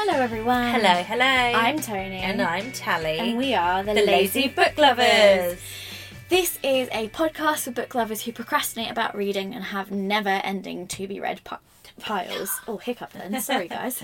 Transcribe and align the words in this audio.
Hello, 0.00 0.14
everyone. 0.14 0.70
Hello, 0.70 1.02
hello. 1.02 1.24
I'm 1.24 1.80
Tony. 1.80 2.18
and 2.18 2.40
I'm 2.40 2.70
Tally. 2.70 3.18
And 3.18 3.36
we 3.36 3.52
are 3.54 3.82
the, 3.82 3.94
the 3.94 4.02
Lazy 4.02 4.46
Book 4.46 4.78
Lovers. 4.78 5.58
This 6.28 6.56
is 6.62 6.88
a 6.92 7.08
podcast 7.08 7.64
for 7.64 7.72
book 7.72 7.96
lovers 7.96 8.22
who 8.22 8.30
procrastinate 8.30 8.92
about 8.92 9.16
reading 9.16 9.56
and 9.56 9.64
have 9.64 9.90
never 9.90 10.28
ending 10.28 10.86
to 10.86 11.08
be 11.08 11.18
read 11.18 11.42
pi- 11.42 11.58
piles. 11.98 12.60
Oh, 12.68 12.76
hiccup 12.76 13.12
then. 13.12 13.40
Sorry, 13.40 13.66
guys. 13.68 14.00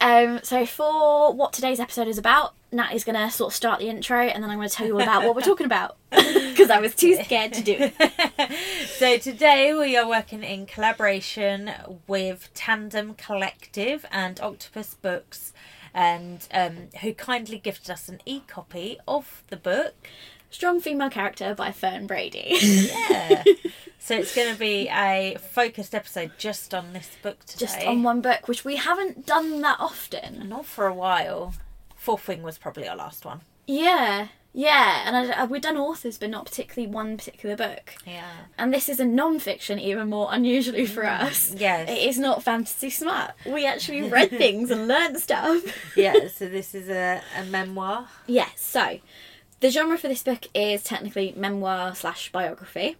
Um, 0.00 0.40
so, 0.42 0.66
for 0.66 1.32
what 1.32 1.52
today's 1.52 1.78
episode 1.78 2.08
is 2.08 2.18
about, 2.18 2.54
Nat 2.72 2.92
is 2.92 3.04
going 3.04 3.14
to 3.14 3.30
sort 3.30 3.52
of 3.52 3.54
start 3.54 3.78
the 3.78 3.88
intro 3.88 4.18
and 4.18 4.42
then 4.42 4.50
I'm 4.50 4.58
going 4.58 4.68
to 4.68 4.74
tell 4.74 4.88
you 4.88 4.94
all 4.94 5.02
about 5.02 5.22
what 5.22 5.36
we're 5.36 5.42
talking 5.42 5.66
about 5.66 5.96
because 6.50 6.70
I 6.70 6.80
was 6.80 6.94
too 6.94 7.14
scared 7.22 7.52
to 7.52 7.62
do 7.62 7.76
it. 7.78 8.88
so 8.88 9.16
today 9.18 9.72
we 9.74 9.96
are 9.96 10.08
working 10.08 10.42
in 10.42 10.66
collaboration 10.66 11.70
with 12.08 12.50
Tandem 12.52 13.14
Collective 13.14 14.04
and 14.10 14.40
Octopus 14.40 14.94
Books, 14.94 15.52
and 15.94 16.48
um, 16.52 16.88
who 17.02 17.14
kindly 17.14 17.58
gifted 17.58 17.90
us 17.90 18.08
an 18.08 18.20
e-copy 18.26 18.98
of 19.06 19.44
the 19.48 19.56
book. 19.56 20.08
Strong 20.50 20.80
Female 20.80 21.10
Character 21.10 21.54
by 21.54 21.70
Fern 21.70 22.08
Brady. 22.08 22.56
Yeah. 22.60 23.44
so 24.00 24.16
it's 24.16 24.34
going 24.34 24.52
to 24.52 24.58
be 24.58 24.88
a 24.88 25.36
focused 25.38 25.94
episode 25.94 26.32
just 26.38 26.74
on 26.74 26.92
this 26.92 27.10
book 27.22 27.44
today. 27.44 27.66
Just 27.66 27.86
on 27.86 28.02
one 28.02 28.20
book, 28.20 28.48
which 28.48 28.64
we 28.64 28.74
haven't 28.74 29.26
done 29.26 29.60
that 29.60 29.78
often. 29.78 30.48
Not 30.48 30.66
for 30.66 30.88
a 30.88 30.94
while. 30.94 31.54
Fourth 31.94 32.26
Wing 32.26 32.42
was 32.42 32.58
probably 32.58 32.88
our 32.88 32.96
last 32.96 33.24
one. 33.24 33.42
Yeah, 33.68 34.28
yeah, 34.52 35.04
and 35.06 35.16
I, 35.16 35.42
I, 35.42 35.44
we've 35.44 35.62
done 35.62 35.76
authors, 35.76 36.18
but 36.18 36.30
not 36.30 36.46
particularly 36.46 36.92
one 36.92 37.16
particular 37.16 37.56
book. 37.56 37.94
Yeah. 38.06 38.30
And 38.58 38.72
this 38.72 38.88
is 38.88 38.98
a 38.98 39.04
non-fiction, 39.04 39.78
even 39.78 40.10
more 40.10 40.28
unusually 40.30 40.86
for 40.86 41.02
mm, 41.04 41.20
us. 41.22 41.54
Yes. 41.56 41.88
It 41.88 41.98
is 42.08 42.18
not 42.18 42.42
fantasy 42.42 42.90
smut. 42.90 43.36
We 43.46 43.64
actually 43.64 44.02
read 44.10 44.30
things 44.30 44.70
and 44.70 44.88
learned 44.88 45.18
stuff. 45.18 45.62
yeah, 45.96 46.28
so 46.34 46.48
this 46.48 46.74
is 46.74 46.88
a, 46.88 47.22
a 47.38 47.44
memoir. 47.44 48.08
Yes, 48.26 48.60
so 48.60 48.98
the 49.60 49.70
genre 49.70 49.96
for 49.98 50.08
this 50.08 50.22
book 50.22 50.46
is 50.54 50.82
technically 50.82 51.32
memoir 51.36 51.94
slash 51.94 52.32
biography. 52.32 52.96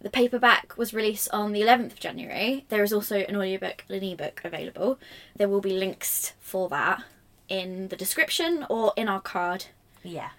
The 0.00 0.10
paperback 0.10 0.76
was 0.76 0.92
released 0.92 1.30
on 1.32 1.52
the 1.52 1.62
11th 1.62 1.92
of 1.92 2.00
January. 2.00 2.66
There 2.68 2.82
is 2.82 2.92
also 2.92 3.20
an 3.20 3.36
audiobook 3.36 3.84
and 3.88 4.02
an 4.02 4.08
ebook 4.08 4.40
available. 4.44 4.98
There 5.36 5.48
will 5.48 5.62
be 5.62 5.72
links 5.72 6.34
for 6.40 6.68
that 6.68 7.02
in 7.48 7.88
the 7.88 7.96
description 7.96 8.66
or 8.68 8.92
in 8.96 9.08
our 9.08 9.20
card 9.20 9.66
Yeah. 10.02 10.30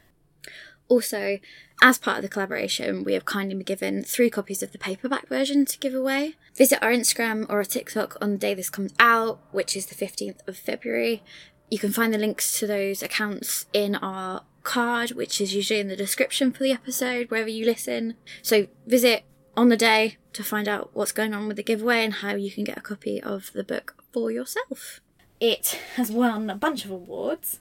Also, 0.88 1.40
as 1.82 1.98
part 1.98 2.18
of 2.18 2.24
the 2.24 2.30
collaboration, 2.30 3.04
we 3.04 3.14
have 3.14 3.26
kindly 3.26 3.56
been 3.56 3.64
given 3.64 4.04
three 4.04 4.30
copies 4.30 4.62
of 4.62 4.72
the 4.72 4.78
paperback 4.78 5.28
version 5.28 5.66
to 5.66 5.80
give 5.80 5.94
away. 5.94 6.36
Visit 6.56 6.82
our 6.82 6.92
Instagram 6.92 7.46
or 7.50 7.58
our 7.58 7.64
TikTok 7.64 8.18
on 8.22 8.34
the 8.34 8.38
day 8.38 8.54
this 8.54 8.70
comes 8.70 8.94
out, 9.00 9.40
which 9.52 9.76
is 9.76 9.88
the 9.88 9.96
15th 9.96 10.48
of 10.48 10.58
February. 10.58 11.24
You 11.70 11.80
can 11.80 11.92
find 11.92 12.14
the 12.14 12.20
links 12.20 12.60
to 12.60 12.68
those 12.68 13.02
accounts 13.02 13.66
in 13.74 13.96
our 13.96 14.44
card, 14.64 15.12
which 15.12 15.42
is 15.42 15.56
usually 15.56 15.80
in 15.80 15.88
the 15.88 15.96
description 15.96 16.52
for 16.52 16.64
the 16.64 16.72
episode, 16.72 17.30
wherever 17.32 17.50
you 17.50 17.66
listen. 17.66 18.16
So 18.42 18.68
visit 18.86 19.24
on 19.58 19.70
the 19.70 19.78
day 19.78 20.18
to 20.34 20.44
find 20.44 20.68
out 20.68 20.92
what's 20.94 21.12
going 21.12 21.34
on 21.34 21.48
with 21.48 21.58
the 21.58 21.64
giveaway 21.64 22.04
and 22.04 22.16
how 22.16 22.36
you 22.36 22.52
can 22.52 22.64
get 22.64 22.78
a 22.78 22.82
copy 22.82 23.22
of 23.22 23.52
the 23.54 23.64
book 23.64 24.04
for 24.12 24.32
yourself. 24.32 25.02
It 25.40 25.80
has 25.96 26.12
won 26.12 26.50
a 26.50 26.56
bunch 26.56 26.86
of 26.86 26.92
awards. 26.92 27.60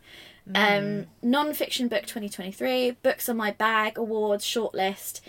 Um, 0.52 1.06
non-fiction 1.22 1.88
book 1.88 2.02
2023, 2.02 2.92
Books 3.02 3.28
Are 3.28 3.34
My 3.34 3.52
Bag 3.52 3.96
awards 3.96 4.44
shortlist, 4.44 5.20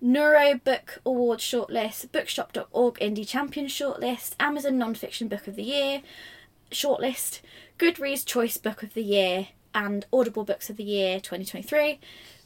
Neuro 0.00 0.60
Book 0.62 1.00
Awards 1.06 1.42
shortlist, 1.42 2.12
Bookshop.org 2.12 2.98
Indie 2.98 3.26
Champion 3.26 3.66
shortlist, 3.66 4.34
Amazon 4.38 4.78
Non-fiction 4.78 5.28
Book 5.28 5.46
of 5.46 5.56
the 5.56 5.62
Year 5.62 6.02
shortlist, 6.70 7.40
Goodreads 7.78 8.26
Choice 8.26 8.58
Book 8.58 8.82
of 8.82 8.94
the 8.94 9.02
Year, 9.02 9.48
and 9.74 10.06
Audible 10.12 10.44
Books 10.44 10.68
of 10.70 10.76
the 10.76 10.84
Year 10.84 11.18
2023. 11.18 11.98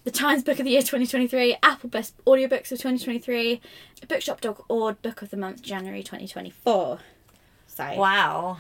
The 0.05 0.11
Times 0.11 0.43
Book 0.43 0.59
of 0.59 0.65
the 0.65 0.73
Year 0.73 0.81
2023, 0.81 1.57
Apple 1.63 1.89
Best 1.89 2.17
Audiobooks 2.25 2.73
of 2.73 2.79
2023, 2.79 3.61
Bookshop.org 4.09 5.03
Book 5.03 5.23
of 5.23 5.31
the 5.31 5.37
Month 5.37 5.63
January 5.63 6.03
2024. 6.03 6.99
So 7.69 7.95
Wow. 7.97 8.59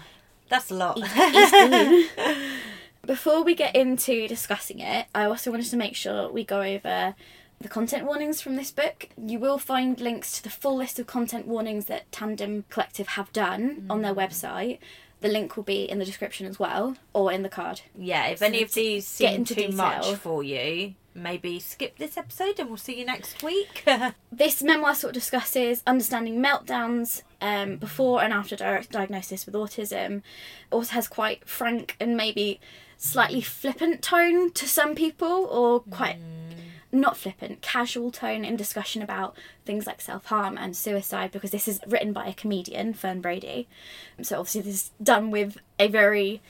That's 0.48 0.70
a 0.70 0.74
lot. 0.74 1.00
Before 3.06 3.42
we 3.42 3.54
get 3.56 3.74
into 3.74 4.28
discussing 4.28 4.78
it, 4.78 5.06
I 5.12 5.24
also 5.24 5.50
wanted 5.50 5.66
to 5.70 5.76
make 5.76 5.96
sure 5.96 6.30
we 6.30 6.44
go 6.44 6.60
over 6.62 7.16
the 7.60 7.68
content 7.68 8.04
warnings 8.06 8.40
from 8.40 8.54
this 8.54 8.70
book. 8.70 9.08
You 9.20 9.40
will 9.40 9.58
find 9.58 10.00
links 10.00 10.32
to 10.36 10.42
the 10.42 10.50
full 10.50 10.76
list 10.76 11.00
of 11.00 11.08
content 11.08 11.48
warnings 11.48 11.86
that 11.86 12.10
Tandem 12.12 12.64
Collective 12.70 13.08
have 13.08 13.32
done 13.32 13.86
on 13.90 14.02
their 14.02 14.14
website. 14.14 14.78
The 15.20 15.28
link 15.28 15.56
will 15.56 15.64
be 15.64 15.82
in 15.82 15.98
the 15.98 16.04
description 16.04 16.46
as 16.46 16.60
well, 16.60 16.96
or 17.12 17.32
in 17.32 17.42
the 17.42 17.48
card. 17.48 17.80
Yeah, 17.96 18.26
if 18.26 18.40
any 18.40 18.62
of 18.62 18.72
these 18.72 19.04
get 19.19 19.30
seem 19.30 19.40
into 19.40 19.54
too 19.56 19.69
much 19.69 20.14
for 20.16 20.42
you, 20.44 20.94
maybe 21.14 21.58
skip 21.60 21.98
this 21.98 22.16
episode 22.16 22.58
and 22.58 22.69
we'll 22.69 22.76
see 22.78 22.98
you 22.98 23.04
next 23.04 23.42
week. 23.42 23.84
This 24.32 24.62
memoir 24.62 24.94
sort 24.94 25.10
of 25.10 25.22
discusses 25.22 25.82
understanding 25.86 26.42
meltdowns 26.42 27.22
um, 27.40 27.76
before 27.76 28.22
and 28.22 28.32
after 28.32 28.56
di- 28.56 28.86
diagnosis 28.90 29.44
with 29.44 29.54
autism. 29.54 30.16
It 30.19 30.22
Also 30.72 30.92
has 30.94 31.06
quite 31.06 31.48
frank 31.48 31.96
and 32.00 32.16
maybe 32.16 32.58
slightly 32.97 33.41
flippant 33.41 34.03
tone 34.03 34.53
to 34.53 34.69
some 34.69 34.94
people, 34.94 35.47
or 35.50 35.80
quite 35.80 36.19
mm. 36.19 36.56
not 36.92 37.16
flippant, 37.16 37.62
casual 37.62 38.10
tone 38.10 38.44
in 38.44 38.56
discussion 38.56 39.03
about 39.03 39.36
things 39.64 39.86
like 39.86 40.00
self 40.00 40.26
harm 40.26 40.56
and 40.58 40.76
suicide. 40.76 41.31
Because 41.31 41.50
this 41.50 41.69
is 41.69 41.81
written 41.86 42.12
by 42.12 42.26
a 42.26 42.34
comedian, 42.34 42.94
Fern 42.94 43.20
Brady. 43.20 43.69
So 44.22 44.38
obviously 44.38 44.62
this 44.62 44.75
is 44.75 44.91
done 45.02 45.31
with 45.31 45.58
a 45.78 45.88
very 45.88 46.41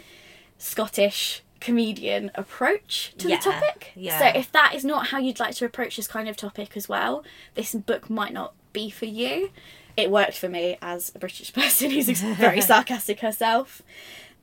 Scottish 0.59 1.43
comedian 1.63 2.31
approach 2.35 3.15
to 3.19 3.29
Yeah, 3.29 3.37
the 3.37 3.43
topic. 3.51 3.93
yeah. 3.95 4.19
So 4.19 4.39
if 4.39 4.51
that 4.53 4.75
is 4.75 4.85
not 4.85 5.09
how 5.09 5.19
you'd 5.19 5.41
like 5.41 5.55
to 5.57 5.65
approach 5.65 5.97
this 5.97 6.09
kind 6.09 6.29
of 6.29 6.37
topic 6.37 6.77
as 6.77 6.89
well, 6.89 7.25
this 7.55 7.75
book 7.75 8.11
might 8.11 8.33
not 8.33 8.55
be 8.73 8.91
for 8.91 9.07
you. 9.07 9.51
It 9.97 10.11
worked 10.11 10.37
for 10.37 10.49
me 10.49 10.77
as 10.83 11.13
a 11.15 11.19
British 11.19 11.53
person 11.61 11.91
who's 11.91 12.09
very 12.21 12.61
sarcastic 12.73 13.21
herself. 13.21 13.83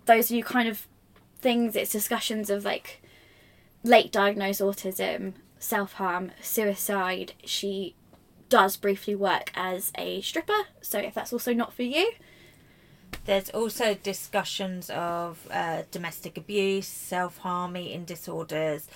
Those 0.06 0.32
are 0.32 0.36
you 0.36 0.44
kind 0.44 0.70
of 0.70 0.88
things, 1.40 1.76
it's 1.76 1.92
discussions 1.92 2.50
of 2.50 2.66
like 2.66 3.02
late 3.84 4.12
diagnosed 4.12 4.62
autism, 4.62 5.34
self 5.60 5.94
harm, 5.94 6.32
suicide. 6.42 7.34
She 7.46 7.96
does 8.50 8.78
briefly 8.78 9.16
work 9.16 9.52
as 9.56 9.92
a 9.98 10.22
stripper, 10.22 10.66
so 10.82 11.00
if 11.00 11.14
that's 11.14 11.32
also 11.34 11.54
not 11.54 11.74
for 11.74 11.84
you, 11.84 12.12
There's 13.26 13.50
also 13.52 13.94
discussions 13.96 14.90
of 14.90 15.48
uh, 15.52 15.84
domestic 15.92 16.38
abuse, 16.38 16.88
self 16.88 17.38
harm, 17.40 17.78
eating 17.78 18.06
disorders, 18.06 18.88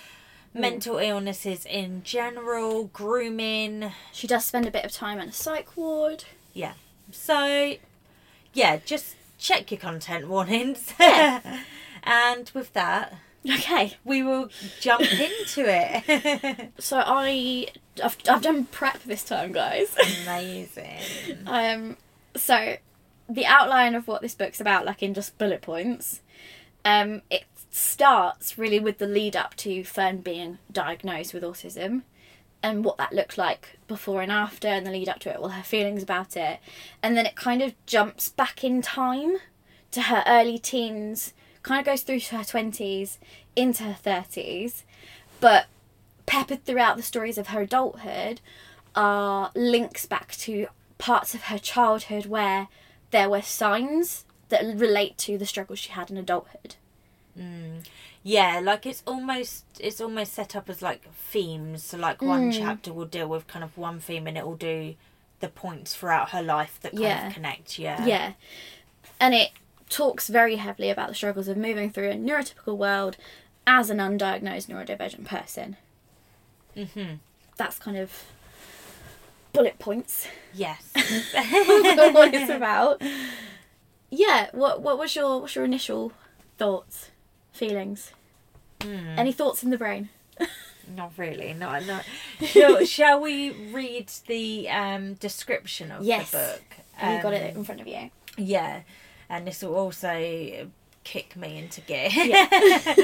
mental 0.52 0.98
illnesses 0.98 1.64
in 1.66 2.02
general, 2.04 2.84
grooming. 2.92 3.92
she 4.12 4.26
does 4.26 4.44
spend 4.44 4.66
a 4.66 4.70
bit 4.70 4.84
of 4.84 4.92
time 4.92 5.18
in 5.20 5.28
a 5.28 5.32
psych 5.32 5.76
ward. 5.76 6.24
Yeah. 6.52 6.74
So, 7.12 7.74
yeah, 8.52 8.78
just 8.84 9.14
check 9.38 9.70
your 9.70 9.80
content 9.80 10.28
warnings. 10.28 10.92
Yeah. 10.98 11.60
and 12.04 12.50
with 12.54 12.72
that, 12.74 13.14
Okay, 13.46 13.92
we 14.04 14.22
will 14.22 14.48
jump 14.80 15.02
into 15.02 15.64
it. 15.66 16.72
so 16.78 17.02
I 17.04 17.66
I've, 18.02 18.16
I've 18.28 18.42
done 18.42 18.64
prep 18.64 19.02
this 19.02 19.22
time, 19.22 19.52
guys. 19.52 19.94
Amazing. 20.22 20.98
Um, 21.46 21.96
so 22.36 22.76
the 23.28 23.46
outline 23.46 23.94
of 23.94 24.08
what 24.08 24.22
this 24.22 24.34
book's 24.34 24.60
about, 24.60 24.86
like 24.86 25.02
in 25.02 25.14
just 25.14 25.36
bullet 25.36 25.62
points, 25.62 26.22
um, 26.84 27.22
it 27.30 27.44
starts 27.70 28.56
really 28.56 28.80
with 28.80 28.98
the 28.98 29.06
lead 29.06 29.36
up 29.36 29.54
to 29.56 29.84
Fern 29.84 30.18
being 30.18 30.58
diagnosed 30.72 31.34
with 31.34 31.42
autism 31.42 32.02
and 32.62 32.84
what 32.84 32.96
that 32.96 33.12
looked 33.12 33.36
like 33.36 33.78
before 33.88 34.22
and 34.22 34.32
after, 34.32 34.68
and 34.68 34.86
the 34.86 34.90
lead 34.90 35.08
up 35.08 35.18
to 35.20 35.30
it, 35.30 35.36
all 35.36 35.50
her 35.50 35.62
feelings 35.62 36.02
about 36.02 36.34
it, 36.34 36.60
and 37.02 37.14
then 37.14 37.26
it 37.26 37.36
kind 37.36 37.60
of 37.60 37.74
jumps 37.84 38.30
back 38.30 38.64
in 38.64 38.80
time 38.80 39.36
to 39.90 40.02
her 40.02 40.24
early 40.26 40.58
teens, 40.58 41.34
kind 41.64 41.80
of 41.80 41.86
goes 41.86 42.02
through 42.02 42.20
her 42.20 42.44
twenties, 42.44 43.18
into 43.56 43.82
her 43.82 43.94
thirties, 43.94 44.84
but 45.40 45.66
peppered 46.26 46.64
throughout 46.64 46.96
the 46.96 47.02
stories 47.02 47.36
of 47.38 47.48
her 47.48 47.62
adulthood 47.62 48.40
are 48.94 49.50
links 49.56 50.06
back 50.06 50.30
to 50.36 50.68
parts 50.98 51.34
of 51.34 51.42
her 51.44 51.58
childhood 51.58 52.26
where 52.26 52.68
there 53.10 53.28
were 53.28 53.42
signs 53.42 54.24
that 54.50 54.62
relate 54.76 55.18
to 55.18 55.36
the 55.36 55.44
struggles 55.46 55.78
she 55.80 55.90
had 55.90 56.10
in 56.10 56.16
adulthood. 56.16 56.76
Yeah, 58.22 58.60
like 58.62 58.86
it's 58.86 59.02
almost 59.06 59.64
it's 59.78 60.00
almost 60.00 60.32
set 60.32 60.56
up 60.56 60.70
as 60.70 60.80
like 60.80 61.12
themes. 61.12 61.82
So 61.82 61.98
like 61.98 62.22
one 62.22 62.50
Mm. 62.50 62.58
chapter 62.58 62.92
will 62.92 63.04
deal 63.04 63.28
with 63.28 63.46
kind 63.46 63.62
of 63.64 63.76
one 63.76 64.00
theme 64.00 64.26
and 64.26 64.38
it 64.38 64.46
will 64.46 64.56
do 64.56 64.94
the 65.40 65.48
points 65.48 65.94
throughout 65.94 66.30
her 66.30 66.42
life 66.42 66.78
that 66.80 66.92
kind 66.92 67.02
Yeah. 67.04 67.26
of 67.26 67.34
connect. 67.34 67.78
Yeah. 67.78 68.06
Yeah. 68.06 68.32
And 69.20 69.34
it 69.34 69.50
talks 69.88 70.28
very 70.28 70.56
heavily 70.56 70.90
about 70.90 71.08
the 71.08 71.14
struggles 71.14 71.48
of 71.48 71.56
moving 71.56 71.90
through 71.90 72.10
a 72.10 72.14
neurotypical 72.14 72.76
world 72.76 73.16
as 73.66 73.90
an 73.90 73.98
undiagnosed 73.98 74.66
neurodivergent 74.68 75.24
person. 75.24 75.76
Mhm. 76.76 77.18
That's 77.56 77.78
kind 77.78 77.96
of 77.96 78.24
bullet 79.52 79.78
points 79.78 80.26
Yes. 80.52 80.90
what 80.94 82.34
it's 82.34 82.50
about. 82.50 83.00
Yeah, 84.10 84.48
what 84.52 84.82
what 84.82 84.98
was 84.98 85.14
your 85.16 85.40
what's 85.40 85.54
your 85.54 85.64
initial 85.64 86.12
thoughts, 86.58 87.10
feelings, 87.52 88.12
Hmm. 88.82 89.18
any 89.18 89.32
thoughts 89.32 89.62
in 89.62 89.70
the 89.70 89.78
brain? 89.78 90.08
Not 90.94 91.12
really. 91.16 91.54
Not. 91.54 91.86
not. 91.86 92.04
shall, 92.44 92.84
shall 92.84 93.18
we 93.20 93.50
read 93.72 94.10
the 94.26 94.68
um, 94.68 95.14
description 95.14 95.90
of 95.90 96.02
Yes. 96.04 96.30
the 96.30 96.36
book? 96.38 96.62
Have 96.94 97.16
you 97.16 97.22
got 97.22 97.32
Um, 97.34 97.40
it 97.40 97.56
in 97.56 97.64
front 97.64 97.80
of 97.80 97.86
you? 97.86 98.10
Yeah, 98.36 98.82
and 99.34 99.48
this 99.48 99.62
will 99.62 99.74
also 99.74 100.70
kick 101.02 101.34
me 101.36 101.58
into 101.58 101.80
gear. 101.80 102.08
Yeah. 102.12 102.94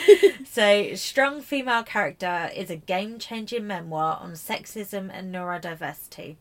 so, 0.44 0.94
Strong 0.94 1.42
Female 1.42 1.82
Character 1.82 2.50
is 2.54 2.70
a 2.70 2.76
game 2.76 3.18
changing 3.18 3.66
memoir 3.66 4.16
on 4.20 4.32
sexism 4.34 5.10
and 5.12 5.34
neurodiversity. 5.34 6.36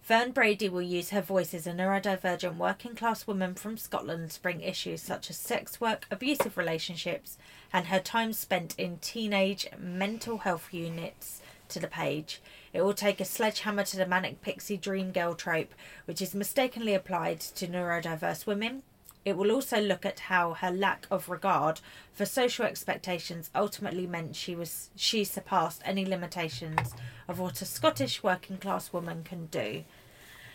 Fern 0.00 0.30
Brady 0.30 0.68
will 0.68 0.82
use 0.82 1.10
her 1.10 1.20
voice 1.20 1.52
as 1.52 1.66
a 1.66 1.72
neurodivergent 1.72 2.56
working 2.56 2.94
class 2.94 3.26
woman 3.26 3.54
from 3.54 3.76
Scotland 3.76 4.30
to 4.30 4.40
bring 4.40 4.60
issues 4.60 5.02
such 5.02 5.30
as 5.30 5.36
sex 5.36 5.80
work, 5.80 6.06
abusive 6.12 6.56
relationships, 6.56 7.36
and 7.72 7.86
her 7.86 8.00
time 8.00 8.32
spent 8.32 8.78
in 8.78 8.98
teenage 8.98 9.66
mental 9.76 10.38
health 10.38 10.68
units 10.72 11.42
to 11.70 11.80
the 11.80 11.88
page. 11.88 12.40
It 12.72 12.82
will 12.82 12.94
take 12.94 13.20
a 13.20 13.24
sledgehammer 13.24 13.82
to 13.84 13.96
the 13.96 14.06
manic 14.06 14.42
pixie 14.42 14.76
dream 14.76 15.10
girl 15.10 15.34
trope, 15.34 15.74
which 16.04 16.22
is 16.22 16.34
mistakenly 16.34 16.94
applied 16.94 17.40
to 17.40 17.66
neurodiverse 17.66 18.46
women. 18.46 18.84
It 19.24 19.36
will 19.36 19.50
also 19.50 19.80
look 19.80 20.04
at 20.04 20.20
how 20.20 20.52
her 20.54 20.70
lack 20.70 21.06
of 21.10 21.28
regard 21.28 21.80
for 22.12 22.26
social 22.26 22.66
expectations 22.66 23.50
ultimately 23.54 24.06
meant 24.06 24.36
she 24.36 24.54
was 24.54 24.90
she 24.96 25.24
surpassed 25.24 25.80
any 25.84 26.04
limitations 26.04 26.94
of 27.26 27.38
what 27.38 27.62
a 27.62 27.64
Scottish 27.64 28.22
working 28.22 28.58
class 28.58 28.92
woman 28.92 29.24
can 29.24 29.46
do. 29.46 29.84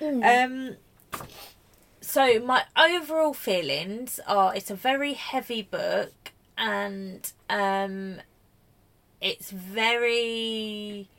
Um 0.02 0.78
so 2.02 2.40
my 2.40 2.64
overall 2.78 3.34
feelings 3.34 4.20
are 4.28 4.56
it's 4.56 4.72
a 4.72 4.76
very 4.76 5.14
heavy 5.14 5.62
book 5.62 6.32
and 6.58 7.32
um 7.50 8.22
it's 9.20 9.52
very 9.52 11.10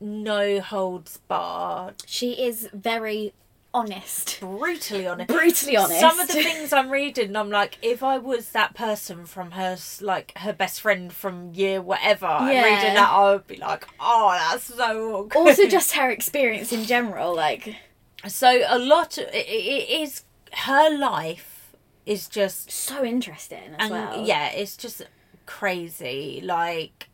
no 0.00 0.60
holds 0.60 1.18
barred 1.28 2.02
She 2.06 2.32
is 2.32 2.68
very 2.72 3.32
honest, 3.74 4.38
brutally 4.40 5.06
honest 5.12 5.28
brutally 5.28 5.76
honest. 5.76 5.98
some 6.00 6.18
of 6.20 6.28
the 6.28 6.32
things 6.42 6.72
i'm 6.72 6.88
reading 6.90 7.34
i'm 7.36 7.50
like 7.50 7.76
if 7.82 8.02
i 8.02 8.16
was 8.16 8.50
that 8.52 8.72
person 8.74 9.26
from 9.26 9.50
her 9.50 9.76
like 10.00 10.32
her 10.38 10.52
best 10.52 10.80
friend 10.80 11.12
from 11.12 11.52
year 11.52 11.82
whatever 11.82 12.26
Yeah. 12.26 12.62
reading 12.62 12.94
that 12.94 13.10
i 13.10 13.32
would 13.32 13.46
be 13.48 13.56
like 13.56 13.86
oh 13.98 14.30
that's 14.50 14.72
so 14.72 15.16
awkward. 15.16 15.36
also 15.36 15.66
just 15.78 15.92
her 15.92 16.08
experience 16.10 16.72
in 16.72 16.84
general, 16.84 17.34
like 17.34 17.74
so 18.26 18.62
a 18.68 18.78
lot 18.78 19.18
of, 19.18 19.24
it, 19.34 19.46
it 19.48 20.00
is 20.02 20.22
her 20.52 20.96
life 20.96 21.74
is 22.06 22.28
just 22.28 22.70
so 22.70 23.04
interesting 23.04 23.58
as 23.78 23.90
and 23.90 23.90
well. 23.90 24.24
yeah 24.24 24.50
it's 24.50 24.76
just 24.76 25.02
crazy 25.46 26.40
like 26.44 27.08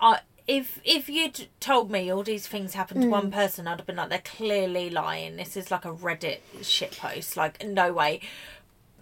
i 0.00 0.20
if 0.48 0.80
if 0.84 1.08
you'd 1.08 1.48
told 1.60 1.90
me 1.90 2.10
all 2.12 2.22
these 2.22 2.46
things 2.46 2.74
happened 2.74 3.02
to 3.02 3.08
Mm. 3.08 3.10
one 3.10 3.30
person 3.30 3.66
i'd 3.66 3.78
have 3.78 3.86
been 3.86 3.96
like 3.96 4.08
they're 4.10 4.18
clearly 4.36 4.90
lying. 4.90 5.36
This 5.36 5.56
is 5.56 5.70
like 5.70 5.84
a 5.84 5.92
reddit 5.92 6.38
shitpost. 6.60 7.36
Like 7.36 7.64
no 7.66 7.92
way. 7.92 8.20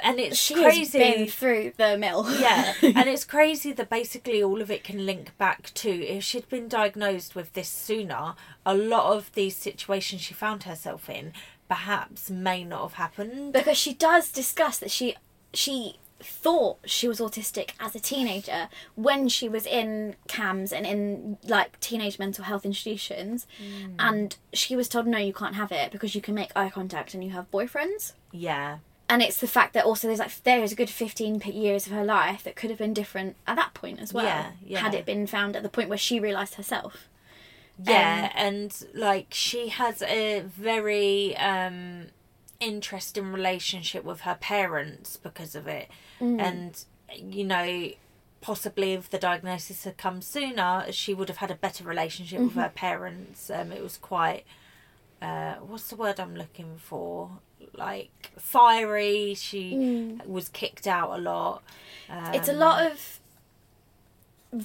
And 0.00 0.18
it's 0.18 0.36
she 0.36 0.54
crazy. 0.54 0.80
has 0.80 1.14
been 1.16 1.26
through 1.28 1.72
the 1.76 1.96
mill. 1.96 2.26
yeah. 2.40 2.74
And 2.82 3.08
it's 3.08 3.24
crazy 3.24 3.72
that 3.72 3.88
basically 3.88 4.42
all 4.42 4.60
of 4.60 4.70
it 4.70 4.82
can 4.82 5.06
link 5.06 5.36
back 5.38 5.72
to 5.74 5.88
if 5.90 6.24
she'd 6.24 6.48
been 6.48 6.66
diagnosed 6.66 7.34
with 7.36 7.52
this 7.52 7.68
sooner 7.68 8.34
a 8.66 8.74
lot 8.74 9.16
of 9.16 9.30
these 9.34 9.54
situations 9.56 10.20
she 10.22 10.34
found 10.34 10.64
herself 10.64 11.08
in 11.08 11.32
perhaps 11.68 12.28
may 12.30 12.64
not 12.64 12.82
have 12.82 12.94
happened. 12.94 13.52
Because 13.52 13.78
she 13.78 13.94
does 13.94 14.32
discuss 14.32 14.78
that 14.78 14.90
she 14.90 15.14
she 15.52 15.98
thought 16.24 16.78
she 16.84 17.06
was 17.08 17.20
autistic 17.20 17.70
as 17.78 17.94
a 17.94 18.00
teenager 18.00 18.68
when 18.94 19.28
she 19.28 19.48
was 19.48 19.66
in 19.66 20.16
CAMHS 20.28 20.72
and 20.72 20.86
in 20.86 21.38
like 21.44 21.78
teenage 21.80 22.18
mental 22.18 22.44
health 22.44 22.64
institutions. 22.64 23.46
And 23.98 24.36
she 24.52 24.76
was 24.76 24.88
told 24.88 25.06
no 25.06 25.18
you 25.18 25.32
can't 25.32 25.54
have 25.54 25.70
it 25.72 25.90
because 25.92 26.14
you 26.14 26.20
can 26.20 26.34
make 26.34 26.50
eye 26.56 26.70
contact 26.70 27.14
and 27.14 27.22
you 27.22 27.30
have 27.30 27.50
boyfriends. 27.50 28.12
Yeah. 28.32 28.78
And 29.08 29.22
it's 29.22 29.36
the 29.36 29.46
fact 29.46 29.74
that 29.74 29.84
also 29.84 30.06
there's 30.08 30.18
like 30.18 30.42
there 30.44 30.62
is 30.62 30.72
a 30.72 30.74
good 30.74 30.88
15 30.90 31.40
years 31.52 31.86
of 31.86 31.92
her 31.92 32.04
life 32.04 32.42
that 32.42 32.56
could 32.56 32.70
have 32.70 32.78
been 32.78 32.94
different 32.94 33.36
at 33.46 33.56
that 33.56 33.74
point 33.74 34.00
as 34.00 34.14
well 34.14 34.24
Yeah, 34.24 34.50
yeah. 34.64 34.78
had 34.80 34.94
it 34.94 35.04
been 35.04 35.26
found 35.26 35.56
at 35.56 35.62
the 35.62 35.68
point 35.68 35.88
where 35.90 35.98
she 35.98 36.18
realized 36.18 36.54
herself. 36.54 37.08
Yeah, 37.82 38.30
and 38.34 38.72
like 38.94 39.26
she 39.30 39.68
has 39.68 40.00
a 40.02 40.40
very 40.40 41.36
um 41.36 42.06
interesting 42.60 43.32
relationship 43.32 44.04
with 44.04 44.20
her 44.22 44.36
parents 44.40 45.16
because 45.16 45.54
of 45.54 45.66
it. 45.66 45.88
And 46.38 46.84
you 47.14 47.44
know, 47.44 47.90
possibly 48.40 48.92
if 48.92 49.10
the 49.10 49.18
diagnosis 49.18 49.84
had 49.84 49.96
come 49.96 50.20
sooner, 50.22 50.86
she 50.90 51.14
would 51.14 51.28
have 51.28 51.38
had 51.38 51.50
a 51.50 51.54
better 51.54 51.84
relationship 51.84 52.40
with 52.40 52.54
her 52.54 52.72
parents. 52.74 53.50
Um 53.50 53.72
it 53.72 53.82
was 53.82 53.96
quite 53.96 54.44
uh 55.20 55.54
what's 55.54 55.88
the 55.88 55.96
word 55.96 56.18
I'm 56.20 56.34
looking 56.34 56.76
for? 56.78 57.30
Like 57.72 58.32
fiery. 58.38 59.34
She 59.34 60.18
was 60.26 60.48
kicked 60.48 60.86
out 60.86 61.18
a 61.18 61.20
lot. 61.20 61.62
Um, 62.08 62.34
it's 62.34 62.48
a 62.48 62.52
lot 62.52 62.84
of 62.90 63.20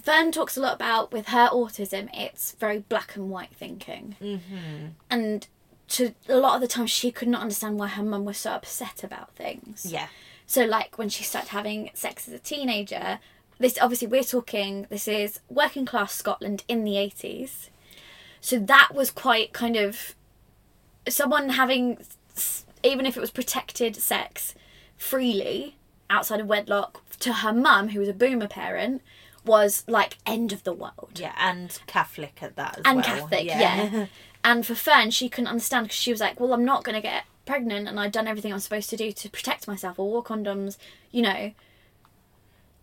Fern 0.03 0.31
talks 0.31 0.55
a 0.55 0.61
lot 0.61 0.75
about 0.75 1.11
with 1.11 1.29
her 1.29 1.49
autism 1.49 2.09
it's 2.13 2.51
very 2.53 2.79
black 2.79 3.15
and 3.15 3.29
white 3.31 3.49
thinking 3.51 4.15
mhm. 4.21 4.91
and 5.09 5.47
to 5.89 6.13
a 6.27 6.35
lot 6.37 6.55
of 6.55 6.61
the 6.61 6.67
time 6.67 6.85
she 6.87 7.11
could 7.11 7.27
not 7.27 7.41
understand 7.41 7.77
why 7.79 7.87
her 7.87 8.03
mum 8.03 8.25
was 8.25 8.37
so 8.37 8.51
upset 8.51 9.03
about 9.03 9.35
things 9.35 9.85
Yeah. 9.89 10.07
so 10.45 10.63
like 10.65 10.97
when 10.97 11.09
she 11.09 11.23
started 11.23 11.49
having 11.49 11.89
sex 11.93 12.27
as 12.27 12.33
a 12.33 12.39
teenager 12.39 13.19
this 13.59 13.77
obviously 13.81 14.07
we're 14.07 14.23
talking 14.23 14.85
this 14.89 15.07
is 15.07 15.39
working 15.49 15.85
class 15.85 16.13
scotland 16.13 16.63
in 16.67 16.83
the 16.83 16.93
80s 16.93 17.69
so 18.39 18.57
that 18.59 18.89
was 18.93 19.09
quite 19.11 19.51
kind 19.51 19.75
of 19.75 20.15
someone 21.07 21.49
having 21.49 21.97
even 22.83 23.05
if 23.05 23.17
it 23.17 23.19
was 23.19 23.31
protected 23.31 23.95
sex 23.95 24.53
freely 24.97 25.75
outside 26.09 26.39
of 26.39 26.47
wedlock 26.47 27.01
to 27.19 27.33
her 27.33 27.51
mum 27.53 27.89
who 27.89 27.99
was 27.99 28.07
a 28.09 28.13
boomer 28.13 28.47
parent 28.47 29.01
was 29.45 29.83
like 29.87 30.17
end 30.25 30.51
of 30.51 30.63
the 30.63 30.73
world 30.73 31.11
Yeah, 31.15 31.33
and 31.37 31.79
Catholic 31.87 32.39
at 32.41 32.55
that 32.57 32.77
as 32.79 32.81
and 32.85 32.97
well. 32.97 33.05
Catholic, 33.05 33.45
yeah. 33.45 34.05
And 34.43 34.65
for 34.65 34.75
Fern, 34.75 35.11
she 35.11 35.29
couldn't 35.29 35.47
understand 35.47 35.85
because 35.85 35.97
she 35.97 36.11
was 36.11 36.21
like, 36.21 36.39
"Well, 36.39 36.53
I'm 36.53 36.65
not 36.65 36.83
going 36.83 36.95
to 36.95 37.01
get 37.01 37.25
pregnant, 37.45 37.87
and 37.87 37.99
I've 37.99 38.11
done 38.11 38.27
everything 38.27 38.53
I'm 38.53 38.59
supposed 38.59 38.89
to 38.91 38.97
do 38.97 39.11
to 39.11 39.29
protect 39.29 39.67
myself 39.67 39.99
or 39.99 40.09
wore 40.09 40.23
condoms. 40.23 40.77
You 41.11 41.23
know, 41.23 41.51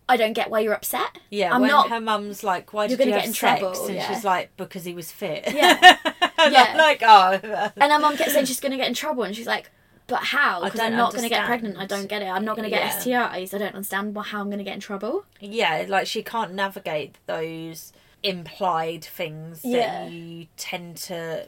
I 0.09 0.17
don't 0.17 0.33
get 0.33 0.49
why 0.49 0.59
you're 0.59 0.73
upset. 0.73 1.17
Yeah, 1.29 1.53
I'm 1.53 1.61
when 1.61 1.71
not. 1.71 1.89
her 1.89 1.99
mum's 1.99 2.43
like, 2.43 2.73
"Why 2.73 2.85
You're 2.85 2.97
did 2.97 3.07
you 3.07 3.13
have 3.13 3.21
get 3.21 3.27
in 3.27 3.33
sex?" 3.33 3.59
trouble, 3.59 3.85
and 3.87 3.95
yeah. 3.95 4.13
she's 4.13 4.23
like, 4.23 4.55
"Because 4.55 4.85
he 4.85 4.93
was 4.93 5.11
fit." 5.11 5.45
Yeah. 5.53 5.97
Yeah. 6.49 6.75
Like, 6.77 7.01
oh, 7.03 7.71
and 7.77 7.91
her 7.91 7.99
mum 7.99 8.15
kept 8.15 8.31
saying 8.31 8.45
she's 8.45 8.59
going 8.61 8.71
to 8.71 8.77
get 8.77 8.87
in 8.87 8.93
trouble, 8.93 9.23
and 9.23 9.35
she's 9.35 9.47
like, 9.47 9.69
"But 10.05 10.19
how? 10.23 10.63
Because 10.63 10.79
I'm 10.79 10.95
don't 10.95 11.11
going 11.11 11.23
to 11.23 11.29
get 11.29 11.45
pregnant. 11.45 11.77
I 11.77 11.85
don't 11.85 12.07
get 12.07 12.21
it. 12.21 12.27
I'm 12.27 12.45
not 12.45 12.55
going 12.55 12.63
to 12.63 12.69
get 12.69 13.05
Yeah. 13.05 13.27
STIs. 13.27 13.53
I 13.53 13.57
don't 13.57 13.73
understand 13.73 14.15
how 14.17 14.39
I'm 14.39 14.45
going 14.45 14.59
to 14.59 14.63
get 14.63 14.75
in 14.75 14.79
trouble." 14.79 15.25
yeah, 15.41 15.85
like 15.89 16.07
she 16.07 16.21
can't 16.23 16.53
navigate 16.53 17.15
those 17.25 17.91
implied 18.23 19.03
things 19.03 19.61
Yeah. 19.63 20.05
that 20.05 20.11
you 20.11 20.47
tend 20.57 20.97
to 20.97 21.47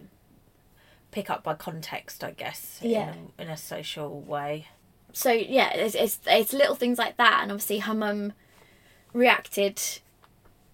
pick 1.12 1.30
up 1.30 1.44
by 1.44 1.56
context, 1.56 2.24
I 2.24 2.32
guess. 2.32 2.80
Yeah. 2.82 3.14
In 3.14 3.32
a, 3.38 3.42
in 3.44 3.50
a 3.50 3.58
social 3.58 4.22
way. 4.22 4.68
So 5.12 5.32
yeah, 5.32 5.74
it's, 5.74 5.96
it's 5.96 6.20
it's 6.28 6.54
little 6.54 6.76
things 6.76 7.00
like 7.00 7.18
that, 7.18 7.40
and 7.42 7.52
obviously 7.52 7.80
her 7.80 7.96
mum 7.96 8.34
reacted 9.12 9.82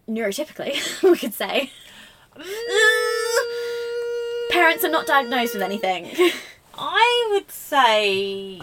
neurotypically, 0.10 1.04
we 1.10 1.18
could 1.18 1.34
say. 1.34 1.72
Mm. 2.36 2.44
Parents 4.52 4.84
are 4.84 4.90
not 4.90 5.08
diagnosed 5.08 5.54
with 5.54 5.64
anything. 5.64 6.12
I 6.78 7.30
would 7.32 7.50
say, 7.50 8.62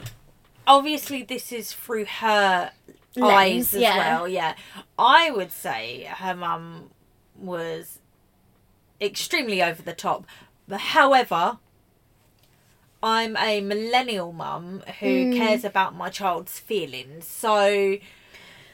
obviously, 0.67 1.23
this 1.23 1.53
is 1.53 1.73
through 1.73 2.05
her 2.05 2.71
Lens, 3.17 3.33
eyes 3.33 3.75
as 3.75 3.81
yeah. 3.81 3.97
well. 3.97 4.29
Yeah, 4.29 4.55
I 4.99 5.31
would 5.31 5.51
say 5.53 6.05
her 6.19 6.35
mum 6.35 6.91
was 7.43 7.99
extremely 9.01 9.63
over 9.63 9.83
the 9.83 9.93
top. 9.93 10.27
But 10.69 10.81
however, 10.81 11.59
I'm 13.03 13.37
a 13.37 13.61
millennial 13.61 14.33
mum 14.33 14.83
who 15.01 15.25
Hmm. 15.27 15.33
cares 15.37 15.65
about 15.65 15.95
my 15.95 16.09
child's 16.09 16.59
feelings, 16.59 17.27
so 17.27 17.97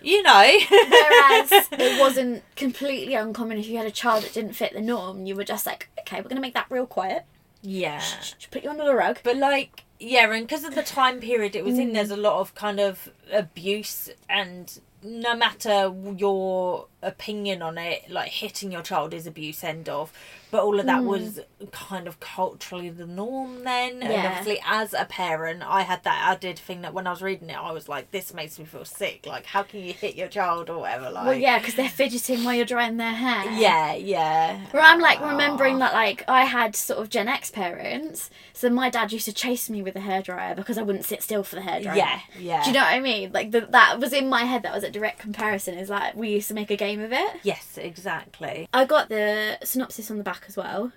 you 0.00 0.22
know. 0.22 0.58
Whereas 0.70 1.50
it 1.72 1.98
wasn't 1.98 2.42
completely 2.54 3.14
uncommon 3.14 3.58
if 3.58 3.66
you 3.66 3.78
had 3.78 3.86
a 3.86 3.90
child 3.90 4.22
that 4.24 4.32
didn't 4.34 4.52
fit 4.52 4.72
the 4.74 4.80
norm, 4.80 5.24
you 5.26 5.34
were 5.34 5.44
just 5.44 5.66
like, 5.66 5.88
okay, 6.00 6.16
we're 6.18 6.24
going 6.28 6.36
to 6.36 6.42
make 6.42 6.54
that 6.54 6.66
real 6.70 6.86
quiet. 6.86 7.24
yeah. 7.62 7.98
Just 7.98 8.50
put 8.52 8.62
you 8.62 8.70
under 8.70 8.84
the 8.84 8.94
rug. 8.94 9.18
But 9.24 9.38
like, 9.38 9.84
yeah, 9.98 10.30
and 10.32 10.46
because 10.46 10.62
of 10.62 10.74
the 10.76 10.82
time 10.84 11.18
period 11.20 11.56
it 11.56 11.64
was 11.64 11.78
in, 11.78 11.90
Mm. 11.90 11.94
there's 11.94 12.10
a 12.12 12.16
lot 12.16 12.38
of 12.38 12.54
kind 12.54 12.78
of 12.78 13.08
abuse, 13.32 14.08
and 14.28 14.78
no 15.02 15.34
matter 15.34 15.92
your 16.16 16.86
opinion 17.02 17.62
on 17.62 17.78
it 17.78 18.10
like 18.10 18.30
hitting 18.30 18.72
your 18.72 18.82
child 18.82 19.14
is 19.14 19.26
abuse 19.26 19.62
end 19.62 19.88
of 19.88 20.12
but 20.50 20.62
all 20.62 20.80
of 20.80 20.86
that 20.86 21.00
hmm. 21.00 21.06
was 21.06 21.40
kind 21.70 22.08
of 22.08 22.18
culturally 22.18 22.90
the 22.90 23.06
norm 23.06 23.62
then 23.62 24.02
and 24.02 24.12
obviously 24.12 24.60
as 24.66 24.92
a 24.94 25.04
parent 25.04 25.62
i 25.62 25.82
had 25.82 26.02
that 26.02 26.28
added 26.28 26.58
thing 26.58 26.82
that 26.82 26.92
when 26.92 27.06
i 27.06 27.10
was 27.10 27.22
reading 27.22 27.50
it 27.50 27.56
i 27.56 27.70
was 27.70 27.88
like 27.88 28.10
this 28.10 28.34
makes 28.34 28.58
me 28.58 28.64
feel 28.64 28.84
sick 28.84 29.24
like 29.26 29.46
how 29.46 29.62
can 29.62 29.80
you 29.80 29.92
hit 29.92 30.16
your 30.16 30.26
child 30.26 30.68
or 30.68 30.80
whatever 30.80 31.08
like 31.10 31.26
well, 31.26 31.34
yeah, 31.34 31.58
because 31.58 31.74
they're 31.74 31.88
fidgeting 31.88 32.44
while 32.44 32.54
you're 32.54 32.64
drying 32.64 32.96
their 32.96 33.12
hair. 33.12 33.50
yeah 33.52 33.94
yeah 33.94 34.60
Where 34.70 34.82
I'm 34.82 35.00
like 35.00 35.20
remembering 35.20 35.78
that 35.78 35.92
like 35.92 36.24
I 36.28 36.44
had 36.44 36.74
sort 36.74 37.00
of 37.00 37.10
Gen 37.10 37.28
X 37.28 37.50
parents, 37.50 38.30
so 38.52 38.70
my 38.70 38.90
dad 38.90 39.12
used 39.12 39.26
to 39.26 39.32
chase 39.32 39.68
me 39.70 39.82
with 39.82 39.96
a 39.96 40.00
hairdryer 40.00 40.56
because 40.56 40.78
I 40.78 40.82
wouldn't 40.82 41.04
sit 41.04 41.22
still 41.22 41.42
for 41.42 41.56
the 41.56 41.62
hairdryer. 41.62 41.96
yeah 41.96 42.20
yeah 42.38 42.62
Do 42.62 42.70
you 42.70 42.74
know 42.74 42.80
what 42.80 42.92
I 42.92 43.00
mean? 43.00 43.32
Like 43.32 43.50
the, 43.50 43.60
that 43.70 44.00
was 44.00 44.12
in 44.12 44.28
my 44.28 44.44
head. 44.44 44.62
That 44.62 44.74
was 44.74 44.84
a 44.84 44.90
direct 44.90 45.18
comparison. 45.18 45.74
Is 45.74 45.90
like 45.90 46.14
we 46.14 46.30
used 46.30 46.48
to 46.48 46.54
make 46.54 46.70
a 46.70 46.76
game 46.76 46.87
of 46.96 47.12
it. 47.12 47.36
yes 47.42 47.78
exactly 47.78 48.68
I 48.72 48.84
got 48.84 49.08
the 49.08 49.58
synopsis 49.64 50.10
on 50.10 50.18
the 50.18 50.24
back 50.24 50.44
as 50.48 50.56
well 50.56 50.92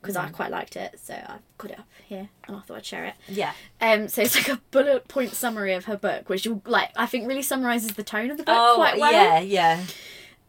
because 0.00 0.16
Mm. 0.16 0.26
I 0.26 0.28
quite 0.30 0.50
liked 0.52 0.76
it, 0.76 0.98
so 1.02 1.12
I 1.14 1.38
put 1.58 1.72
it 1.72 1.78
up 1.78 1.88
here 2.06 2.28
and 2.46 2.56
I 2.56 2.60
thought 2.60 2.76
I'd 2.76 2.86
share 2.86 3.04
it. 3.04 3.14
yeah 3.28 3.52
Um, 3.80 4.06
so 4.08 4.22
it's 4.22 4.36
like 4.36 4.48
a 4.48 4.60
bullet 4.70 5.08
point 5.08 5.32
summary 5.32 5.74
of 5.74 5.86
her 5.86 5.96
book, 5.96 6.28
which 6.28 6.46
like. 6.64 6.90
I 6.96 7.06
think 7.06 7.26
really 7.26 7.42
summarizes 7.42 7.92
the 7.94 8.04
tone 8.04 8.30
of 8.30 8.36
the 8.36 8.44
book 8.44 8.54
oh 8.56 8.74
quite 8.76 8.98
well. 9.00 9.12
yeah 9.12 9.40
yeah 9.40 9.84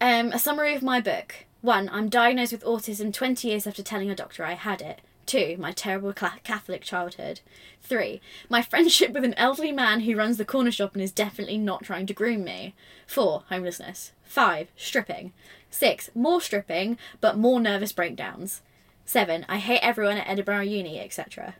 Um, 0.00 0.32
a 0.32 0.38
summary 0.38 0.74
of 0.74 0.82
my 0.82 1.00
book. 1.00 1.34
One, 1.62 1.90
I'm 1.92 2.08
diagnosed 2.08 2.52
with 2.52 2.64
autism 2.64 3.12
20 3.12 3.48
years 3.48 3.66
after 3.66 3.82
telling 3.82 4.08
a 4.10 4.14
doctor 4.14 4.44
I 4.44 4.52
had 4.54 4.80
it. 4.80 5.00
Two, 5.30 5.54
my 5.60 5.70
terrible 5.70 6.12
Catholic 6.12 6.82
childhood. 6.82 7.38
Three, 7.80 8.20
my 8.48 8.62
friendship 8.62 9.12
with 9.12 9.22
an 9.24 9.34
elderly 9.34 9.70
man 9.70 10.00
who 10.00 10.16
runs 10.16 10.38
the 10.38 10.44
corner 10.44 10.72
shop 10.72 10.94
and 10.94 11.02
is 11.04 11.12
definitely 11.12 11.56
not 11.56 11.84
trying 11.84 12.06
to 12.06 12.12
groom 12.12 12.42
me. 12.42 12.74
Four, 13.06 13.44
homelessness. 13.48 14.10
Five, 14.24 14.72
stripping. 14.76 15.32
Six, 15.70 16.10
more 16.16 16.40
stripping, 16.40 16.98
but 17.20 17.38
more 17.38 17.60
nervous 17.60 17.92
breakdowns. 17.92 18.62
Seven, 19.04 19.46
I 19.48 19.58
hate 19.58 19.78
everyone 19.84 20.16
at 20.16 20.28
Edinburgh 20.28 20.62
Uni, 20.62 20.98
etc. 20.98 21.54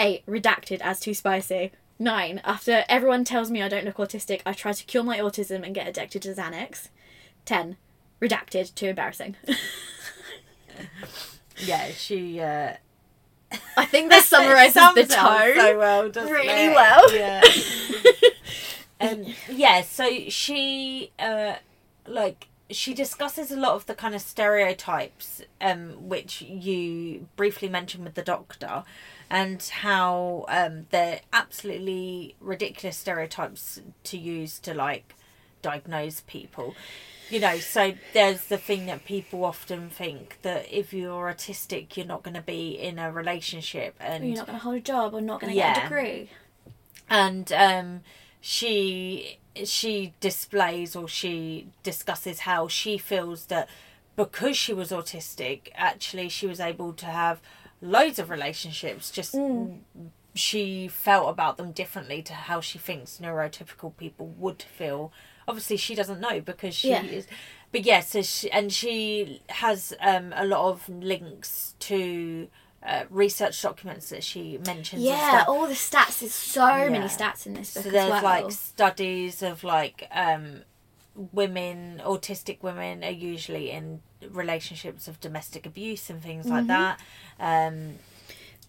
Eight, 0.00 0.26
redacted 0.26 0.80
as 0.80 0.98
too 0.98 1.14
spicy. 1.14 1.70
Nine, 2.00 2.40
after 2.42 2.82
everyone 2.88 3.22
tells 3.22 3.52
me 3.52 3.62
I 3.62 3.68
don't 3.68 3.84
look 3.84 3.98
autistic, 3.98 4.40
I 4.44 4.52
try 4.52 4.72
to 4.72 4.84
cure 4.84 5.04
my 5.04 5.20
autism 5.20 5.64
and 5.64 5.76
get 5.76 5.86
addicted 5.86 6.22
to 6.22 6.34
Xanax. 6.34 6.88
10. 7.44 7.76
Redacted, 8.20 8.74
too 8.74 8.88
embarrassing. 8.88 9.36
yeah 11.64 11.88
she 11.92 12.40
uh 12.40 12.74
I 13.76 13.84
think 13.86 14.10
that 14.10 14.24
summarises 14.24 14.74
the 14.74 14.80
sums 14.80 14.98
it 14.98 15.16
up 15.16 15.38
tone. 15.38 15.54
so 15.54 15.78
well, 15.78 16.10
really 16.30 16.48
it? 16.48 16.74
well. 16.74 17.14
Yeah. 17.14 17.42
um, 19.00 19.34
yeah. 19.50 19.82
So 19.82 20.08
she, 20.28 21.12
uh, 21.18 21.54
like, 22.06 22.48
she 22.70 22.94
discusses 22.94 23.50
a 23.50 23.56
lot 23.56 23.74
of 23.74 23.86
the 23.86 23.94
kind 23.94 24.14
of 24.14 24.20
stereotypes, 24.20 25.42
um, 25.60 26.08
which 26.08 26.42
you 26.42 27.28
briefly 27.36 27.68
mentioned 27.68 28.04
with 28.04 28.14
the 28.14 28.22
doctor, 28.22 28.84
and 29.30 29.62
how 29.62 30.44
um, 30.48 30.86
they're 30.90 31.20
absolutely 31.32 32.36
ridiculous 32.40 32.96
stereotypes 32.96 33.80
to 34.04 34.18
use 34.18 34.58
to 34.60 34.74
like 34.74 35.14
diagnose 35.62 36.20
people. 36.26 36.74
You 37.30 37.40
know, 37.40 37.58
so 37.58 37.94
there's 38.12 38.44
the 38.44 38.58
thing 38.58 38.84
that 38.86 39.06
people 39.06 39.44
often 39.44 39.88
think 39.88 40.38
that 40.42 40.66
if 40.70 40.92
you're 40.92 41.32
autistic, 41.32 41.96
you're 41.96 42.04
not 42.06 42.22
going 42.22 42.34
to 42.34 42.42
be 42.42 42.72
in 42.78 42.98
a 42.98 43.10
relationship, 43.10 43.94
and 44.00 44.26
You're 44.26 44.36
not 44.36 44.46
going 44.48 44.58
to 44.58 44.62
hold 44.64 44.76
a 44.76 44.80
job 44.80 45.14
or 45.14 45.20
not 45.22 45.40
going 45.40 45.52
to 45.52 45.56
get 45.56 45.78
a 45.78 45.80
degree. 45.82 46.30
and 47.08 47.50
um, 47.52 48.00
she 48.40 49.38
she 49.64 50.12
displays 50.20 50.94
or 50.96 51.06
she 51.08 51.68
discusses 51.82 52.40
how 52.40 52.68
she 52.68 52.98
feels 52.98 53.46
that 53.46 53.68
because 54.16 54.56
she 54.56 54.74
was 54.74 54.90
autistic, 54.90 55.68
actually 55.74 56.28
she 56.28 56.46
was 56.46 56.60
able 56.60 56.92
to 56.92 57.06
have 57.06 57.40
loads 57.80 58.18
of 58.18 58.28
relationships. 58.30 59.10
Just 59.10 59.34
she 60.34 60.88
felt 60.88 61.28
about 61.28 61.56
them 61.56 61.72
differently 61.72 62.22
to 62.22 62.32
how 62.34 62.60
she 62.60 62.78
thinks 62.78 63.18
neurotypical 63.22 63.96
people 63.96 64.26
would 64.38 64.62
feel. 64.62 65.12
Obviously, 65.48 65.76
she 65.76 65.94
doesn't 65.94 66.20
know 66.20 66.40
because 66.40 66.74
she 66.74 66.90
Yeah. 66.90 67.02
is. 67.04 67.26
But 67.72 67.84
yes, 67.86 68.10
so 68.10 68.22
she, 68.22 68.50
and 68.50 68.70
she 68.72 69.40
has 69.48 69.94
um, 70.00 70.32
a 70.36 70.44
lot 70.44 70.68
of 70.70 70.88
links 70.88 71.74
to 71.80 72.48
uh, 72.82 73.04
research 73.08 73.62
documents 73.62 74.10
that 74.10 74.22
she 74.22 74.58
mentions. 74.66 75.02
Yeah, 75.02 75.44
all 75.48 75.66
the 75.66 75.72
stats. 75.74 76.20
There's 76.20 76.34
so 76.34 76.90
many 76.90 77.06
stats 77.06 77.46
in 77.46 77.54
this 77.54 77.72
book 77.74 77.84
So 77.84 77.90
there's 77.90 78.10
well. 78.10 78.22
like 78.22 78.52
studies 78.52 79.42
of 79.42 79.64
like 79.64 80.06
um, 80.12 80.62
women, 81.14 82.02
autistic 82.04 82.62
women 82.62 83.02
are 83.04 83.10
usually 83.10 83.70
in 83.70 84.02
relationships 84.30 85.08
of 85.08 85.20
domestic 85.20 85.64
abuse 85.66 86.10
and 86.10 86.22
things 86.22 86.48
like 86.48 86.66
that. 86.66 87.00
Um, 87.40 87.94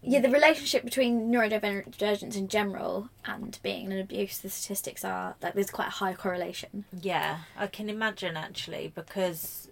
yeah, 0.03 0.19
the 0.19 0.29
relationship 0.29 0.83
between 0.83 1.31
neurodivergence 1.31 2.35
in 2.35 2.47
general 2.47 3.09
and 3.25 3.57
being 3.63 3.91
in 3.91 3.99
abuse, 3.99 4.37
the 4.37 4.49
statistics 4.49 5.05
are 5.05 5.35
like 5.41 5.53
there's 5.53 5.71
quite 5.71 5.87
a 5.87 5.91
high 5.91 6.13
correlation. 6.13 6.85
yeah, 7.01 7.39
I 7.57 7.67
can 7.67 7.89
imagine 7.89 8.37
actually 8.37 8.91
because 8.93 9.69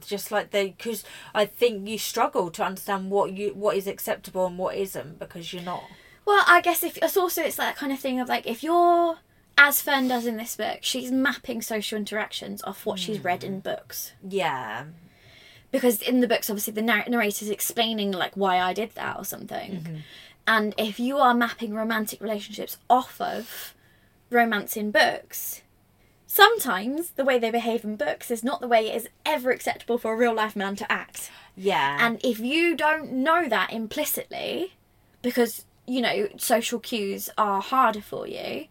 just 0.00 0.30
like 0.30 0.50
they 0.50 0.70
because 0.70 1.04
I 1.34 1.46
think 1.46 1.88
you 1.88 1.98
struggle 1.98 2.50
to 2.50 2.64
understand 2.64 3.10
what 3.10 3.32
you 3.32 3.50
what 3.54 3.76
is 3.76 3.86
acceptable 3.86 4.46
and 4.46 4.58
what 4.58 4.76
isn't 4.76 5.18
because 5.18 5.52
you're 5.52 5.62
not. 5.62 5.84
Well, 6.24 6.44
I 6.46 6.60
guess 6.60 6.82
if 6.82 6.98
it's 6.98 7.16
also 7.16 7.42
it's 7.42 7.56
that 7.56 7.76
kind 7.76 7.92
of 7.92 7.98
thing 7.98 8.18
of 8.18 8.28
like 8.28 8.46
if 8.46 8.62
you're 8.62 9.18
as 9.58 9.80
Fern 9.80 10.08
does 10.08 10.26
in 10.26 10.36
this 10.36 10.56
book, 10.56 10.78
she's 10.82 11.10
mapping 11.10 11.62
social 11.62 11.96
interactions 11.96 12.62
off 12.64 12.84
what 12.84 12.98
she's 12.98 13.22
read 13.24 13.42
in 13.42 13.60
mm. 13.60 13.62
books. 13.62 14.12
Yeah, 14.26 14.84
because 15.76 16.00
in 16.00 16.20
the 16.20 16.28
books 16.28 16.48
obviously 16.48 16.72
the 16.72 16.82
narr- 16.82 17.08
narrator's 17.08 17.50
explaining 17.50 18.10
like 18.10 18.34
why 18.34 18.58
i 18.58 18.72
did 18.72 18.90
that 18.94 19.18
or 19.18 19.24
something. 19.24 19.72
Mm-hmm. 19.72 19.96
And 20.48 20.74
if 20.78 21.00
you 21.00 21.18
are 21.18 21.34
mapping 21.34 21.74
romantic 21.74 22.20
relationships 22.20 22.78
off 22.88 23.20
of 23.20 23.74
romance 24.30 24.76
in 24.76 24.90
books 24.90 25.62
sometimes 26.26 27.10
the 27.10 27.24
way 27.24 27.38
they 27.38 27.50
behave 27.50 27.84
in 27.84 27.96
books 27.96 28.30
is 28.30 28.44
not 28.44 28.60
the 28.60 28.68
way 28.68 28.88
it 28.88 28.96
is 28.96 29.08
ever 29.24 29.50
acceptable 29.50 29.98
for 29.98 30.12
a 30.12 30.16
real 30.16 30.34
life 30.34 30.56
man 30.56 30.76
to 30.76 30.90
act. 30.92 31.30
Yeah, 31.56 31.96
and 32.00 32.20
if 32.22 32.38
you 32.40 32.76
don't 32.76 33.10
know 33.12 33.48
that 33.48 33.72
implicitly 33.72 34.74
because 35.22 35.64
you 35.86 36.00
know 36.00 36.28
social 36.36 36.78
cues 36.78 37.30
are 37.38 37.60
harder 37.62 38.00
for 38.00 38.26
you 38.26 38.66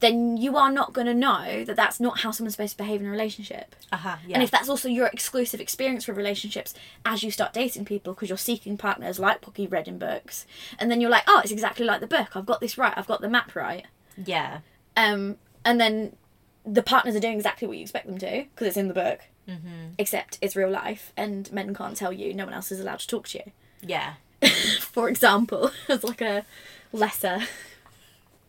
then 0.00 0.36
you 0.36 0.56
are 0.56 0.70
not 0.70 0.92
going 0.92 1.06
to 1.06 1.14
know 1.14 1.64
that 1.64 1.76
that's 1.76 1.98
not 1.98 2.20
how 2.20 2.30
someone's 2.30 2.54
supposed 2.54 2.72
to 2.72 2.76
behave 2.76 3.00
in 3.00 3.06
a 3.06 3.10
relationship 3.10 3.74
uh-huh, 3.92 4.16
yeah. 4.26 4.34
and 4.34 4.42
if 4.42 4.50
that's 4.50 4.68
also 4.68 4.88
your 4.88 5.06
exclusive 5.06 5.60
experience 5.60 6.06
with 6.06 6.16
relationships 6.16 6.74
as 7.04 7.22
you 7.22 7.30
start 7.30 7.52
dating 7.52 7.84
people 7.84 8.12
because 8.12 8.28
you're 8.28 8.38
seeking 8.38 8.76
partners 8.76 9.18
like 9.18 9.46
what 9.46 9.58
you 9.58 9.68
read 9.68 9.88
in 9.88 9.98
books, 9.98 10.46
and 10.78 10.90
then 10.90 11.00
you're 11.00 11.10
like, 11.10 11.24
oh, 11.26 11.40
it's 11.42 11.52
exactly 11.52 11.84
like 11.84 12.00
the 12.00 12.06
book. 12.06 12.36
I've 12.36 12.46
got 12.46 12.60
this 12.60 12.76
right. 12.76 12.92
I've 12.96 13.06
got 13.06 13.20
the 13.20 13.28
map 13.28 13.54
right. 13.54 13.86
yeah, 14.24 14.60
Um, 14.96 15.36
and 15.64 15.80
then 15.80 16.16
the 16.64 16.82
partners 16.82 17.14
are 17.14 17.20
doing 17.20 17.34
exactly 17.34 17.68
what 17.68 17.76
you 17.76 17.82
expect 17.82 18.06
them 18.06 18.18
to 18.18 18.44
because 18.52 18.68
it's 18.68 18.76
in 18.76 18.88
the 18.88 18.94
book, 18.94 19.20
mm-hmm. 19.48 19.90
except 19.98 20.38
it's 20.40 20.56
real 20.56 20.70
life, 20.70 21.12
and 21.16 21.50
men 21.52 21.74
can't 21.74 21.96
tell 21.96 22.12
you. 22.12 22.34
No 22.34 22.44
one 22.44 22.54
else 22.54 22.72
is 22.72 22.80
allowed 22.80 23.00
to 23.00 23.06
talk 23.06 23.28
to 23.28 23.38
you. 23.38 23.52
yeah. 23.82 24.14
For 24.80 25.08
example, 25.08 25.70
as 25.88 26.04
like 26.04 26.20
a 26.20 26.44
lesser. 26.92 27.40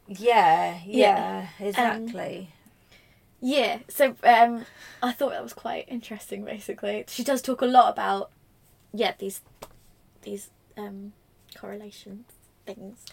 Yeah, 0.08 0.80
Yeah. 0.86 1.48
yeah, 1.60 1.68
exactly. 1.68 2.50
Yeah, 3.40 3.80
so 3.88 4.16
um, 4.24 4.66
I 5.04 5.12
thought 5.12 5.32
that 5.32 5.44
was 5.44 5.54
quite 5.54 5.86
interesting. 5.88 6.44
Basically, 6.44 7.06
she 7.08 7.24
does 7.24 7.42
talk 7.42 7.62
a 7.62 7.66
lot 7.66 7.92
about 7.94 8.32
yeah 8.94 9.14
these 9.18 9.42
these 10.24 10.50
um, 10.76 11.14
correlation 11.56 12.26
things. 12.66 13.06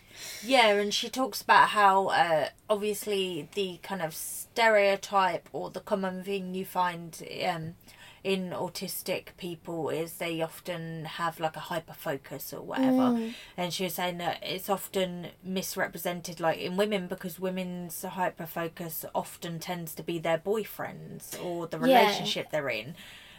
Yeah, 0.42 0.68
and 0.68 0.94
she 0.94 1.08
talks 1.10 1.42
about 1.42 1.68
how 1.70 2.06
uh, 2.08 2.48
obviously 2.70 3.48
the 3.54 3.78
kind 3.82 4.00
of 4.00 4.14
stereotype 4.14 5.48
or 5.52 5.70
the 5.70 5.80
common 5.80 6.24
thing 6.24 6.54
you 6.54 6.64
find 6.64 7.22
um, 7.46 7.74
in 8.24 8.50
autistic 8.50 9.36
people 9.36 9.90
is 9.90 10.14
they 10.14 10.40
often 10.40 11.04
have 11.04 11.38
like 11.38 11.56
a 11.56 11.60
hyper 11.60 11.92
focus 11.92 12.52
or 12.54 12.62
whatever. 12.62 13.20
And 13.56 13.72
she 13.72 13.84
was 13.84 13.94
saying 13.94 14.16
that 14.18 14.38
it's 14.42 14.70
often 14.70 15.28
misrepresented 15.44 16.40
like 16.40 16.58
in 16.58 16.76
women 16.78 17.06
because 17.06 17.38
women's 17.38 18.02
hyper 18.02 18.46
focus 18.46 19.04
often 19.14 19.58
tends 19.58 19.94
to 19.96 20.02
be 20.02 20.18
their 20.18 20.38
boyfriends 20.38 21.38
or 21.44 21.66
the 21.66 21.78
Yeah. 21.78 22.00
relationship 22.00 22.50
they're 22.50 22.70
in. 22.70 22.94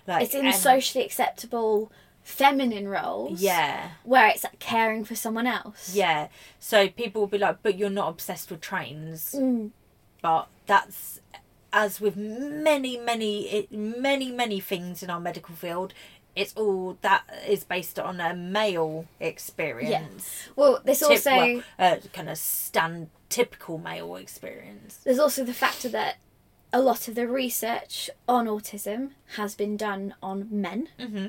Like 0.07 0.23
It's 0.25 0.35
in 0.35 0.45
and- 0.45 0.55
socially 0.55 1.03
acceptable 1.03 1.91
feminine 2.21 2.87
roles. 2.87 3.41
Yeah. 3.41 3.89
where 4.03 4.27
it's 4.27 4.43
like 4.43 4.59
caring 4.59 5.03
for 5.03 5.15
someone 5.15 5.47
else. 5.47 5.95
Yeah. 5.95 6.27
So 6.59 6.87
people 6.89 7.21
will 7.23 7.27
be 7.27 7.37
like, 7.39 7.57
but 7.63 7.75
you're 7.77 7.89
not 7.89 8.09
obsessed 8.09 8.51
with 8.51 8.61
trains. 8.61 9.33
Mm. 9.37 9.71
but 10.21 10.47
that's 10.67 11.21
as 11.75 11.99
with 12.01 12.15
many 12.15 12.97
many 12.97 13.67
many 13.69 14.31
many 14.31 14.59
things 14.59 15.03
in 15.03 15.09
our 15.09 15.19
medical 15.19 15.53
field 15.53 15.93
it's 16.35 16.53
all 16.55 16.97
that 17.01 17.23
is 17.47 17.63
based 17.63 17.99
on 17.99 18.19
a 18.19 18.33
male 18.33 19.05
experience 19.19 20.49
Well, 20.55 20.81
there's 20.83 20.99
Tip- 20.99 21.09
also 21.09 21.29
well, 21.31 21.63
uh, 21.77 21.97
kind 22.13 22.29
of 22.29 22.37
stand 22.37 23.09
typical 23.29 23.77
male 23.77 24.15
experience 24.15 24.99
there's 25.03 25.19
also 25.19 25.43
the 25.43 25.53
factor 25.53 25.89
that 25.89 26.15
a 26.73 26.81
lot 26.81 27.07
of 27.07 27.15
the 27.15 27.27
research 27.27 28.09
on 28.27 28.47
autism 28.47 29.11
has 29.37 29.55
been 29.55 29.77
done 29.77 30.13
on 30.21 30.47
men. 30.51 30.89
Mm-hmm. 30.99 31.27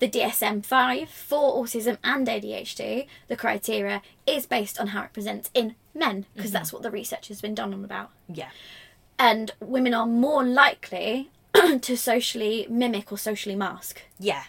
The 0.00 0.08
DSM 0.08 0.66
5 0.66 1.08
for 1.08 1.62
autism 1.62 1.98
and 2.02 2.26
ADHD, 2.26 3.06
the 3.28 3.36
criteria 3.36 4.02
is 4.26 4.44
based 4.44 4.80
on 4.80 4.88
how 4.88 5.04
it 5.04 5.12
presents 5.12 5.50
in 5.54 5.76
men, 5.94 6.26
because 6.34 6.50
that's 6.50 6.72
what 6.72 6.82
the 6.82 6.90
research 6.90 7.28
has 7.28 7.40
been 7.40 7.54
done 7.54 7.72
on 7.72 7.84
about. 7.84 8.10
Yeah. 8.26 8.50
And 9.22 9.52
women 9.60 9.94
are 9.94 10.04
more 10.04 10.42
likely 10.42 11.30
to 11.80 11.96
socially 11.96 12.66
mimic 12.68 13.12
or 13.12 13.16
socially 13.16 13.54
mask. 13.54 14.02
Yeah. 14.18 14.42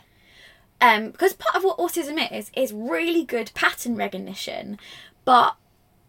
Um, 0.81 1.11
because 1.11 1.33
part 1.33 1.55
of 1.55 1.63
what 1.63 1.77
autism 1.77 2.17
is 2.35 2.49
is 2.55 2.73
really 2.73 3.23
good 3.23 3.51
pattern 3.53 3.95
recognition, 3.95 4.79
but 5.25 5.57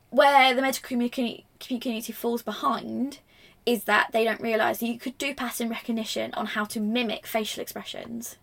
where 0.09 0.54
the 0.54 0.62
medical 0.62 0.88
community 0.88 1.44
community 1.61 2.11
falls 2.14 2.40
behind 2.40 3.18
is 3.66 3.85
that 3.85 4.12
they 4.12 4.25
don't 4.25 4.40
realise 4.40 4.83
you 4.83 4.99
could 4.99 5.18
do 5.18 5.35
pattern 5.35 5.68
recognition 5.68 6.33
on 6.33 6.47
how 6.47 6.64
to 6.64 6.80
mimic 6.80 7.26
facial 7.26 7.61
expressions 7.61 8.37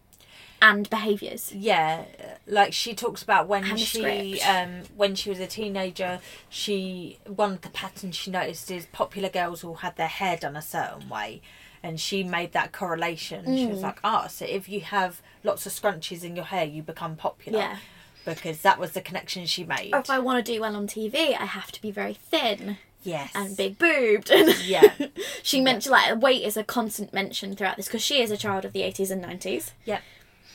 and 0.61 0.89
behaviours. 0.89 1.51
Yeah, 1.53 2.05
like 2.47 2.73
she 2.73 2.93
talks 2.93 3.23
about 3.23 3.47
when 3.47 3.63
And 3.63 3.79
she 3.79 4.41
um 4.41 4.83
when 4.95 5.15
she 5.15 5.29
was 5.29 5.39
a 5.39 5.47
teenager, 5.47 6.19
she 6.49 7.17
one 7.25 7.53
of 7.53 7.61
the 7.61 7.69
patterns 7.69 8.15
she 8.15 8.29
noticed 8.31 8.69
is 8.71 8.85
popular 8.87 9.29
girls 9.29 9.63
all 9.63 9.75
had 9.75 9.95
their 9.95 10.07
hair 10.07 10.37
done 10.37 10.55
a 10.55 10.61
certain 10.61 11.09
way. 11.09 11.41
And 11.83 11.99
she 11.99 12.23
made 12.23 12.53
that 12.53 12.71
correlation. 12.71 13.43
She 13.45 13.65
Mm. 13.65 13.71
was 13.71 13.81
like, 13.81 13.97
ah, 14.03 14.27
so 14.27 14.45
if 14.45 14.69
you 14.69 14.81
have 14.81 15.19
lots 15.43 15.65
of 15.65 15.71
scrunchies 15.71 16.23
in 16.23 16.35
your 16.35 16.45
hair, 16.45 16.63
you 16.63 16.83
become 16.83 17.15
popular. 17.15 17.57
Yeah. 17.57 17.77
Because 18.23 18.61
that 18.61 18.77
was 18.79 18.91
the 18.91 19.01
connection 19.01 19.47
she 19.47 19.63
made. 19.63 19.91
Or 19.91 19.97
if 19.99 20.11
I 20.11 20.19
want 20.19 20.45
to 20.45 20.51
do 20.53 20.61
well 20.61 20.75
on 20.75 20.85
TV, 20.85 21.29
I 21.35 21.45
have 21.45 21.71
to 21.71 21.81
be 21.81 21.89
very 21.89 22.13
thin 22.13 22.77
yes. 23.01 23.31
and 23.33 23.57
big 23.57 23.79
boobed. 23.79 24.29
And 24.29 24.55
Yeah. 24.63 24.93
she 25.41 25.59
mentioned 25.59 25.91
like 25.91 26.21
weight 26.21 26.43
is 26.43 26.55
a 26.55 26.63
constant 26.63 27.13
mention 27.15 27.55
throughout 27.55 27.77
this 27.77 27.87
because 27.87 28.03
she 28.03 28.21
is 28.21 28.29
a 28.29 28.37
child 28.37 28.63
of 28.63 28.73
the 28.73 28.81
80s 28.81 29.09
and 29.09 29.23
90s. 29.25 29.71
Yep. 29.85 30.03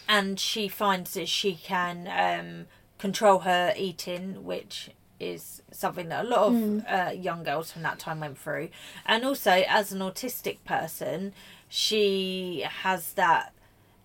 And 0.08 0.38
she 0.38 0.68
finds 0.68 1.14
that 1.14 1.28
she 1.28 1.54
can 1.54 2.06
um, 2.08 2.66
control 2.98 3.40
her 3.40 3.75
eating, 3.76 4.44
which 4.44 4.90
is 5.18 5.62
something 5.72 6.08
that 6.10 6.25
a 6.26 6.28
lot 6.28 6.40
of 6.48 6.52
Hmm. 6.52 6.78
uh, 6.88 7.10
young 7.10 7.42
girls 7.42 7.72
from 7.72 7.82
that 7.82 7.98
time 7.98 8.20
went 8.20 8.38
through. 8.38 8.68
And 9.06 9.25
also, 9.25 9.50
as 9.66 9.90
an 9.92 10.00
autistic 10.00 10.58
person, 10.64 11.32
she 11.68 12.64
has 12.82 13.12
that. 13.14 13.52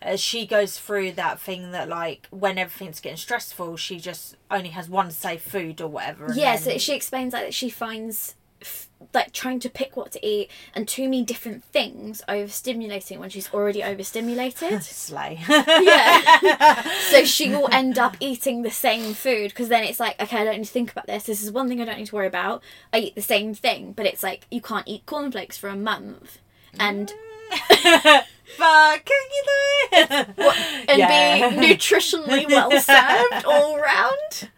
Uh, 0.04 0.16
she 0.16 0.48
goes 0.48 0.80
through 0.80 1.12
that 1.12 1.40
thing 1.40 1.70
that, 1.72 1.88
like, 1.88 2.28
when 2.32 2.58
everything's 2.58 3.00
getting 3.00 3.18
stressful, 3.18 3.78
she 3.78 4.00
just 4.00 4.36
only 4.50 4.70
has 4.70 4.90
one 4.90 5.12
safe 5.12 5.44
food 5.44 5.80
or 5.80 5.88
whatever. 5.88 6.34
Yeah, 6.34 6.54
then- 6.56 6.64
so 6.64 6.78
she 6.80 6.96
explains 6.96 7.34
like 7.34 7.44
that 7.44 7.54
she 7.54 7.70
finds 7.70 8.34
like 9.14 9.32
trying 9.34 9.60
to 9.62 9.70
pick 9.70 9.96
what 9.98 10.12
to 10.14 10.26
eat 10.26 10.50
and 10.76 10.88
too 10.88 11.04
many 11.04 11.24
different 11.24 11.64
things 11.66 12.22
overstimulating 12.30 13.18
when 13.20 13.30
she's 13.30 13.52
already 13.54 13.84
overstimulated. 13.84 14.84
Slay. 14.84 15.40
yeah. 15.48 16.82
so 17.10 17.26
she 17.26 17.50
will 17.50 17.68
end 17.72 17.98
up 18.00 18.16
eating 18.20 18.62
the 18.62 18.72
same 18.72 19.14
food 19.14 19.50
because 19.50 19.70
then 19.70 19.84
it's 19.84 20.00
like, 20.00 20.22
okay, 20.22 20.38
I 20.38 20.44
don't 20.44 20.58
need 20.58 20.66
to 20.66 20.72
think 20.72 20.92
about 20.92 21.08
this. 21.08 21.24
This 21.24 21.44
is 21.44 21.52
one 21.52 21.68
thing 21.68 21.82
I 21.82 21.86
don't 21.86 21.98
need 21.98 22.08
to 22.08 22.16
worry 22.16 22.28
about. 22.28 22.64
I 22.94 23.00
eat 23.00 23.16
the 23.16 23.22
same 23.22 23.54
thing, 23.54 23.94
but 23.94 24.06
it's 24.06 24.24
like 24.24 24.46
you 24.52 24.62
can't 24.62 24.88
eat 24.88 25.06
cornflakes 25.06 25.58
for 25.58 25.68
a 25.70 25.76
month. 25.76 26.40
And 26.80 27.14
but 27.70 29.06
can 29.06 29.24
you 29.36 29.44
it? 29.92 30.30
and 30.88 31.00
Yeah. 31.00 31.50
be 31.50 31.56
nutritionally 31.68 32.48
well 32.48 32.72
served 32.80 33.46
all 33.46 33.78
round. 33.78 34.50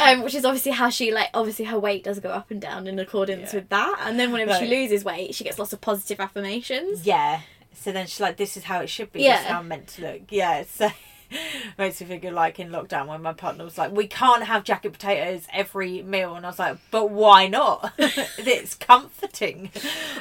Um, 0.00 0.22
which 0.22 0.34
is 0.34 0.44
obviously 0.44 0.72
how 0.72 0.90
she 0.90 1.12
like 1.12 1.30
obviously 1.34 1.64
her 1.66 1.78
weight 1.78 2.04
does 2.04 2.20
go 2.20 2.30
up 2.30 2.50
and 2.50 2.60
down 2.60 2.86
in 2.86 2.98
accordance 2.98 3.52
Yeah. 3.52 3.60
with 3.60 3.68
that, 3.70 4.00
and 4.04 4.18
then 4.18 4.32
whenever 4.32 4.58
she 4.58 4.66
loses 4.66 5.04
weight, 5.04 5.34
she 5.34 5.44
gets 5.44 5.58
lots 5.58 5.72
of 5.72 5.80
positive 5.80 6.20
affirmations. 6.20 7.06
Yeah. 7.06 7.40
So 7.74 7.92
then 7.92 8.06
she's 8.06 8.20
like, 8.20 8.36
this 8.36 8.56
is 8.56 8.64
how 8.64 8.80
it 8.80 8.88
should 8.88 9.12
be. 9.12 9.20
This 9.20 9.38
is 9.40 9.44
Yeah. 9.44 9.52
how 9.52 9.58
I'm 9.58 9.68
meant 9.68 9.88
to 9.88 10.02
look. 10.02 10.22
Yeah. 10.30 10.64
So 10.68 10.90
makes 11.78 12.00
me 12.00 12.16
of 12.16 12.32
like 12.34 12.58
in 12.60 12.70
lockdown 12.70 13.06
when 13.08 13.22
my 13.22 13.32
partner 13.32 13.64
was 13.64 13.76
like, 13.78 13.92
we 13.92 14.06
can't 14.06 14.44
have 14.44 14.64
jacket 14.64 14.92
potatoes 14.92 15.46
every 15.52 16.02
meal. 16.02 16.34
And 16.36 16.46
I 16.46 16.48
was 16.50 16.58
like, 16.58 16.78
but 16.90 17.10
why 17.10 17.48
not? 17.48 17.92
it's 17.98 18.74
comforting. 18.74 19.70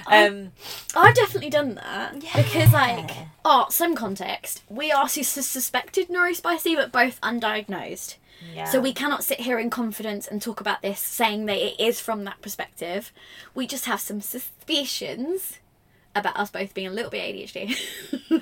Um, 0.08 0.52
I've 0.96 1.16
definitely 1.16 1.50
done 1.50 1.76
that 1.76 2.22
yeah. 2.24 2.42
because 2.42 2.74
like 2.74 3.10
Yeah. 3.10 3.26
oh, 3.46 3.68
some 3.70 3.96
context, 3.96 4.64
we 4.70 4.92
are 4.92 5.08
sus- 5.08 5.28
suspected 5.48 6.10
neurospicy 6.10 6.76
but 6.76 6.92
both 6.92 7.22
undiagnosed. 7.22 8.16
Yeah. 8.54 8.66
So 8.66 8.80
we 8.80 8.94
cannot 8.94 9.24
sit 9.24 9.42
here 9.42 9.60
in 9.60 9.70
confidence 9.70 10.28
and 10.28 10.42
talk 10.42 10.60
about 10.60 10.82
this 10.82 11.00
saying 11.00 11.46
that 11.46 11.58
it 11.58 11.80
is 11.80 12.00
from 12.00 12.24
that 12.24 12.42
perspective. 12.42 13.12
We 13.54 13.68
just 13.68 13.86
have 13.86 14.00
some 14.02 14.22
suspicions 14.22 15.60
about 16.16 16.38
us 16.38 16.52
both 16.52 16.74
being 16.74 16.88
a 16.88 16.92
little 16.92 17.10
bit 17.10 17.36
ADHD. 17.36 17.76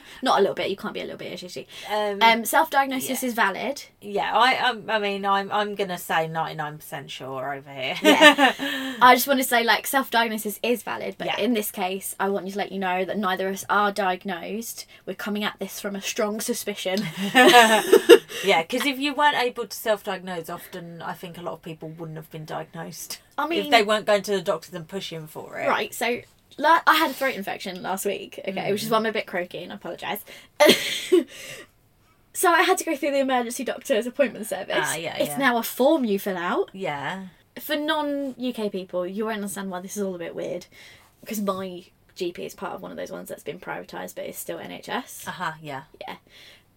Not 0.22 0.38
a 0.40 0.42
little 0.42 0.56
bit, 0.56 0.70
you 0.70 0.76
can't 0.76 0.94
be 0.94 1.00
a 1.00 1.04
little 1.04 1.18
bit 1.18 1.34
ADHD. 1.40 1.66
Um, 1.90 2.20
Um, 2.22 2.46
self-diagnosis 2.46 3.24
yeah. 3.24 3.28
is 3.30 3.34
valid. 3.34 3.84
yeah, 4.02 4.32
I, 4.38 4.58
um, 4.58 4.90
I 4.90 5.00
mean, 5.00 5.26
I'm, 5.26 5.52
I'm 5.52 5.76
gonna 5.76 5.98
say 5.98 6.28
ninety 6.28 6.56
nine 6.56 6.78
percent 6.78 7.10
sure 7.12 7.54
over 7.54 7.70
here. 7.72 7.96
Yeah. 8.02 8.54
I 9.02 9.16
just 9.16 9.28
want 9.28 9.40
to 9.40 9.46
say 9.48 9.64
like 9.64 9.88
self-diagnosis 9.88 10.60
is 10.64 10.84
valid, 10.84 11.16
but 11.18 11.28
Yeah. 11.28 11.38
in 11.40 11.54
this 11.54 11.72
case, 11.72 12.16
I 12.20 12.30
want 12.30 12.46
you 12.46 12.52
to 12.54 12.58
let 12.58 12.72
you 12.72 12.80
know 12.80 13.06
that 13.06 13.18
neither 13.18 13.48
of 13.48 13.56
us 13.56 13.66
are 13.70 13.92
diagnosed. 13.92 14.86
We're 15.06 15.16
coming 15.16 15.44
at 15.44 15.58
this 15.60 15.80
from 15.80 15.96
a 15.96 16.02
strong 16.02 16.42
suspicion. 16.42 17.06
yeah, 17.34 18.62
because 18.64 18.86
if 18.86 19.00
you 19.00 19.14
weren't 19.14 19.38
able 19.38 19.68
to 19.68 19.76
self 19.76 20.04
diagnose, 20.04 20.50
often 20.50 21.02
I 21.02 21.14
think 21.14 21.38
a 21.38 21.42
lot 21.42 21.54
of 21.54 21.62
people 21.62 21.90
wouldn't 21.90 22.18
have 22.18 22.30
been 22.32 22.46
diagnosed. 22.46 23.22
I 23.38 23.48
mean, 23.48 23.66
if 23.66 23.72
they 23.72 23.84
weren't 23.84 24.06
going 24.06 24.22
to 24.24 24.32
the 24.32 24.42
doctors 24.42 24.74
and 24.74 24.88
pushing 24.88 25.28
for 25.28 25.58
it. 25.60 25.68
Right, 25.68 25.94
so 25.94 26.22
la- 26.62 26.82
I 26.88 26.95
had 26.95 27.12
a 27.12 27.13
throat 27.13 27.36
infection 27.36 27.82
last 27.82 28.06
week, 28.06 28.39
okay, 28.47 28.71
which 28.71 28.84
is 28.84 28.89
why 28.89 28.97
I'm 28.97 29.06
a 29.06 29.12
bit 29.12 29.26
croaky 29.26 29.63
and 29.63 29.71
I 29.71 29.76
apologise. 29.76 30.24
so 32.34 32.52
I 32.52 32.62
had 32.62 32.78
to 32.78 32.84
go 32.84 32.95
through 32.95 33.12
the 33.12 33.19
emergency 33.19 33.63
doctor's 33.63 34.06
appointment 34.06 34.45
service. 34.45 34.76
Ah, 34.78 34.95
yeah, 34.95 35.17
it's 35.17 35.32
yeah. 35.32 35.38
now 35.38 35.58
a 35.58 35.63
form 35.63 36.06
you 36.06 36.19
fill 36.19 36.38
out. 36.38 36.69
Yeah. 36.74 37.28
For 37.60 37.76
non 37.76 38.36
UK 38.41 38.71
people, 38.71 39.06
you 39.06 39.26
won't 39.26 39.38
understand 39.38 39.69
why 39.69 39.82
this 39.82 39.97
is 39.97 40.04
all 40.04 40.15
a 40.15 40.19
bit 40.19 40.36
weird 40.36 40.67
because 41.19 41.41
my 41.41 41.86
GP 42.15 42.39
is 42.39 42.54
part 42.54 42.74
of 42.74 42.82
one 42.82 42.91
of 42.91 42.97
those 42.97 43.12
ones 43.12 43.30
that's 43.30 43.43
been 43.43 43.60
privatised 43.60 44.15
but 44.15 44.26
is 44.26 44.38
still 44.38 44.60
NHS. 44.60 45.28
Uh 45.28 45.32
huh. 45.32 45.52
Yeah. 45.62 45.84
Yeah. 46.00 46.15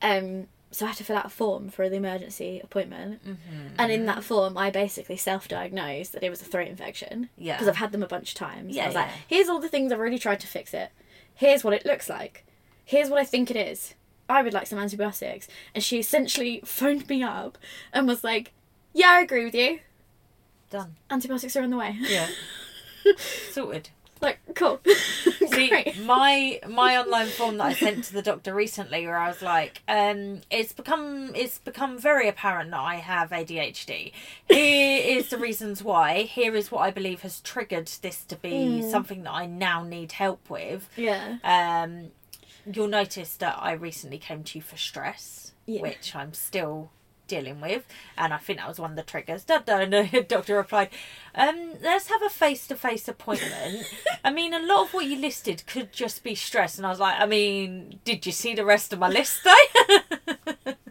Um, 0.02 0.48
so 0.74 0.87
I 0.87 0.88
had 0.88 0.98
to 0.98 1.04
fill 1.04 1.16
out 1.16 1.26
a 1.26 1.30
form 1.30 1.68
for 1.68 1.88
the 1.88 1.96
emergency 1.96 2.60
appointment. 2.62 3.24
Mm-hmm. 3.24 3.74
And 3.78 3.92
in 3.92 4.06
that 4.06 4.24
form, 4.24 4.58
I 4.58 4.70
basically 4.70 5.16
self 5.16 5.46
diagnosed 5.46 6.12
that 6.12 6.24
it 6.24 6.30
was 6.30 6.42
a 6.42 6.44
throat 6.44 6.66
infection. 6.66 7.28
Yeah. 7.37 7.54
Because 7.54 7.68
I've 7.68 7.76
had 7.76 7.92
them 7.92 8.02
a 8.02 8.08
bunch 8.08 8.32
of 8.32 8.38
times. 8.38 8.74
Yeah, 8.74 8.84
I 8.84 8.87
was 8.87 8.94
like, 8.96 9.08
here's 9.28 9.48
all 9.48 9.60
the 9.60 9.68
things 9.68 9.92
I've 9.92 10.00
really 10.00 10.18
tried 10.18 10.40
to 10.40 10.46
fix 10.48 10.74
it. 10.74 10.90
Here's 11.34 11.62
what 11.62 11.74
it 11.74 11.87
looks 11.87 12.08
like. 12.08 12.44
Here's 12.84 13.08
what 13.08 13.20
I 13.20 13.24
think 13.24 13.50
it 13.50 13.56
is. 13.56 13.94
I 14.28 14.42
would 14.42 14.52
like 14.52 14.66
some 14.66 14.78
antibiotics. 14.78 15.46
And 15.74 15.84
she 15.84 15.98
essentially 15.98 16.60
phoned 16.64 17.08
me 17.08 17.22
up 17.22 17.56
and 17.92 18.08
was 18.08 18.24
like, 18.24 18.52
yeah, 18.92 19.10
I 19.10 19.20
agree 19.20 19.44
with 19.44 19.54
you. 19.54 19.80
Done. 20.70 20.96
Antibiotics 21.08 21.54
are 21.54 21.62
on 21.62 21.70
the 21.70 21.76
way. 21.76 21.96
Yeah. 22.00 22.28
Sorted. 23.50 23.90
Like, 24.24 24.38
cool. 24.54 24.80
See, 25.52 25.70
my 26.04 26.58
my 26.68 26.96
online 26.98 27.26
form 27.28 27.58
that 27.58 27.64
I 27.66 27.72
sent 27.74 28.04
to 28.04 28.12
the 28.12 28.22
doctor 28.22 28.52
recently, 28.54 29.06
where 29.06 29.16
I 29.18 29.28
was 29.28 29.40
like, 29.42 29.82
um, 29.87 30.40
it's 30.50 30.72
become 30.72 31.32
it's 31.34 31.58
become 31.58 31.98
very 31.98 32.28
apparent 32.28 32.70
that 32.72 32.80
I 32.80 32.96
have 32.96 33.30
ADHD. 33.30 34.12
Here 34.48 35.18
is 35.18 35.28
the 35.28 35.38
reasons 35.38 35.82
why. 35.82 36.22
Here 36.22 36.56
is 36.56 36.72
what 36.72 36.80
I 36.80 36.90
believe 36.90 37.20
has 37.22 37.40
triggered 37.40 37.87
this 38.02 38.24
to 38.24 38.37
be 38.37 38.80
Hmm. 38.80 38.90
something 38.90 39.22
that 39.24 39.32
I 39.32 39.46
now 39.46 39.84
need 39.84 40.12
help 40.12 40.50
with. 40.50 40.88
Yeah. 40.96 41.37
Um, 41.44 42.10
you'll 42.66 42.88
notice 42.88 43.37
that 43.37 43.56
I 43.60 43.72
recently 43.72 44.18
came 44.18 44.42
to 44.44 44.58
you 44.58 44.62
for 44.62 44.76
stress, 44.76 45.52
Yeah. 45.66 45.82
which 45.82 46.16
I'm 46.16 46.32
still 46.34 46.90
dealing 47.26 47.60
with, 47.60 47.87
and 48.16 48.32
I 48.32 48.38
think 48.38 48.58
that 48.58 48.68
was 48.68 48.78
one 48.78 48.90
of 48.90 48.96
the 48.96 49.02
triggers. 49.02 49.44
Da, 49.44 49.58
da, 49.58 49.78
and 49.78 49.92
the 49.92 50.24
doctor 50.28 50.56
replied, 50.56 50.90
um, 51.34 51.74
"Let's 51.82 52.08
have 52.08 52.22
a 52.22 52.30
face-to-face 52.30 53.08
appointment." 53.08 53.87
I 54.24 54.30
mean, 54.30 54.54
a 54.54 54.60
lot 54.60 54.87
of 54.87 54.94
what 54.94 55.06
you 55.06 55.18
listed 55.18 55.66
could 55.66 55.92
just 55.92 56.22
be 56.22 56.34
stress, 56.34 56.76
and 56.76 56.87
I 56.87 56.90
was 56.90 57.00
like, 57.00 57.20
"I 57.20 57.26
mean, 57.26 58.00
did 58.04 58.26
you 58.26 58.32
see 58.32 58.54
the 58.54 58.64
rest 58.64 58.92
of 58.92 58.98
my 58.98 59.08
list 59.08 59.40
though?" 59.44 60.74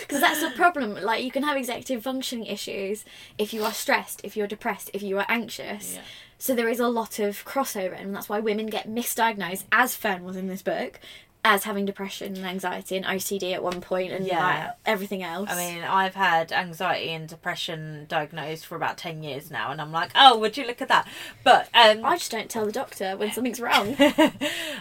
Because 0.00 0.20
that's 0.20 0.42
the 0.42 0.50
problem. 0.50 0.94
Like, 0.94 1.22
you 1.22 1.30
can 1.30 1.44
have 1.44 1.56
executive 1.56 2.02
functioning 2.02 2.46
issues 2.46 3.04
if 3.38 3.54
you 3.54 3.64
are 3.64 3.72
stressed, 3.72 4.20
if 4.24 4.36
you're 4.36 4.46
depressed, 4.46 4.90
if 4.92 5.02
you 5.02 5.18
are 5.18 5.26
anxious. 5.28 5.94
Yeah. 5.94 6.00
So 6.38 6.54
there 6.54 6.68
is 6.68 6.80
a 6.80 6.88
lot 6.88 7.18
of 7.18 7.44
crossover, 7.44 8.00
and 8.00 8.14
that's 8.14 8.28
why 8.28 8.40
women 8.40 8.66
get 8.66 8.88
misdiagnosed, 8.88 9.64
as 9.70 9.94
Fern 9.94 10.24
was 10.24 10.36
in 10.36 10.48
this 10.48 10.62
book, 10.62 10.98
as 11.42 11.64
having 11.64 11.86
depression 11.86 12.36
and 12.36 12.44
anxiety 12.44 12.96
and 12.96 13.06
OCD 13.06 13.54
at 13.54 13.62
one 13.62 13.80
point, 13.80 14.12
and 14.12 14.26
Yeah. 14.26 14.40
like, 14.44 14.76
everything 14.84 15.22
else. 15.22 15.48
I 15.50 15.56
mean, 15.56 15.82
I've 15.82 16.14
had 16.14 16.52
anxiety 16.52 17.10
and 17.12 17.26
depression 17.28 18.04
diagnosed 18.08 18.66
for 18.66 18.76
about 18.76 18.98
ten 18.98 19.22
years 19.22 19.50
now, 19.50 19.70
and 19.70 19.80
I'm 19.80 19.90
like, 19.90 20.10
"Oh, 20.14 20.38
would 20.38 20.56
you 20.58 20.66
look 20.66 20.82
at 20.82 20.88
that?" 20.88 21.08
But 21.42 21.68
um, 21.72 22.04
I 22.04 22.16
just 22.18 22.30
don't 22.30 22.50
tell 22.50 22.66
the 22.66 22.72
doctor 22.72 23.16
when 23.16 23.32
something's 23.32 23.60
wrong. 23.66 23.96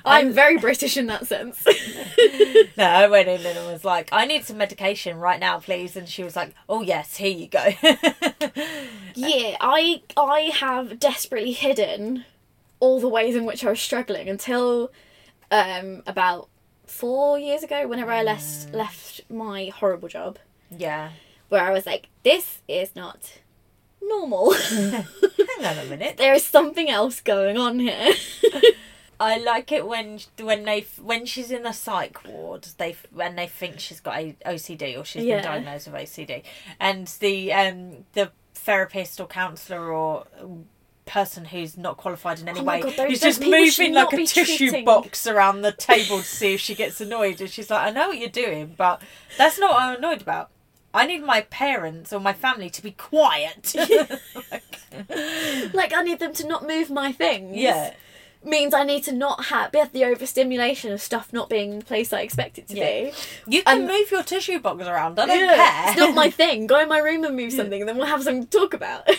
I'm 0.04 0.34
very 0.34 0.58
British 0.58 0.98
in 0.98 1.08
that 1.08 1.28
sense. 1.28 1.66
No, 2.78 2.86
I 2.86 3.08
went 3.08 3.28
in 3.28 3.46
and 3.46 3.68
was 3.72 3.84
like, 3.84 4.08
I 4.14 4.26
need 4.26 4.46
some 4.46 4.58
medication 4.58 5.20
right 5.20 5.40
now, 5.40 5.60
please. 5.60 5.98
And 5.98 6.08
she 6.08 6.24
was 6.24 6.36
like, 6.36 6.54
Oh, 6.70 6.82
yes, 6.82 7.18
here 7.18 7.28
you 7.30 7.48
go. 7.48 7.66
yeah, 9.16 9.58
I 9.60 10.02
I 10.16 10.52
have 10.60 11.00
desperately 11.00 11.52
hidden 11.52 12.26
all 12.80 13.00
the 13.02 13.08
ways 13.10 13.36
in 13.36 13.46
which 13.46 13.66
I 13.66 13.70
was 13.72 13.82
struggling 13.82 14.30
until 14.30 14.92
um, 15.52 16.04
about 16.08 16.50
four 16.86 17.38
years 17.40 17.64
ago, 17.64 17.88
whenever 17.88 18.12
I 18.12 18.24
left 18.24 18.74
left 18.74 19.22
my 19.30 19.72
horrible 19.76 20.08
job, 20.10 20.38
Yeah. 20.76 21.12
where 21.50 21.62
I 21.62 21.72
was 21.72 21.86
like, 21.86 22.08
"This 22.24 22.60
is 22.68 22.96
not 22.96 23.40
normal. 24.02 24.54
Hang 24.70 25.06
on 25.66 25.78
a 25.78 25.86
minute. 25.86 26.18
there 26.18 26.34
is 26.34 26.44
something 26.46 26.90
else 26.90 27.22
going 27.22 27.58
on 27.58 27.80
here." 27.80 28.14
I 29.22 29.38
like 29.38 29.74
it 29.74 29.86
when 29.86 30.20
when 30.40 30.64
they 30.64 30.86
when 31.02 31.26
she's 31.26 31.52
in 31.52 31.66
a 31.66 31.74
psych 31.74 32.24
ward 32.26 32.66
they 32.78 32.96
when 33.12 33.36
they 33.36 33.48
think 33.48 33.80
she's 33.82 34.00
got 34.00 34.18
a 34.18 34.34
OCD 34.46 34.98
or 34.98 35.04
she's 35.04 35.26
Yeah. 35.26 35.38
been 35.42 35.44
diagnosed 35.44 35.88
with 35.92 35.96
OCD 36.02 36.44
and 36.80 37.06
the 37.20 37.52
um 37.52 38.06
the 38.14 38.32
therapist 38.56 39.20
or 39.20 39.28
counselor 39.28 39.92
or 39.92 40.26
person 41.10 41.46
who's 41.46 41.76
not 41.78 41.98
qualified 41.98 42.40
in 42.40 42.48
any 42.48 42.60
Oh 42.60 42.64
way 42.64 42.82
God, 42.82 42.94
those- 42.96 43.08
who's 43.10 43.20
those 43.20 43.38
just 43.40 43.42
moving 43.42 43.94
like 43.94 44.14
a 44.14 44.26
tissue 44.26 44.70
treating- 44.70 44.86
box 44.86 45.26
around 45.28 45.62
the 45.64 45.72
table 45.72 46.20
to 46.20 46.24
see 46.24 46.54
if 46.54 46.62
she 46.62 46.76
gets 46.76 47.02
annoyed 47.02 47.42
and 47.42 47.50
she's 47.50 47.70
like 47.70 47.82
I 47.88 47.90
know 47.90 48.10
what 48.10 48.18
you're 48.20 48.30
doing 48.30 48.76
but 48.78 49.02
that's 49.38 49.58
not 49.60 49.72
what 49.74 49.82
I'm 49.84 49.98
annoyed 49.98 50.22
about 50.22 50.50
I 50.94 51.06
need 51.06 51.24
my 51.24 51.42
parents 51.42 52.14
or 52.14 52.20
my 52.20 52.34
family 52.34 52.70
to 52.70 52.82
be 52.82 52.92
quiet 52.92 53.74
like 55.74 55.94
I 55.94 56.02
need 56.04 56.20
them 56.20 56.34
to 56.34 56.48
not 56.48 56.66
move 56.68 56.90
my 56.90 57.12
things. 57.12 57.56
yeah 57.58 57.94
Means 58.42 58.74
I 58.74 58.86
need 58.86 59.04
to 59.04 59.12
not 59.12 59.46
have 59.48 59.74
have 59.74 59.92
the 59.92 60.06
overstimulation 60.06 60.94
of 60.94 61.02
stuff 61.02 61.34
not 61.34 61.50
being 61.50 61.74
in 61.74 61.80
the 61.80 61.86
place 61.86 62.14
I 62.14 62.22
expect 62.22 62.58
it 62.58 62.70
to 62.70 62.76
Yeah. 62.78 62.86
be. 62.86 63.12
you 63.48 63.64
can 63.64 63.82
Um, 63.82 63.88
move 63.88 64.10
your 64.12 64.24
tissue 64.24 64.60
box 64.60 64.86
around 64.88 65.20
I 65.20 65.26
don't 65.26 65.38
Yeah, 65.38 65.56
care 65.56 65.90
It's 65.92 66.00
not 66.00 66.16
my 66.16 66.30
thing. 66.30 66.66
Go 66.66 66.80
in 66.80 66.88
my 66.88 67.00
room 67.00 67.26
and 67.26 67.36
move 67.42 67.52
something, 67.52 67.82
and 67.82 67.90
then 67.90 67.98
we'll 67.98 68.06
have 68.06 68.24
something 68.24 68.48
to 68.48 68.58
talk 68.58 68.74
about. 68.74 69.10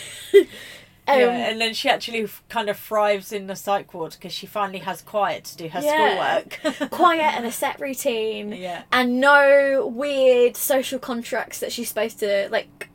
Um, 1.15 1.21
yeah, 1.21 1.51
and 1.51 1.61
then 1.61 1.75
she 1.75 1.89
actually 1.89 2.23
f- 2.25 2.43
kind 2.49 2.69
of 2.69 2.79
thrives 2.79 3.33
in 3.33 3.47
the 3.47 3.57
psych 3.57 3.93
ward 3.95 4.13
because 4.13 4.33
she 4.33 4.47
finally 4.47 4.79
has 4.81 5.03
quiet 5.03 5.45
to 5.45 5.57
do 5.57 5.69
her 5.69 5.81
Yeah. 5.81 6.43
schoolwork. 6.61 6.91
quiet 6.91 7.35
and 7.37 7.47
a 7.47 7.53
set 7.53 7.81
routine. 7.81 8.53
Yeah. 8.53 8.83
And 8.93 9.21
no 9.21 9.87
weird 9.95 10.57
social 10.57 10.99
contracts 10.99 11.59
that 11.61 11.73
she's 11.73 11.89
supposed 11.89 12.19
to 12.21 12.49
like 12.51 12.89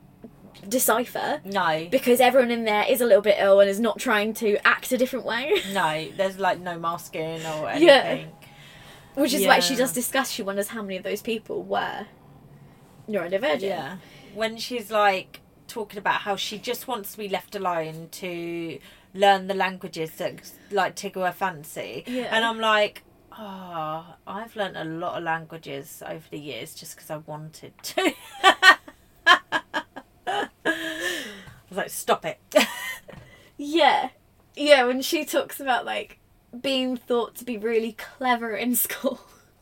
decipher. 0.68 1.42
No, 1.46 1.88
Because 1.92 2.20
everyone 2.20 2.50
in 2.52 2.64
there 2.66 2.86
is 2.90 3.00
a 3.02 3.06
little 3.06 3.22
bit 3.22 3.36
ill 3.40 3.60
and 3.60 3.70
is 3.70 3.80
not 3.80 4.00
trying 4.00 4.34
to 4.36 4.58
act 4.68 4.92
a 4.92 4.98
different 4.98 5.26
way. 5.26 5.54
no, 5.74 6.08
there's 6.18 6.40
like 6.40 6.60
no 6.60 6.80
masking 6.80 7.46
or 7.46 7.70
anything. 7.70 7.88
Yeah. 7.88 8.26
Which 9.14 9.34
is 9.34 9.46
why 9.46 9.60
she 9.60 9.76
does 9.76 9.94
discuss, 9.94 10.30
she 10.32 10.42
wonders 10.42 10.70
how 10.70 10.82
many 10.82 10.98
of 10.98 11.04
those 11.04 11.22
people 11.22 11.64
were 11.64 12.08
neurodivergent. 13.08 13.62
Yeah. 13.62 13.98
When 14.34 14.58
she's 14.58 14.92
like 14.92 15.40
talking 15.68 15.98
about 16.00 16.22
how 16.22 16.36
she 16.36 16.58
just 16.58 16.88
wants 16.88 17.12
to 17.14 17.18
be 17.18 17.30
left 17.30 17.56
alone 17.56 18.10
to 18.12 18.80
learn 19.14 19.48
the 19.48 19.54
languages 19.54 20.12
that 20.12 20.52
like 20.72 20.96
tickle 20.96 21.24
her 21.26 21.32
fancy. 21.32 22.04
Yeah. 22.08 22.28
And 22.32 22.44
I'm 22.46 22.60
like, 22.60 23.04
oh, 23.38 24.06
I've 24.28 24.56
learnt 24.56 24.78
a 24.78 24.84
lot 24.84 25.18
of 25.18 25.24
languages 25.24 26.02
over 26.06 26.26
the 26.30 26.40
years 26.40 26.76
just 26.76 26.96
because 26.96 27.10
I 27.10 27.18
wanted 27.18 27.74
to. 27.82 28.14
I 29.26 30.48
was 31.70 31.78
like, 31.78 31.90
stop 31.90 32.26
it. 32.26 32.40
Yeah. 33.58 34.10
Yeah, 34.56 34.86
when 34.86 35.02
she 35.02 35.26
talks 35.26 35.60
about 35.60 35.86
like 35.86 36.20
being 36.62 36.96
thought 36.98 37.36
to 37.36 37.46
be 37.46 37.58
really 37.58 37.94
clever 37.94 38.56
in 38.56 38.76
school. 38.76 39.20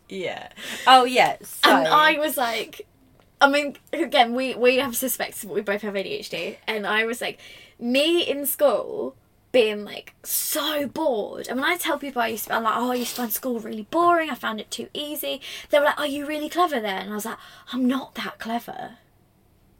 yeah. 0.10 0.50
Oh, 0.88 1.06
yeah. 1.06 1.38
So, 1.44 1.70
And 1.70 1.88
I 1.88 2.18
was 2.20 2.38
like, 2.38 2.88
I 3.44 3.50
mean, 3.50 3.76
again, 3.92 4.36
we 4.36 4.56
we 4.56 4.78
have 4.78 4.96
suspected 4.96 5.50
we 5.50 5.62
both 5.62 5.82
have 5.82 5.96
ADHD, 5.96 6.58
and 6.66 6.88
I 6.88 7.06
was 7.06 7.20
like, 7.20 7.40
me 7.78 8.22
in 8.22 8.46
school 8.46 9.16
being 9.52 9.84
like 9.84 10.14
so 10.24 10.88
bored. 10.88 11.48
And 11.50 11.60
when 11.60 11.70
I 11.70 11.76
tell 11.76 11.98
people 11.98 12.22
I 12.22 12.28
used 12.28 12.48
to, 12.48 12.54
I'm 12.54 12.64
like, 12.64 12.76
oh, 12.78 12.92
I 12.92 12.96
used 12.96 13.12
to 13.12 13.22
find 13.22 13.32
school 13.32 13.60
really 13.60 13.88
boring. 13.92 14.30
I 14.30 14.36
found 14.36 14.62
it 14.62 14.72
too 14.72 14.88
easy. 14.94 15.42
They 15.70 15.78
were 15.78 15.86
like, 15.86 16.00
are 16.00 16.08
you 16.08 16.26
really 16.26 16.50
clever 16.50 16.80
there? 16.80 17.00
And 17.00 17.12
I 17.12 17.16
was 17.16 17.26
like, 17.26 17.38
I'm 17.72 17.86
not 17.86 18.16
that 18.16 18.40
clever. 18.40 18.98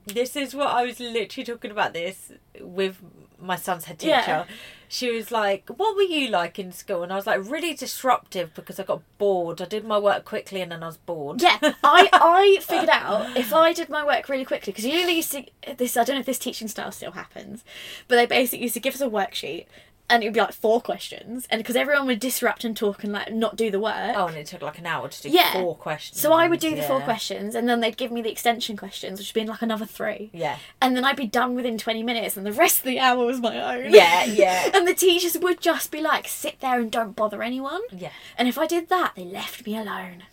This 0.06 0.36
is 0.36 0.54
what 0.54 0.68
I 0.68 0.84
was 0.84 1.00
literally 1.00 1.46
talking 1.46 1.72
about 1.72 1.94
this 1.94 2.34
with 2.60 2.98
my 3.40 3.56
son's 3.56 3.86
head 3.86 4.00
teacher. 4.00 4.12
Yeah. 4.12 4.46
She 4.94 5.10
was 5.10 5.32
like, 5.32 5.68
What 5.70 5.96
were 5.96 6.04
you 6.04 6.30
like 6.30 6.60
in 6.60 6.72
school? 6.72 7.02
And 7.02 7.12
I 7.12 7.16
was 7.16 7.26
like, 7.26 7.50
Really 7.50 7.74
disruptive 7.74 8.54
because 8.54 8.80
I 8.80 8.84
got 8.84 9.02
bored. 9.18 9.60
I 9.60 9.66
did 9.66 9.86
my 9.86 9.98
work 9.98 10.24
quickly 10.24 10.62
and 10.62 10.72
then 10.72 10.84
I 10.84 10.86
was 10.86 10.98
bored. 10.98 11.42
Yeah, 11.42 11.58
I 11.84 12.10
I 12.14 12.60
figured 12.62 12.90
out 12.90 13.36
if 13.36 13.52
I 13.52 13.74
did 13.74 13.90
my 13.90 14.06
work 14.06 14.30
really 14.30 14.46
quickly 14.46 14.72
because 14.72 14.86
you 14.86 15.02
know 15.02 15.08
used 15.08 15.32
to 15.32 15.46
this 15.78 15.98
I 15.98 16.04
don't 16.04 16.18
know 16.18 16.20
if 16.20 16.28
this 16.28 16.38
teaching 16.38 16.68
style 16.68 16.92
still 16.92 17.14
happens, 17.14 17.64
but 18.08 18.18
they 18.18 18.28
basically 18.28 18.62
used 18.62 18.76
to 18.76 18.80
give 18.80 18.94
us 18.94 19.02
a 19.02 19.10
worksheet 19.10 19.66
and 20.10 20.22
it 20.22 20.28
would 20.28 20.34
be 20.34 20.40
like 20.42 20.54
four 20.54 20.82
questions 20.82 21.48
and 21.50 21.60
because 21.60 21.76
everyone 21.76 22.06
would 22.08 22.20
disrupt 22.20 22.64
and 22.66 22.76
talk 22.76 23.04
and 23.04 23.14
like 23.14 23.32
not 23.34 23.56
do 23.56 23.72
the 23.72 23.80
work. 23.80 24.14
Oh, 24.16 24.28
and 24.28 24.36
it 24.38 24.48
took 24.48 24.62
like 24.62 24.78
an 24.78 24.86
hour 24.86 25.08
to 25.08 25.22
do 25.24 25.30
Yeah. 25.30 25.54
four 25.54 25.76
questions. 25.76 26.20
So 26.22 26.34
I 26.34 26.48
would 26.48 26.60
do 26.60 26.76
the 26.76 26.82
four 26.84 27.00
questions 27.02 27.56
and 27.56 27.68
then 27.70 27.80
they'd 27.80 27.96
give 27.98 28.12
me 28.12 28.22
the 28.22 28.30
extension 28.32 28.76
questions, 28.78 29.18
which 29.20 29.34
would 29.34 29.42
be 29.42 29.48
like 29.48 29.62
another 29.62 29.86
three. 29.86 30.30
Yeah. 30.34 30.58
And 30.82 30.96
then 30.96 31.06
I'd 31.06 31.16
be 31.16 31.26
done 31.26 31.56
within 31.56 31.78
20 31.78 32.04
minutes 32.04 32.36
and 32.38 32.46
the 32.46 32.52
rest 32.52 32.80
of 32.80 32.84
the 32.86 33.00
hour 33.00 33.26
was 33.26 33.40
my 33.40 33.78
own. 33.78 33.92
Yeah, 33.94 34.26
yeah. 34.26 34.70
and 34.74 34.88
the 34.88 34.94
teachers 34.94 35.38
would 35.38 35.62
just 35.62 35.90
be 35.90 36.02
like, 36.02 36.28
sit 36.28 36.60
there 36.60 36.80
and 36.80 36.92
don't 36.92 37.16
bother 37.16 37.42
anyone. 37.42 37.82
Yeah. 37.92 38.12
And 38.38 38.48
if 38.48 38.58
I 38.58 38.68
did 38.68 38.90
that, 38.90 39.14
they 39.16 39.24
left 39.24 39.66
me 39.66 39.78
alone. 39.78 40.24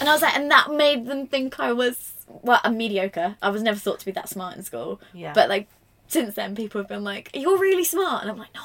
And 0.00 0.08
I 0.08 0.12
was 0.12 0.22
like, 0.22 0.36
and 0.36 0.50
that 0.50 0.70
made 0.70 1.06
them 1.06 1.26
think 1.26 1.58
I 1.60 1.72
was, 1.72 2.12
well, 2.28 2.60
I'm 2.64 2.76
mediocre. 2.76 3.36
I 3.42 3.50
was 3.50 3.62
never 3.62 3.78
thought 3.78 3.98
to 4.00 4.06
be 4.06 4.12
that 4.12 4.28
smart 4.28 4.56
in 4.56 4.62
school. 4.62 5.00
Yeah. 5.12 5.32
But 5.32 5.48
like, 5.48 5.68
since 6.08 6.34
then, 6.34 6.54
people 6.54 6.80
have 6.80 6.88
been 6.88 7.04
like, 7.04 7.30
you're 7.34 7.58
really 7.58 7.84
smart. 7.84 8.22
And 8.22 8.30
I'm 8.30 8.38
like, 8.38 8.54
no. 8.54 8.60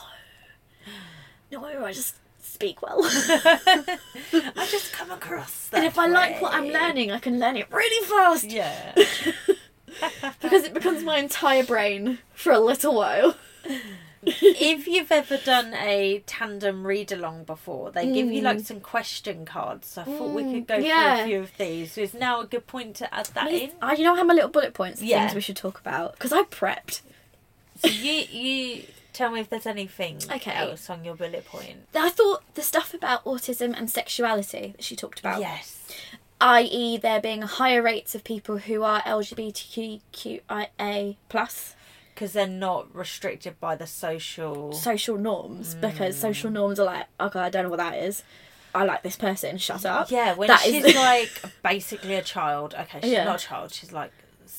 No, 1.52 1.86
I 1.86 1.92
just 1.92 2.16
speak 2.42 2.82
well. 2.82 3.00
I 3.04 4.68
just 4.70 4.94
come 4.94 5.12
across 5.12 5.68
that 5.70 5.78
and 5.78 5.86
if 5.86 5.98
I 5.98 6.08
like 6.08 6.42
what 6.42 6.54
I'm 6.54 6.68
learning, 6.68 7.12
I 7.12 7.20
can 7.20 7.40
learn 7.40 7.58
it 7.58 7.68
really 7.72 8.08
fast. 8.08 8.46
Yeah. 8.50 8.94
because 10.42 10.64
it 10.64 10.74
becomes 10.74 11.04
my 11.04 11.18
entire 11.18 11.64
brain 11.64 12.20
for 12.34 12.52
a 12.54 12.60
little 12.60 12.96
while. 12.96 13.36
if 14.24 14.88
you've 14.88 15.12
ever 15.12 15.38
done 15.38 15.74
a 15.74 16.24
tandem 16.26 16.86
read 16.86 17.12
along 17.12 17.44
before, 17.44 17.92
they 17.92 18.12
give 18.12 18.32
you 18.32 18.42
like 18.42 18.60
Mm. 18.60 18.66
some 18.66 18.80
question 18.80 19.46
cards. 19.46 19.98
I 19.98 20.04
thought 20.04 20.32
we 20.32 20.44
could 20.44 20.68
go 20.68 20.76
yeah. 20.76 21.16
through 21.18 21.24
a 21.24 21.28
few 21.28 21.40
of 21.40 21.58
these. 21.58 21.92
So 21.94 22.02
is 22.02 22.14
now 22.14 22.42
a 22.42 22.46
good 22.46 22.68
point 22.68 22.96
to 22.98 23.14
add 23.14 23.26
that 23.28 23.52
in? 23.52 23.72
I, 23.82 23.96
you 23.96 24.04
know, 24.04 24.14
I 24.14 24.18
have 24.18 24.28
my 24.28 24.34
little 24.34 24.50
bullet 24.50 24.74
points 24.74 25.02
Yeah. 25.02 25.20
things 25.26 25.36
we 25.36 25.42
should 25.42 25.58
talk 25.58 25.80
about 25.80 26.14
because 26.14 26.32
I 26.32 26.44
prepped. 26.44 27.02
So 27.82 27.88
you 27.90 28.12
you 28.32 28.84
tell 29.14 29.32
me 29.32 29.42
if 29.42 29.50
there's 29.50 29.66
anything 29.66 30.18
Okay. 30.32 30.54
else 30.54 30.90
on 30.90 31.04
your 31.04 31.16
bullet 31.16 31.46
point. 31.46 31.88
I 31.94 32.10
thought 32.10 32.44
the 32.56 32.62
stuff 32.62 32.94
about 32.94 33.24
autism 33.26 33.78
and 33.78 33.90
sexuality 33.90 34.74
that 34.78 34.84
she 34.84 34.96
talked 34.96 35.20
about, 35.20 35.42
Yes. 35.42 35.78
i.e., 36.40 36.98
there 36.98 37.20
being 37.20 37.42
higher 37.42 37.82
rates 37.82 38.16
of 38.16 38.24
people 38.24 38.60
who 38.60 38.84
are 38.84 39.02
LGBTQIA 39.02 41.18
plus 41.30 41.76
Because 42.14 42.34
they're 42.34 42.48
not 42.48 42.94
restricted 42.96 43.60
by 43.60 43.76
the 43.76 43.88
social. 43.88 44.74
social 44.74 45.18
norms 45.18 45.76
because 45.76 46.16
Mm. 46.18 46.22
social 46.22 46.52
norms 46.52 46.80
are 46.80 46.86
like, 46.86 47.08
okay, 47.20 47.40
I 47.40 47.50
don't 47.50 47.64
know 47.64 47.70
what 47.70 47.80
that 47.80 47.96
is. 47.96 48.24
I 48.74 48.86
like 48.86 49.04
this 49.04 49.18
person. 49.18 49.58
Shut 49.58 49.86
up. 49.86 50.10
yeah, 50.12 50.34
when 50.34 50.48
That 50.48 50.62
she's 50.62 50.86
is- 50.86 50.96
like 50.96 51.30
basically 51.64 52.16
a 52.16 52.22
child. 52.22 52.74
Okay, 52.80 53.00
she's 53.02 53.12
Yeah. 53.12 53.26
not 53.26 53.44
a 53.44 53.46
child. 53.46 53.74
She's 53.74 53.92
like 53.92 54.12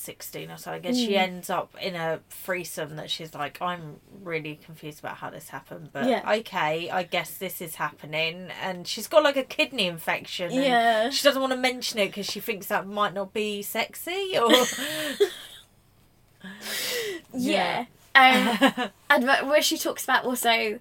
sixteen 0.03 0.51
or 0.51 0.57
so. 0.59 0.73
I 0.73 0.79
guess 0.79 0.97
she 0.97 1.12
Mm. 1.12 1.19
ends 1.19 1.51
up 1.51 1.75
in 1.81 1.95
a 1.95 2.21
threesome 2.29 2.97
that 2.97 3.11
she's 3.11 3.35
like, 3.35 3.61
I'm 3.62 4.01
really 4.23 4.57
confused 4.65 4.99
about 4.99 5.17
how 5.17 5.31
this 5.31 5.49
happened, 5.51 5.91
but 5.93 6.07
Yeah. 6.07 6.31
okay, 6.41 6.91
I 6.91 7.03
guess 7.05 7.31
this 7.38 7.61
is 7.61 7.77
happening. 7.77 8.51
And 8.62 8.87
she's 8.87 9.07
got 9.07 9.23
like 9.23 9.37
a 9.37 9.45
kidney 9.45 9.87
infection. 9.87 10.51
and 10.53 10.65
Yeah. 10.65 11.11
She 11.11 11.23
doesn't 11.23 11.41
want 11.41 11.53
to 11.53 11.57
mention 11.59 11.99
it 12.01 12.07
because 12.09 12.27
she 12.27 12.41
thinks 12.41 12.67
that 12.67 12.87
might 12.87 13.15
not 13.15 13.33
be 13.33 13.62
sexy 13.62 14.37
or. 14.38 14.51
Yeah. 17.35 17.87
Um, 18.15 18.91
and 19.11 19.25
wh- 19.29 19.47
where 19.49 19.62
she 19.62 19.79
talks 19.79 20.05
about 20.05 20.25
also 20.25 20.79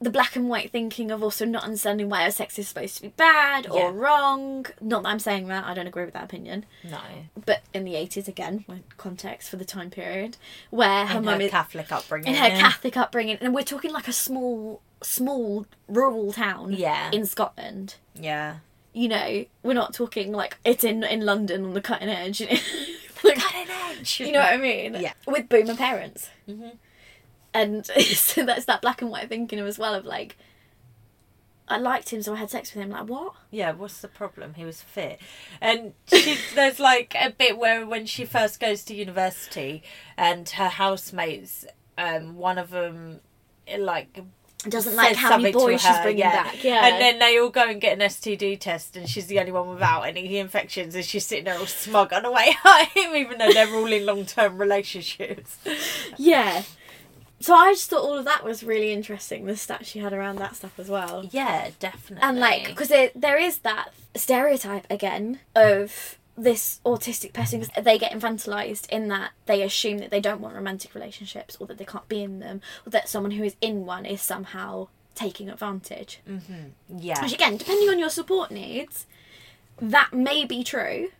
the 0.00 0.10
black 0.10 0.36
and 0.36 0.48
white 0.48 0.70
thinking 0.70 1.10
of 1.10 1.22
also 1.22 1.44
not 1.46 1.64
understanding 1.64 2.08
why 2.10 2.28
sex 2.28 2.58
is 2.58 2.68
supposed 2.68 2.96
to 2.96 3.02
be 3.02 3.08
bad 3.08 3.66
or 3.68 3.78
Yeah. 3.78 3.90
wrong. 3.94 4.66
Not 4.80 5.02
that 5.04 5.08
I'm 5.08 5.18
saying 5.18 5.48
that, 5.48 5.64
I 5.64 5.72
don't 5.72 5.86
agree 5.86 6.04
with 6.04 6.12
that 6.14 6.24
opinion. 6.24 6.66
no. 6.84 6.98
But 7.46 7.62
in 7.72 7.84
the 7.84 7.94
80s, 7.94 8.28
again, 8.28 8.64
context 8.98 9.48
for 9.48 9.56
the 9.56 9.64
time 9.64 9.88
period, 9.90 10.36
where 10.70 11.06
her 11.06 11.18
In 11.18 11.24
mum 11.24 11.40
her 11.40 11.46
is 11.46 11.50
Catholic 11.50 11.90
upbringing. 11.90 12.34
in 12.34 12.38
her. 12.40 12.48
Catholic 12.50 12.96
upbringing, 12.96 13.38
and 13.40 13.54
we're 13.54 13.62
talking 13.62 13.90
like 13.92 14.06
a 14.08 14.12
small, 14.12 14.82
small 15.02 15.66
rural 15.88 16.32
town 16.32 16.72
Yeah. 16.72 17.10
in 17.12 17.24
Scotland. 17.24 17.94
Yeah. 18.14 18.56
You 18.92 19.08
know, 19.08 19.44
we're 19.62 19.74
not 19.74 19.92
talking 19.94 20.32
like 20.32 20.58
it's 20.64 20.82
in 20.84 21.04
in 21.04 21.24
London 21.24 21.64
on 21.64 21.74
the 21.74 21.80
cutting 21.82 22.08
edge. 22.08 22.40
You 23.24 23.34
know, 23.34 23.40
Cutting 23.40 23.66
edge. 23.98 24.20
you 24.20 24.30
know 24.30 24.38
what 24.40 24.52
I 24.52 24.56
mean? 24.58 24.94
Yeah. 25.00 25.12
With 25.26 25.48
boomer 25.48 25.74
parents. 25.74 26.28
hmm 26.44 26.68
And 27.56 27.86
so 28.14 28.44
that's 28.44 28.66
that 28.66 28.82
black 28.82 29.02
and 29.02 29.10
white 29.10 29.28
thinking 29.28 29.58
as 29.58 29.78
well 29.78 29.94
of 29.94 30.04
like, 30.04 30.36
I 31.68 31.78
liked 31.78 32.10
him, 32.10 32.22
so 32.22 32.34
I 32.34 32.36
had 32.36 32.50
sex 32.50 32.72
with 32.74 32.84
him. 32.84 32.90
Like, 32.90 33.08
what? 33.08 33.34
Yeah, 33.50 33.72
what's 33.72 34.00
the 34.00 34.08
problem? 34.08 34.54
He 34.54 34.64
was 34.64 34.82
fit. 34.82 35.18
And 35.60 35.94
she, 36.06 36.38
there's 36.54 36.78
like 36.78 37.16
a 37.18 37.30
bit 37.30 37.58
where 37.58 37.84
when 37.84 38.06
she 38.06 38.24
first 38.24 38.60
goes 38.60 38.84
to 38.84 38.94
university 38.94 39.82
and 40.16 40.48
her 40.50 40.68
housemates, 40.68 41.66
um, 41.98 42.36
one 42.36 42.58
of 42.58 42.70
them, 42.70 43.20
like, 43.78 44.20
doesn't 44.68 44.96
like 44.96 45.16
how 45.16 45.36
many 45.36 45.52
boys 45.52 45.80
she's 45.80 45.98
bringing 45.98 46.20
yeah. 46.20 46.44
back. 46.44 46.62
Yeah. 46.62 46.86
And 46.86 47.00
then 47.00 47.18
they 47.18 47.38
all 47.38 47.50
go 47.50 47.68
and 47.68 47.80
get 47.80 47.98
an 47.98 48.06
STD 48.08 48.60
test, 48.60 48.96
and 48.96 49.08
she's 49.08 49.26
the 49.26 49.38
only 49.40 49.52
one 49.52 49.68
without 49.68 50.02
any 50.02 50.38
infections, 50.38 50.94
and 50.94 51.04
she's 51.04 51.26
sitting 51.26 51.44
there 51.44 51.58
all 51.58 51.66
smug 51.66 52.12
on 52.12 52.22
the 52.22 52.30
way 52.30 52.56
home, 52.62 53.16
even 53.16 53.38
though 53.38 53.52
they're 53.52 53.74
all 53.74 53.92
in 53.92 54.06
long 54.06 54.24
term 54.24 54.58
relationships. 54.58 55.58
yeah. 56.16 56.62
So 57.46 57.54
I 57.54 57.74
just 57.74 57.88
thought 57.88 58.02
all 58.02 58.18
of 58.18 58.24
that 58.24 58.42
was 58.42 58.64
really 58.64 58.92
interesting. 58.92 59.46
The 59.46 59.52
stats 59.52 59.84
she 59.84 60.00
had 60.00 60.12
around 60.12 60.40
that 60.40 60.56
stuff 60.56 60.76
as 60.80 60.88
well. 60.88 61.28
Yeah, 61.30 61.70
definitely. 61.78 62.28
and 62.28 62.40
like 62.40 62.66
because 62.66 62.88
there, 62.88 63.12
there 63.14 63.38
is 63.38 63.58
that 63.58 63.90
stereotype 64.16 64.84
again 64.90 65.38
of 65.54 66.18
this 66.36 66.80
autistic 66.84 67.32
person 67.32 67.60
because 67.60 67.84
they 67.84 67.98
get 67.98 68.10
infantilized 68.10 68.90
in 68.90 69.06
that 69.08 69.30
they 69.44 69.62
assume 69.62 69.98
that 69.98 70.10
they 70.10 70.18
don't 70.18 70.40
want 70.40 70.56
romantic 70.56 70.92
relationships 70.92 71.56
or 71.60 71.68
that 71.68 71.78
they 71.78 71.84
can't 71.84 72.08
be 72.08 72.20
in 72.20 72.40
them 72.40 72.62
or 72.84 72.90
that 72.90 73.08
someone 73.08 73.30
who 73.30 73.44
is 73.44 73.54
in 73.60 73.86
one 73.86 74.04
is 74.04 74.20
somehow 74.20 74.88
taking 75.14 75.48
advantage 75.48 76.18
mm-hmm. 76.28 76.98
yeah, 76.98 77.22
which 77.22 77.32
again 77.32 77.56
depending 77.56 77.88
on 77.88 77.96
your 78.00 78.10
support 78.10 78.50
needs 78.50 79.06
that 79.80 80.12
may 80.12 80.44
be 80.44 80.64
true 80.64 81.10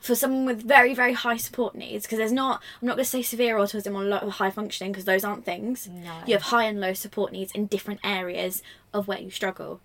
for 0.00 0.14
someone 0.14 0.44
with 0.44 0.62
very 0.62 0.94
very 0.94 1.12
high 1.12 1.36
support 1.36 1.74
needs 1.74 2.04
because 2.04 2.18
there's 2.18 2.32
not 2.32 2.62
i'm 2.80 2.86
not 2.86 2.96
going 2.96 3.04
to 3.04 3.10
say 3.10 3.22
severe 3.22 3.56
autism 3.56 3.94
or 3.94 4.04
low, 4.04 4.30
high 4.30 4.50
functioning 4.50 4.92
because 4.92 5.04
those 5.04 5.24
aren't 5.24 5.44
things. 5.44 5.88
No. 5.88 6.12
you 6.26 6.34
have 6.34 6.42
high 6.42 6.64
and 6.64 6.80
low 6.80 6.92
support 6.92 7.32
needs 7.32 7.52
in 7.52 7.66
different 7.66 8.00
areas 8.04 8.62
of 8.92 9.08
where 9.08 9.18
you 9.18 9.30
struggle. 9.30 9.80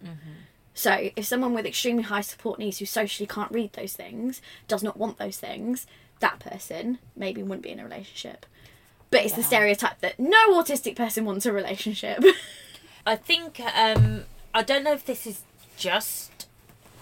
So 0.74 1.10
if 1.15 1.26
someone 1.26 1.54
with 1.54 1.65
extremely 1.65 2.04
high 2.04 2.21
support 2.21 2.58
needs 2.58 2.80
who 2.80 2.86
socially 2.86 3.28
can't 3.28 3.52
read 3.52 3.74
those 3.74 3.93
things 3.93 4.41
does 4.67 4.82
not 4.82 4.95
want 4.97 5.17
those 5.17 5.38
things 5.38 5.86
that 6.21 6.39
person 6.39 7.00
maybe 7.15 7.43
wouldn't 7.43 7.63
be 7.63 7.71
in 7.71 7.80
a 7.80 7.84
relationship. 7.84 8.45
But 9.10 9.26
it's 9.26 9.34
the 9.34 9.43
stereotype 9.43 10.00
that 10.00 10.17
no 10.17 10.52
autistic 10.52 10.95
person 10.95 11.26
wants 11.26 11.45
a 11.45 11.52
relationship. 11.52 12.24
I 13.06 13.17
think 13.17 13.60
um, 13.60 14.24
I 14.54 14.63
don't 14.63 14.84
know 14.86 14.93
if 14.93 15.06
this 15.06 15.28
is 15.28 15.41
just 15.76 16.40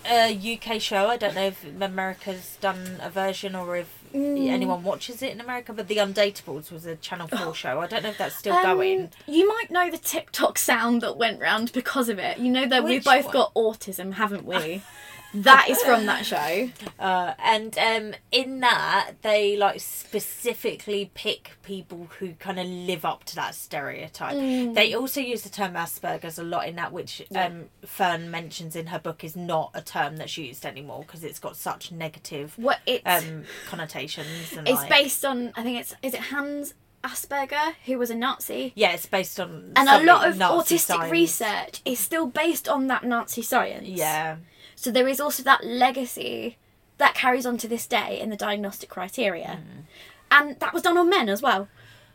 a 0.10 0.34
UK 0.56 0.82
show. 0.82 1.08
I 1.08 1.18
don't 1.18 1.36
know 1.36 1.46
if 1.48 1.64
America's 1.82 2.58
done 2.62 3.00
a 3.02 3.10
version 3.10 3.56
or 3.56 3.76
if 3.78 3.88
Mm. 4.14 4.50
anyone 4.50 4.82
watches 4.84 5.22
it 5.22 5.32
in 5.32 5.40
America. 5.40 5.72
But 5.72 5.88
The 5.88 5.98
Undateables 5.98 6.72
was 6.72 6.88
a 6.88 6.96
Channel 6.96 7.28
Four 7.28 7.54
show. 7.54 7.80
I 7.80 7.86
don't 7.86 8.02
know 8.02 8.10
if 8.10 8.18
that's 8.18 8.36
still 8.36 8.56
Um, 8.56 8.64
going. 8.64 9.12
You 9.28 9.48
might 9.48 9.70
know 9.70 9.92
the 9.92 10.00
TikTok 10.00 10.58
sound 10.58 11.02
that 11.04 11.16
went 11.16 11.40
round 11.40 11.72
because 11.74 12.10
of 12.10 12.18
it. 12.18 12.40
You 12.40 12.50
know 12.52 12.66
that 12.68 12.84
we've 12.84 13.04
both 13.04 13.26
one? 13.26 13.34
got 13.34 13.54
autism, 13.54 14.14
haven't 14.14 14.46
we? 14.46 14.82
that 15.34 15.68
is 15.70 15.82
from 15.82 16.06
that 16.06 16.26
show. 16.26 16.70
Uh, 17.00 17.34
and 17.40 17.78
um, 17.78 18.14
in 18.32 18.60
that, 18.62 19.14
they 19.22 19.56
like 19.58 19.80
specifically 19.80 21.12
pick 21.14 21.52
people 21.64 22.08
who 22.20 22.34
kind 22.34 22.60
of 22.60 22.66
live 22.66 23.06
up 23.06 23.24
to 23.26 23.36
that 23.36 23.56
stereotype. 23.56 24.36
Mm. 24.36 24.74
They 24.74 24.94
also 24.94 25.22
use 25.22 25.44
the 25.44 25.50
term 25.50 25.74
Asperger's 25.74 26.40
a 26.40 26.44
lot 26.44 26.68
in 26.68 26.76
that, 26.76 26.92
which 26.92 27.22
um, 27.36 27.66
Fern 27.86 28.32
mentions 28.32 28.76
in 28.76 28.88
her 28.88 29.00
book 29.00 29.24
is 29.24 29.36
not 29.36 29.72
a 29.74 29.82
term 29.82 30.18
that's 30.18 30.38
used 30.38 30.66
anymore 30.66 31.04
because 31.06 31.24
it's 31.24 31.40
got 31.40 31.56
such 31.56 31.92
negative 31.92 32.54
What 32.58 32.80
it's 32.86 33.06
um, 33.06 33.44
connotations. 33.68 34.54
And 34.58 34.68
it's 34.68 34.78
like, 34.78 34.90
based 34.90 35.26
on. 35.26 35.54
I 35.56 35.64
think 35.64 35.80
it's 35.80 35.96
is 36.02 36.14
it 36.14 36.20
Hans 36.20 36.74
Asperger 37.04 37.74
who 37.86 37.98
was 37.98 38.10
a 38.10 38.16
Nazi. 38.16 38.74
Yeah, 38.76 38.92
it's 38.92 39.06
based 39.06 39.40
on 39.40 39.74
And 39.76 39.88
a 39.88 40.04
lot 40.04 40.28
of 40.28 40.38
Nazi 40.38 40.76
autistic 40.76 40.80
science. 40.80 41.12
research 41.12 41.82
is 41.86 42.00
still 42.00 42.28
based 42.28 42.68
on 42.68 42.88
that 42.88 43.04
Nazi 43.04 43.42
science. 43.42 43.88
Yeah, 43.88 44.38
So 44.82 44.92
there 44.92 45.10
is 45.10 45.20
also 45.20 45.44
that 45.44 45.66
legacy 45.66 46.56
that 47.00 47.14
carries 47.14 47.46
on 47.46 47.58
to 47.58 47.68
this 47.68 47.86
day 47.86 48.18
in 48.18 48.30
the 48.30 48.38
diagnostic 48.38 48.88
criteria. 48.90 49.60
Mm. 49.62 49.84
And 50.32 50.60
that 50.62 50.74
was 50.74 50.84
done 50.84 50.98
on 50.98 51.10
men 51.10 51.28
as 51.28 51.42
well. 51.42 51.68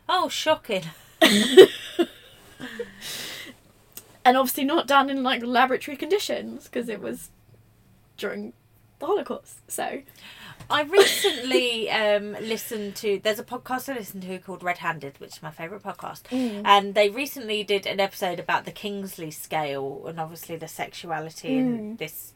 oh, 0.08 0.28
shocking. 0.30 0.84
And 4.26 4.38
obviously 4.38 4.64
not 4.64 4.86
done 4.86 5.10
in 5.10 5.22
like 5.22 5.42
laboratory 5.44 5.98
conditions 5.98 6.64
because 6.64 6.88
it 6.88 7.02
was 7.02 7.28
during 8.16 8.54
the 8.98 9.04
Holocaust. 9.04 9.58
So 9.70 10.00
I 10.70 10.82
recently 10.84 11.90
um, 11.90 12.32
listened 12.40 12.96
to. 12.96 13.20
There's 13.22 13.38
a 13.38 13.44
podcast 13.44 13.90
I 13.92 13.98
listened 13.98 14.22
to 14.22 14.38
called 14.38 14.62
Red 14.62 14.78
Handed, 14.78 15.20
which 15.20 15.36
is 15.36 15.42
my 15.42 15.50
favourite 15.50 15.82
podcast, 15.82 16.22
Mm. 16.30 16.62
and 16.64 16.94
they 16.94 17.10
recently 17.10 17.64
did 17.64 17.86
an 17.86 18.00
episode 18.00 18.40
about 18.40 18.64
the 18.64 18.70
Kinsey 18.72 19.30
scale 19.30 20.04
and 20.06 20.18
obviously 20.18 20.56
the 20.56 20.68
sexuality 20.68 21.50
Mm. 21.50 21.58
in 21.58 21.96
this. 21.96 22.32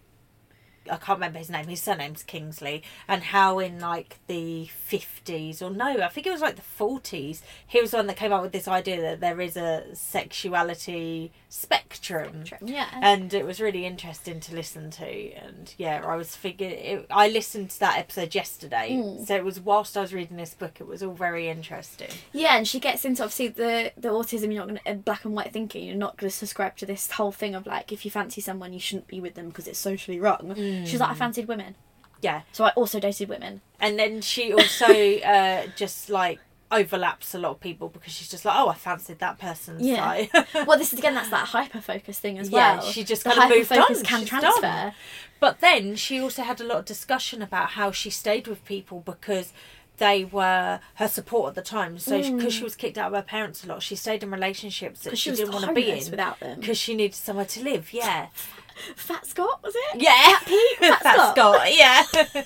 I 0.91 0.97
can't 0.97 1.19
remember 1.19 1.39
his 1.39 1.51
name. 1.51 1.67
His 1.67 1.83
surname's 1.83 2.23
Kinsey, 2.23 2.83
and 3.07 3.23
how 3.23 3.59
in 3.59 3.81
like 3.81 4.19
the 4.27 4.67
fifties 4.67 5.63
or 5.63 5.71
no, 5.71 6.01
I 6.03 6.09
think 6.09 6.27
it 6.27 6.33
was 6.33 6.41
like 6.41 6.57
the 6.57 6.63
forties. 6.63 7.43
He 7.67 7.81
was 7.81 7.91
the 7.91 7.99
one 7.99 8.07
that 8.07 8.17
came 8.17 8.33
up 8.33 8.43
with 8.43 8.53
this 8.53 8.69
idea 8.69 9.01
that 9.01 9.21
there 9.21 9.41
is 9.41 9.57
a 9.57 9.85
sexuality 9.95 11.33
spectrum. 11.49 12.45
yeah. 12.63 12.89
and 13.03 13.33
it 13.33 13.45
was 13.45 13.61
really 13.61 13.85
interesting 13.87 14.39
to 14.41 14.55
listen 14.55 14.91
to 14.91 15.33
and 15.35 15.75
yeah 15.79 16.03
i 16.07 16.15
was 16.17 16.37
figuring 16.37 17.05
i 17.11 17.29
listened 17.29 17.71
to 17.71 17.81
that 17.81 17.99
episode 17.99 18.35
yesterday 18.35 18.89
Mm. 18.99 19.27
so 19.27 19.35
it 19.37 19.45
was 19.45 19.59
whilst 19.61 19.97
i 19.97 20.01
was 20.01 20.13
reading 20.15 20.37
this 20.37 20.55
book 20.55 20.77
it 20.81 20.87
was 20.87 21.03
all 21.03 21.15
very 21.15 21.49
interesting 21.49 22.09
Yeah, 22.33 22.57
and 22.57 22.67
she 22.67 22.79
gets 22.81 23.05
into 23.05 23.23
obviously 23.23 23.49
the 23.49 23.93
the 23.97 24.09
autism. 24.09 24.53
You're 24.53 24.67
not 24.67 24.69
going 24.69 24.81
to 24.87 24.95
black 25.03 25.25
and 25.25 25.35
white 25.35 25.53
thinking. 25.53 25.85
You're 25.87 25.97
not 25.97 26.17
going 26.17 26.31
to 26.31 26.37
subscribe 26.37 26.77
to 26.77 26.87
this 26.87 27.11
whole 27.13 27.33
thing 27.33 27.55
of 27.55 27.67
like 27.67 27.93
if 27.93 28.05
you 28.05 28.11
fancy 28.11 28.41
someone, 28.41 28.73
you 28.73 28.81
shouldn't 28.81 29.07
be 29.09 29.21
with 29.21 29.35
them 29.35 29.49
because 29.49 29.67
it's 29.67 29.79
socially 29.79 30.19
wrong. 30.21 30.55
She's 30.87 31.01
like, 31.01 31.11
I 31.11 31.15
fancied 31.15 31.49
women, 31.49 31.75
yeah 32.21 32.43
so 32.53 32.65
I 32.65 32.71
also 32.71 32.99
dated 33.01 33.29
women. 33.29 33.61
and 33.81 33.99
then 33.99 34.21
she 34.21 34.53
also 34.53 34.87
uh 35.35 35.67
just 35.77 36.11
like 36.11 36.39
overlaps 36.71 37.35
a 37.35 37.39
lot 37.39 37.51
of 37.51 37.61
people 37.61 37.89
because 37.89 38.13
she's 38.13 38.29
just 38.29 38.45
like 38.45 38.55
oh 38.59 38.69
i 38.69 38.75
fancied 38.75 39.19
that 39.21 39.39
person. 39.39 39.77
Yeah. 39.81 40.27
side 40.27 40.47
well, 40.67 40.77
this 40.79 40.93
is 40.93 40.99
again 40.99 41.15
that's 41.15 41.31
that 41.37 41.49
hyper 41.49 41.81
focus 41.81 42.19
thing 42.19 42.39
as 42.39 42.51
Yeah, 42.51 42.77
well. 42.77 42.83
she 42.85 43.05
just 43.05 43.25
the 43.25 43.31
kinda 43.31 43.49
moved 43.55 43.69
hyper-focus 43.71 43.99
on, 44.01 44.05
can 44.05 44.21
she's 44.21 44.29
transfer. 44.29 44.61
done. 44.61 44.93
But 45.41 45.61
then 45.61 45.95
she 45.97 46.21
also 46.21 46.43
had 46.43 46.61
a 46.61 46.65
lot 46.65 46.79
of 46.79 46.85
discussion 46.85 47.41
about 47.43 47.71
how 47.71 47.91
she 47.93 48.11
stayed 48.11 48.47
with 48.49 48.65
people 48.65 49.01
because 49.01 49.53
they 49.99 50.25
were 50.25 50.79
her 50.95 51.09
support 51.09 51.49
at 51.51 51.55
the 51.57 51.63
time. 51.63 51.99
So 51.99 52.21
because 52.37 52.53
she 52.55 52.63
was 52.65 52.77
kicked 52.77 52.99
out 52.99 53.09
of 53.09 53.15
her 53.17 53.23
parents 53.23 53.65
a 53.65 53.69
lot, 53.69 53.83
she 53.83 53.97
stayed 53.97 54.23
in 54.23 54.31
relationships 54.31 55.01
that 55.05 55.17
she, 55.19 55.31
Mm. 55.31 55.35
she, 55.37 55.37
didn't 55.43 55.55
want 55.55 55.67
to 55.67 55.73
be 55.73 55.91
in 55.91 56.11
without 56.11 56.39
them. 56.41 56.61
because 56.61 56.77
she 56.79 56.95
needed 56.95 57.15
somewhere 57.17 57.47
to 57.47 57.63
live. 57.65 57.93
Yeah, 57.93 58.27
Fat 58.97 59.27
Scott 59.27 59.61
was 59.63 59.75
it? 59.77 60.03
yeah, 60.03 60.39
Pete? 60.45 60.79
Fat 60.79 61.03
Fat 61.03 61.15
Scott? 61.37 61.37
Scott, 61.37 61.77
yeah. 61.77 62.45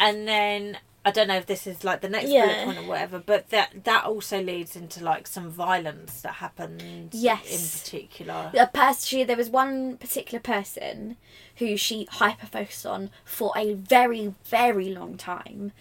and 0.00 0.26
then 0.28 0.78
I 1.04 1.10
don't 1.10 1.26
know 1.26 1.36
if 1.36 1.46
this 1.46 1.66
is 1.66 1.82
like 1.82 2.00
the 2.00 2.08
next 2.08 2.28
Yeah. 2.30 2.46
bullet 2.46 2.64
point 2.64 2.78
or 2.78 2.88
whatever, 2.88 3.18
but 3.18 3.50
that 3.50 3.84
that 3.84 4.04
also 4.04 4.40
leads 4.40 4.76
into 4.76 5.02
like 5.02 5.26
some 5.26 5.50
violence 5.50 6.20
that 6.22 6.34
happened. 6.34 7.10
Yes. 7.12 7.44
in 7.50 7.80
particular. 7.80 8.50
a 8.54 8.66
person 8.68 9.04
she 9.06 9.24
there 9.24 9.36
was 9.36 9.50
one 9.50 9.96
particular 9.96 10.40
person 10.40 11.16
who 11.56 11.76
she 11.76 12.06
hyper 12.10 12.46
focused 12.46 12.86
on 12.86 13.10
for 13.24 13.52
a 13.56 13.74
very 13.74 14.34
very 14.44 14.90
long 14.94 15.16
time 15.16 15.72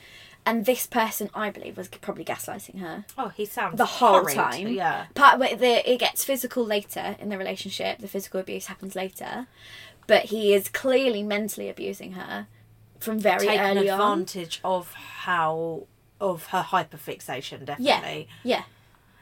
and 0.45 0.65
this 0.65 0.87
person 0.87 1.29
i 1.35 1.49
believe 1.51 1.77
was 1.77 1.87
probably 1.87 2.25
gaslighting 2.25 2.79
her 2.79 3.05
Oh, 3.17 3.29
he 3.29 3.45
sounds 3.45 3.77
the 3.77 3.85
whole 3.85 4.21
horrid, 4.21 4.35
time 4.35 4.67
Yeah. 4.69 5.05
part 5.13 5.39
it 5.41 5.59
the, 5.59 5.89
it 5.91 5.99
gets 5.99 6.23
physical 6.23 6.65
later 6.65 7.15
in 7.19 7.29
the 7.29 7.37
relationship 7.37 7.99
the 7.99 8.07
physical 8.07 8.39
abuse 8.39 8.65
happens 8.65 8.95
later 8.95 9.47
but 10.07 10.25
he 10.25 10.53
is 10.53 10.67
clearly 10.67 11.21
mentally 11.23 11.69
abusing 11.69 12.13
her 12.13 12.47
from 13.01 13.19
very 13.19 13.47
taken 13.47 13.65
early 13.77 13.89
on 13.89 13.99
advantage 13.99 14.59
of 14.63 14.93
how 14.93 15.87
of 16.19 16.47
her 16.47 16.61
hyperfixation 16.63 17.65
definitely 17.65 18.27
yeah 18.43 18.57
Yeah. 18.57 18.63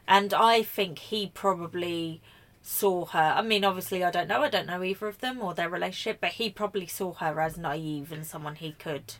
and 0.07 0.33
i 0.33 0.61
think 0.63 0.99
he 0.99 1.27
probably 1.27 2.21
saw 2.61 3.05
her 3.05 3.33
i 3.37 3.41
mean 3.41 3.63
obviously 3.63 4.03
i 4.03 4.11
don't 4.11 4.27
know 4.27 4.41
i 4.43 4.49
don't 4.49 4.67
know 4.67 4.83
either 4.83 5.07
of 5.07 5.19
them 5.19 5.41
or 5.41 5.53
their 5.53 5.69
relationship 5.69 6.19
but 6.19 6.31
he 6.31 6.49
probably 6.49 6.87
saw 6.87 7.13
her 7.13 7.39
as 7.39 7.57
naive 7.57 8.11
and 8.11 8.25
someone 8.27 8.55
he 8.55 8.73
could 8.73 9.15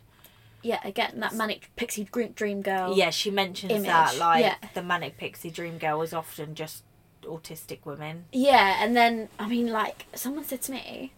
yeah 0.62 0.78
again 0.84 1.18
that 1.20 1.34
manic 1.34 1.70
pixie 1.74 2.04
dream, 2.04 2.32
dream 2.32 2.60
girl 2.60 2.94
yeah 2.94 3.08
she 3.08 3.30
mentions 3.30 3.72
Image, 3.72 3.86
that 3.86 4.18
like 4.18 4.44
yeah. 4.44 4.56
the 4.74 4.82
manic 4.82 5.16
pixie 5.16 5.50
dream 5.50 5.78
girl 5.78 6.02
is 6.02 6.12
often 6.12 6.54
just 6.54 6.84
autistic 7.22 7.84
women 7.84 8.24
Yeah, 8.32 8.82
and 8.82 8.96
then 8.96 9.28
I 9.38 9.46
mean, 9.48 9.66
like 9.68 10.06
someone 10.14 10.44
said 10.44 10.62
to 10.62 10.72
me, 10.72 11.12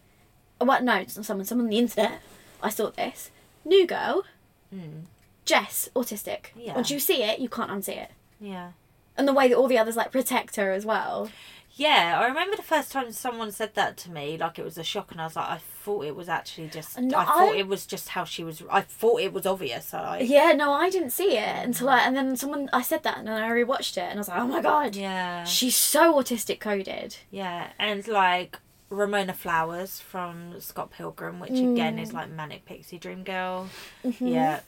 well, 0.60 0.82
no, 0.82 0.96
it's 0.96 1.14
someone, 1.24 1.44
someone 1.44 1.66
on 1.66 1.70
the 1.70 1.78
internet. 1.78 2.20
I 2.62 2.70
saw 2.70 2.90
this 2.90 3.30
new 3.64 3.86
girl, 3.86 4.24
Hmm. 4.70 5.00
Jess, 5.44 5.88
autistic. 5.96 6.46
Yeah. 6.56 6.74
Once 6.74 6.90
you 6.90 6.98
see 7.00 7.22
it, 7.22 7.38
you 7.40 7.48
can't 7.48 7.70
unsee 7.70 7.96
it, 8.02 8.10
yeah 8.40 8.72
and 9.16 9.28
the 9.28 9.32
way 9.34 9.46
that 9.46 9.56
all 9.56 9.68
the 9.68 9.76
others 9.76 9.94
like 9.96 10.10
protect 10.10 10.56
her 10.56 10.72
as 10.72 10.86
well. 10.86 11.28
yeah 11.74 12.18
i 12.18 12.26
remember 12.26 12.56
the 12.56 12.62
first 12.62 12.90
time 12.90 13.12
someone 13.12 13.50
said 13.52 13.74
that 13.74 13.96
to 13.98 14.10
me 14.10 14.38
like 14.38 14.58
it 14.58 14.64
was 14.64 14.78
a 14.78 14.82
shock 14.82 15.10
and 15.12 15.20
i 15.20 15.24
was 15.24 15.36
like 15.36 15.48
i 15.50 15.58
thought 15.58 16.04
it 16.06 16.16
was 16.16 16.28
actually 16.30 16.68
just 16.68 16.98
No, 16.98 17.18
i 17.18 17.24
thought 17.26 17.52
I- 17.54 17.56
it 17.58 17.66
was 17.68 17.84
just 17.86 18.08
how 18.10 18.24
she 18.24 18.42
was 18.42 18.62
i 18.70 18.80
thought 18.80 19.20
it 19.20 19.32
was 19.34 19.44
obvious 19.44 19.92
I, 19.92 20.20
Yeah, 20.20 20.52
no, 20.52 20.72
I 20.72 20.88
didn't 20.88 21.10
see 21.10 21.36
it 21.36 21.64
until 21.66 21.90
I, 21.90 21.98
and 22.00 22.16
then 22.16 22.36
someone 22.36 22.70
I 22.72 22.80
said 22.82 23.02
that, 23.02 23.18
and 23.18 23.26
then 23.28 23.36
I 23.42 23.50
rewatched 23.50 23.96
it, 23.98 24.08
and 24.08 24.14
I 24.14 24.16
was 24.18 24.28
like, 24.28 24.40
oh 24.40 24.46
my 24.46 24.62
god, 24.62 24.96
yeah 24.96 25.44
she's 25.44 25.76
so 25.76 26.14
autistic 26.14 26.58
coded. 26.60 27.16
Yeah, 27.30 27.68
and 27.78 28.06
like 28.08 28.58
Ramona 28.92 29.32
Flowers 29.32 30.00
from 30.00 30.60
Scott 30.60 30.90
Pilgrim, 30.90 31.40
which 31.40 31.50
again 31.50 31.98
is 31.98 32.10
mm. 32.10 32.14
like 32.14 32.30
Manic 32.30 32.64
Pixie 32.66 32.98
Dream 32.98 33.24
Girl. 33.24 33.68
Mm-hmm. 34.04 34.26
Yeah, 34.28 34.60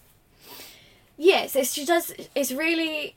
Yeah, 1.16 1.46
so 1.46 1.62
she 1.62 1.84
does. 1.84 2.12
It's 2.34 2.50
really 2.50 3.16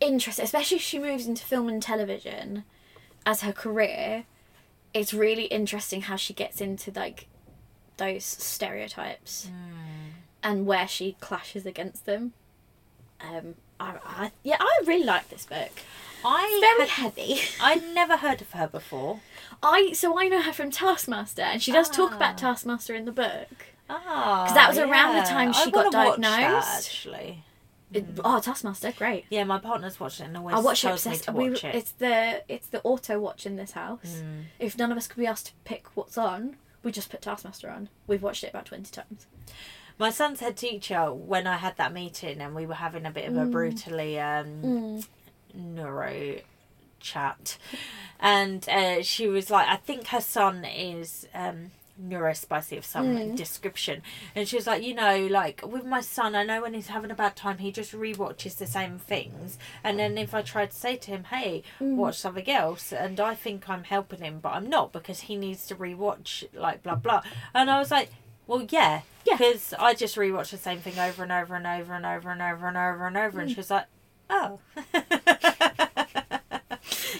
interesting, 0.00 0.44
especially 0.44 0.76
if 0.78 0.82
she 0.82 0.98
moves 0.98 1.26
into 1.26 1.44
film 1.44 1.68
and 1.68 1.82
television, 1.82 2.64
as 3.24 3.42
her 3.42 3.52
career, 3.52 4.24
it's 4.92 5.14
really 5.14 5.44
interesting 5.44 6.02
how 6.02 6.16
she 6.16 6.32
gets 6.32 6.60
into 6.60 6.90
like 6.90 7.26
those 7.96 8.24
stereotypes 8.24 9.46
hmm. 9.46 10.10
and 10.42 10.66
where 10.66 10.88
she 10.88 11.16
clashes 11.20 11.66
against 11.66 12.06
them. 12.06 12.32
Um, 13.20 13.54
I, 13.78 13.96
I 14.04 14.32
yeah, 14.42 14.56
I 14.60 14.82
really 14.86 15.04
like 15.04 15.28
this 15.28 15.44
book. 15.46 15.72
I 16.24 16.58
Very 16.76 16.88
had, 16.88 17.12
heavy. 17.16 17.40
I'd 17.60 17.82
never 17.94 18.16
heard 18.16 18.40
of 18.40 18.50
her 18.52 18.66
before. 18.68 19.20
I 19.62 19.92
so 19.92 20.18
I 20.18 20.28
know 20.28 20.42
her 20.42 20.52
from 20.52 20.70
Taskmaster, 20.70 21.42
and 21.42 21.62
she 21.62 21.72
does 21.72 21.88
talk 21.88 22.12
Ah. 22.12 22.16
about 22.16 22.38
Taskmaster 22.38 22.94
in 22.94 23.04
the 23.04 23.12
book. 23.12 23.48
Ah, 23.90 24.42
because 24.44 24.54
that 24.54 24.68
was 24.68 24.78
around 24.78 25.16
the 25.16 25.22
time 25.22 25.52
she 25.52 25.62
I 25.62 25.70
got 25.70 25.84
watch 25.86 25.92
diagnosed. 25.92 26.20
That, 26.40 26.76
actually, 26.84 27.44
It- 27.92 28.04
oh, 28.22 28.38
Taskmaster, 28.40 28.92
great. 28.92 29.24
yeah, 29.30 29.44
my 29.44 29.58
partner's 29.58 29.98
watched 29.98 30.20
it 30.20 30.24
and 30.24 30.36
always 30.36 30.54
I 30.56 30.60
watch 30.60 30.84
it 30.84 30.88
tells 30.88 31.06
me 31.06 31.12
obsessed. 31.12 31.24
to 31.28 31.32
We, 31.32 31.46
it. 31.48 31.64
it's 31.64 31.92
the 31.92 32.42
it's 32.48 32.66
the 32.68 32.82
auto 32.82 33.18
watch 33.18 33.46
in 33.46 33.56
this 33.56 33.72
house. 33.72 34.20
Mm. 34.22 34.44
If 34.58 34.76
none 34.78 34.92
of 34.92 34.98
us 34.98 35.06
could 35.08 35.18
be 35.18 35.26
asked 35.26 35.46
to 35.46 35.52
pick 35.64 35.86
what's 35.96 36.18
on, 36.18 36.56
we 36.82 36.92
just 36.92 37.10
put 37.10 37.22
Taskmaster 37.22 37.70
on. 37.70 37.88
We've 38.06 38.22
watched 38.22 38.44
it 38.44 38.50
about 38.50 38.66
twenty 38.66 38.90
times. 38.90 39.26
My 39.98 40.10
son's 40.10 40.38
head 40.38 40.56
teacher, 40.56 41.12
when 41.12 41.46
I 41.48 41.56
had 41.56 41.76
that 41.78 41.92
meeting 41.92 42.40
and 42.40 42.54
we 42.54 42.66
were 42.66 42.74
having 42.74 43.04
a 43.06 43.10
bit 43.10 43.26
of 43.28 43.36
a 43.36 43.40
Mm. 43.40 43.50
brutally 43.50 44.20
um, 44.20 45.02
neuro 45.54 46.36
chat, 47.00 47.58
and 48.20 48.68
uh, 48.68 49.02
she 49.02 49.28
was 49.28 49.50
like, 49.50 49.68
I 49.68 49.76
think 49.76 50.08
her 50.08 50.20
son 50.20 50.64
is 50.64 51.28
um, 51.34 51.70
neurospicy 52.00 52.76
of 52.78 52.84
some 52.84 53.06
Mm. 53.06 53.36
description, 53.36 54.02
and 54.34 54.48
she 54.48 54.56
was 54.56 54.66
like, 54.66 54.82
you 54.82 54.94
know, 54.94 55.26
like 55.26 55.60
with 55.66 55.84
my 55.84 56.00
son, 56.00 56.34
I 56.34 56.44
know 56.44 56.62
when 56.62 56.74
he's 56.74 56.88
having 56.88 57.10
a 57.10 57.14
bad 57.14 57.36
time, 57.36 57.58
he 57.58 57.70
just 57.70 57.92
rewatches 57.92 58.56
the 58.56 58.66
same 58.66 58.98
things, 58.98 59.58
and 59.84 59.98
then 59.98 60.18
if 60.18 60.34
I 60.34 60.42
try 60.42 60.66
to 60.66 60.74
say 60.74 60.96
to 60.96 61.10
him, 61.10 61.24
hey, 61.24 61.62
Mm. 61.80 61.96
watch 61.96 62.18
something 62.18 62.48
else, 62.50 62.92
and 62.92 63.18
I 63.20 63.34
think 63.34 63.68
I'm 63.68 63.84
helping 63.84 64.20
him, 64.20 64.40
but 64.40 64.50
I'm 64.54 64.68
not 64.68 64.92
because 64.92 65.20
he 65.20 65.36
needs 65.36 65.66
to 65.68 65.76
rewatch 65.76 66.44
like 66.52 66.82
blah 66.82 66.96
blah, 66.96 67.22
and 67.54 67.70
I 67.70 67.78
was 67.78 67.90
like. 67.90 68.10
Well, 68.46 68.66
yeah, 68.70 69.02
Yeah. 69.26 69.36
because 69.36 69.74
I 69.78 69.92
just 69.92 70.16
rewatch 70.16 70.52
the 70.52 70.56
same 70.56 70.78
thing 70.80 70.98
over 70.98 71.22
and 71.22 71.30
over 71.30 71.54
and 71.54 71.66
over 71.66 71.92
and 71.92 72.06
over 72.06 72.30
and 72.30 72.40
over 72.40 72.66
and 72.66 72.78
over 72.78 73.06
and 73.06 73.16
over, 73.18 73.38
Mm. 73.38 73.42
and 73.42 73.50
she 73.50 73.56
was 73.56 73.68
like, 73.70 73.84
"Oh, 74.30 74.60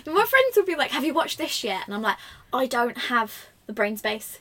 My 0.06 0.24
friends 0.24 0.56
would 0.56 0.66
be 0.66 0.74
like, 0.76 0.90
"Have 0.90 1.04
you 1.04 1.14
watched 1.14 1.38
this 1.38 1.62
yet?" 1.64 1.82
And 1.86 1.94
I'm 1.94 2.02
like, 2.02 2.16
"I 2.52 2.66
don't 2.66 2.96
have 2.96 3.46
the 3.66 3.72
brain 3.72 3.96
space 3.96 4.38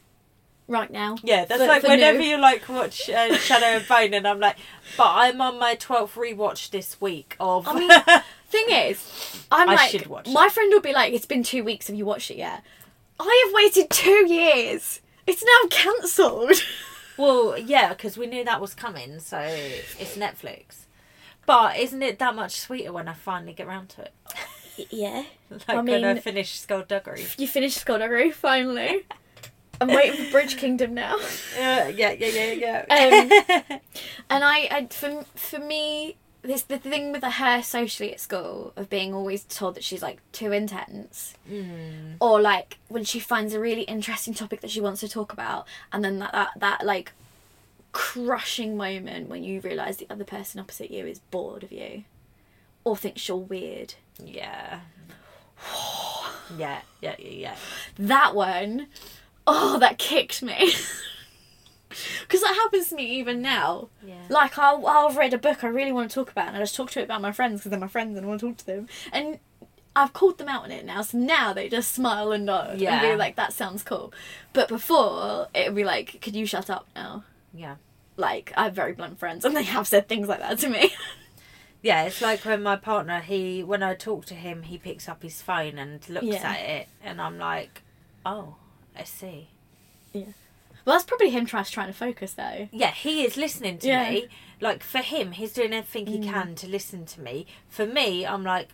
right 0.67 0.91
now." 0.91 1.17
yeah." 1.23 1.45
That's 1.45 1.61
For- 1.61 1.67
like 1.67 1.81
for 1.81 1.89
whenever 1.89 2.19
new. 2.19 2.25
you 2.25 2.37
like 2.37 2.67
watch 2.69 3.09
uh, 3.09 3.35
Shadow 3.37 3.65
and 3.77 3.87
Bone, 3.87 4.13
and 4.13 4.27
I'm 4.27 4.39
like, 4.39 4.57
"But 4.97 5.07
I'm 5.09 5.41
on 5.41 5.59
my 5.59 5.75
twelfth 5.75 6.15
rewatch 6.15 6.69
this 6.69 6.99
week 7.01 7.35
of." 7.39 7.67
I 7.67 7.73
mean, 7.79 7.89
thing 8.49 8.65
is, 8.69 9.45
I'm 9.51 9.69
I 9.69 9.75
like, 9.75 9.89
should 9.91 10.07
watch 10.07 10.27
my 10.29 10.49
friend 10.49 10.71
will 10.73 10.81
be 10.81 10.93
like, 10.93 11.13
"It's 11.13 11.25
been 11.25 11.43
two 11.43 11.63
weeks. 11.63 11.87
Have 11.87 11.95
you 11.95 12.05
watched 12.05 12.31
it 12.31 12.37
yet?" 12.37 12.63
I 13.19 13.43
have 13.45 13.53
waited 13.53 13.89
two 13.89 14.31
years. 14.31 15.01
It's 15.25 15.43
now 15.43 15.69
cancelled. 15.69 16.53
well, 17.17 17.57
yeah, 17.57 17.89
because 17.89 18.17
we 18.17 18.27
knew 18.27 18.45
that 18.45 18.61
was 18.61 18.73
coming, 18.75 19.19
so 19.19 19.39
it's 19.39 20.15
Netflix. 20.15 20.85
But 21.47 21.77
isn't 21.77 22.03
it 22.03 22.19
that 22.19 22.35
much 22.35 22.59
sweeter 22.59 22.93
when 22.93 23.07
I 23.07 23.13
finally 23.13 23.53
get 23.53 23.65
round 23.67 23.89
to 23.89 24.01
it? 24.03 24.13
yeah. 24.91 25.23
Like 25.49 25.69
I 25.69 25.75
when 25.81 26.03
I 26.03 26.13
mean- 26.13 26.21
finish 26.21 26.59
Skulduggery. 26.61 27.39
You 27.39 27.47
finished 27.47 27.83
Skulduggery 27.83 28.31
finally. 28.33 29.05
I'm 29.81 29.87
waiting 29.87 30.25
for 30.25 30.31
Bridge 30.31 30.57
Kingdom 30.57 30.93
now. 30.93 31.15
Uh, 31.57 31.87
yeah, 31.95 32.11
yeah, 32.11 32.27
yeah, 32.27 32.51
yeah. 32.89 33.61
Um, 33.69 33.79
And 34.29 34.43
I, 34.43 34.67
I 34.71 34.87
for 34.91 35.23
for 35.35 35.59
me, 35.59 36.17
this 36.41 36.63
the 36.63 36.77
thing 36.79 37.11
with 37.13 37.23
her 37.23 37.61
socially 37.63 38.11
at 38.11 38.19
school 38.19 38.73
of 38.75 38.89
being 38.89 39.13
always 39.13 39.43
told 39.45 39.75
that 39.75 39.83
she's 39.83 40.01
like 40.01 40.19
too 40.33 40.51
intense, 40.51 41.33
Mm. 41.49 42.15
or 42.19 42.41
like 42.41 42.77
when 42.89 43.03
she 43.05 43.19
finds 43.19 43.53
a 43.53 43.59
really 43.59 43.83
interesting 43.83 44.33
topic 44.33 44.59
that 44.61 44.69
she 44.71 44.81
wants 44.81 44.99
to 45.01 45.07
talk 45.07 45.31
about, 45.31 45.65
and 45.93 46.03
then 46.03 46.19
that 46.19 46.31
that, 46.33 46.49
that 46.59 46.85
like 46.85 47.13
crushing 47.91 48.77
moment 48.77 49.29
when 49.29 49.43
you 49.43 49.61
realise 49.61 49.97
the 49.97 50.07
other 50.09 50.23
person 50.23 50.59
opposite 50.59 50.91
you 50.91 51.05
is 51.05 51.19
bored 51.19 51.63
of 51.63 51.71
you, 51.71 52.03
or 52.83 52.95
thinks 52.95 53.27
you're 53.27 53.37
weird. 53.37 53.95
Yeah. 54.23 54.81
yeah, 56.57 56.81
yeah, 57.01 57.15
yeah, 57.19 57.29
yeah. 57.29 57.55
That 57.97 58.35
one, 58.35 58.87
oh, 59.45 59.79
that 59.79 59.97
kicked 59.97 60.41
me. 60.41 60.73
Because 62.21 62.41
that 62.41 62.53
happens 62.53 62.89
to 62.89 62.95
me 62.95 63.05
even 63.17 63.41
now. 63.41 63.87
Yeah. 64.05 64.15
Like 64.29 64.59
I'll 64.59 64.85
I'll 64.85 65.11
read 65.13 65.33
a 65.33 65.37
book 65.37 65.63
I 65.63 65.67
really 65.67 65.93
want 65.93 66.11
to 66.11 66.13
talk 66.13 66.29
about, 66.29 66.49
and 66.49 66.57
I 66.57 66.59
just 66.59 66.75
talk 66.75 66.91
to 66.91 66.99
it 66.99 67.03
about 67.03 67.21
my 67.21 67.31
friends 67.31 67.61
because 67.61 67.69
they're 67.71 67.79
my 67.79 67.87
friends 67.87 68.17
and 68.17 68.25
I 68.25 68.29
want 68.29 68.41
to 68.41 68.47
talk 68.49 68.57
to 68.57 68.65
them. 68.65 68.87
And 69.13 69.39
I've 69.95 70.11
called 70.11 70.37
them 70.37 70.49
out 70.49 70.65
on 70.65 70.71
it 70.71 70.85
now, 70.85 71.01
so 71.01 71.17
now 71.17 71.53
they 71.53 71.69
just 71.69 71.93
smile 71.93 72.33
and 72.33 72.45
nod 72.45 72.71
and 72.71 72.81
Yeah. 72.81 73.09
be 73.09 73.15
like, 73.15 73.37
"That 73.37 73.53
sounds 73.53 73.83
cool." 73.83 74.13
But 74.51 74.67
before 74.67 75.47
it 75.55 75.67
would 75.67 75.75
be 75.77 75.85
like, 75.85 76.19
"Could 76.21 76.35
you 76.35 76.45
shut 76.45 76.69
up 76.69 76.87
now?" 76.93 77.23
Yeah. 77.53 77.75
Like 78.15 78.51
I 78.57 78.63
have 78.65 78.73
very 78.73 78.93
blunt 78.93 79.19
friends, 79.19 79.45
and 79.45 79.55
they 79.55 79.63
have 79.63 79.87
said 79.87 80.07
things 80.09 80.27
like 80.27 80.39
that 80.39 80.59
to 80.59 80.69
me. 80.69 80.93
Yeah, 81.83 82.03
it's 82.05 82.21
like 82.23 82.43
when 82.43 82.63
my 82.63 82.75
partner, 82.75 83.19
he 83.21 83.63
when 83.63 83.83
I 83.83 83.93
talk 83.93 84.25
to 84.25 84.33
him, 84.33 84.63
he 84.63 84.79
picks 84.79 85.07
up 85.07 85.21
his 85.21 85.43
phone 85.43 85.77
and 85.77 86.07
looks 86.09 86.25
Yeah. 86.25 86.49
at 86.49 86.59
it, 86.59 86.87
and 87.03 87.21
I'm 87.21 87.37
like, 87.37 87.83
oh, 88.25 88.55
I 88.97 89.03
see. 89.03 89.49
Yeah. 90.11 90.23
Well, 90.83 90.95
that's 90.95 91.05
probably 91.05 91.29
him 91.29 91.45
trying 91.45 91.65
trying 91.65 91.87
to 91.87 91.93
focus 91.93 92.33
though. 92.33 92.67
Yeah, 92.71 92.91
he 92.91 93.23
is 93.23 93.37
listening 93.37 93.77
to 93.77 93.87
Yeah. 93.87 94.09
me. 94.09 94.27
Like 94.59 94.81
for 94.83 94.99
him, 94.99 95.33
he's 95.33 95.53
doing 95.53 95.71
everything 95.71 96.07
he 96.07 96.17
Mm. 96.19 96.23
can 96.33 96.55
to 96.55 96.67
listen 96.67 97.05
to 97.05 97.21
me. 97.21 97.45
For 97.69 97.85
me, 97.85 98.25
I'm 98.25 98.43
like, 98.43 98.69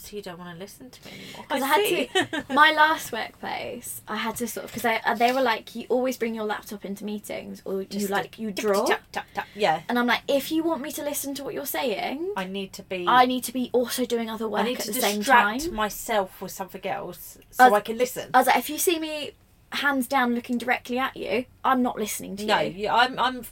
so 0.00 0.16
you 0.16 0.22
don't 0.22 0.38
want 0.38 0.54
to 0.54 0.58
listen 0.58 0.90
to 0.90 1.04
me 1.06 1.12
anymore? 1.12 1.44
'Cause 1.48 1.62
I 1.62 1.66
had 1.66 1.86
see. 1.86 2.10
My 2.54 2.70
last 2.72 3.10
workplace, 3.12 4.00
I 4.06 4.16
had 4.16 4.36
to 4.36 4.46
sort 4.46 4.64
of 4.64 4.70
because 4.70 4.82
they 4.82 5.00
uh, 5.04 5.14
they 5.14 5.32
were 5.32 5.42
like, 5.42 5.74
"You 5.74 5.86
always 5.88 6.16
bring 6.16 6.34
your 6.34 6.44
laptop 6.44 6.84
into 6.84 7.04
meetings, 7.04 7.62
or 7.64 7.80
you 7.82 7.86
Just 7.88 8.10
like 8.10 8.38
you 8.38 8.50
draw." 8.52 8.84
Tap, 8.86 9.02
tap, 9.12 9.26
tap. 9.34 9.46
Yeah, 9.54 9.82
And 9.88 9.98
I'm 9.98 10.06
like, 10.06 10.22
if 10.28 10.50
you 10.52 10.62
want 10.62 10.80
me 10.82 10.92
to 10.92 11.02
listen 11.02 11.34
to 11.34 11.44
what 11.44 11.52
you're 11.54 11.66
saying, 11.66 12.32
I 12.36 12.44
need 12.44 12.72
to 12.74 12.82
be. 12.82 13.06
I 13.08 13.26
need 13.26 13.44
to 13.44 13.52
be 13.52 13.70
also 13.72 14.04
doing 14.04 14.30
other 14.30 14.48
work 14.48 14.60
I 14.60 14.64
need 14.64 14.78
at 14.78 14.84
to 14.86 14.92
the 14.92 15.00
same 15.00 15.22
time. 15.22 15.74
myself 15.74 16.40
with 16.40 16.52
something 16.52 16.86
else 16.86 17.38
so 17.50 17.74
I 17.74 17.80
can 17.80 17.98
listen. 17.98 18.30
I 18.32 18.38
was 18.38 18.46
like, 18.46 18.56
if 18.56 18.70
you 18.70 18.78
see 18.78 18.98
me 18.98 19.32
hands 19.72 20.06
down 20.06 20.34
looking 20.34 20.56
directly 20.58 20.98
at 20.98 21.16
you, 21.16 21.44
I'm 21.64 21.82
not 21.82 21.98
listening 21.98 22.36
to 22.36 22.46
no, 22.46 22.60
you. 22.60 22.70
you, 22.84 22.88
I'm 22.88 23.18
I'm 23.18 23.42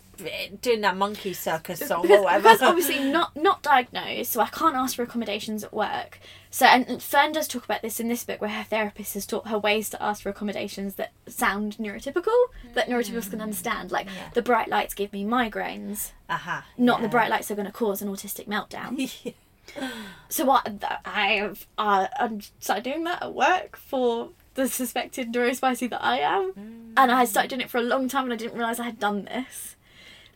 doing 0.62 0.81
that 0.81 0.96
monkey 0.96 1.35
circus 1.35 1.79
song 1.81 2.02
Because, 2.02 2.18
or 2.20 2.24
whatever. 2.24 2.42
because 2.44 2.62
obviously 2.62 3.05
not 3.11 3.37
not 3.37 3.62
diagnosed, 3.62 4.33
so 4.33 4.40
I 4.40 4.46
can't 4.46 4.74
ask 4.76 4.96
for 4.96 5.02
accommodations 5.02 5.62
at 5.62 5.74
work. 5.74 6.18
So 6.50 6.64
and 6.64 7.02
Fern 7.02 7.33
does 7.33 7.46
talk 7.48 7.64
about 7.66 7.83
this 7.83 8.00
in 8.00 8.09
this 8.09 8.24
book, 8.24 8.40
where 8.40 8.48
her 8.50 8.64
therapist 8.64 9.12
has 9.14 9.26
taught 9.26 9.48
her 9.48 9.59
ways 9.59 9.90
to 9.90 10.02
ask 10.02 10.22
for 10.22 10.31
accommodations 10.31 10.94
that 10.94 11.12
sound 11.26 11.76
neurotypical, 11.79 12.35
that 12.74 12.88
neurotypicals 12.88 13.29
can 13.31 13.40
understand. 13.42 13.90
Like 13.92 14.07
Mm. 14.07 14.14
Yeah. 14.16 14.31
the 14.35 14.42
bright 14.42 14.68
lights 14.68 14.94
give 14.94 15.12
me 15.12 15.24
migraines, 15.24 16.12
Aha. 16.31 16.64
not 16.79 17.02
the 17.02 17.09
bright 17.09 17.29
lights 17.31 17.50
are 17.50 17.55
going 17.55 17.66
to 17.66 17.72
cause 17.72 18.00
an 18.02 18.09
autistic 18.09 18.46
meltdown. 18.46 19.11
Yeah. 19.76 19.90
So 20.29 20.48
I, 20.48 20.62
I 21.05 21.26
have, 21.33 21.66
uh, 21.76 22.07
I'm 22.20 22.40
started 22.61 22.85
doing 22.85 23.02
that 23.05 23.20
at 23.20 23.35
work 23.35 23.76
for 23.76 24.31
the 24.57 24.69
suspected 24.69 25.33
neurospicy 25.33 25.88
that 25.90 26.03
I 26.03 26.19
am, 26.19 26.53
mm. 26.53 26.92
and 26.97 27.12
I 27.12 27.21
had 27.21 27.29
started 27.29 27.49
doing 27.49 27.61
it 27.61 27.71
for 27.71 27.79
a 27.79 27.83
long 27.83 28.09
time, 28.09 28.25
and 28.25 28.33
I 28.33 28.37
didn't 28.37 28.57
realize 28.57 28.81
I 28.81 28.85
had 28.85 28.99
done 28.99 29.27
this. 29.27 29.77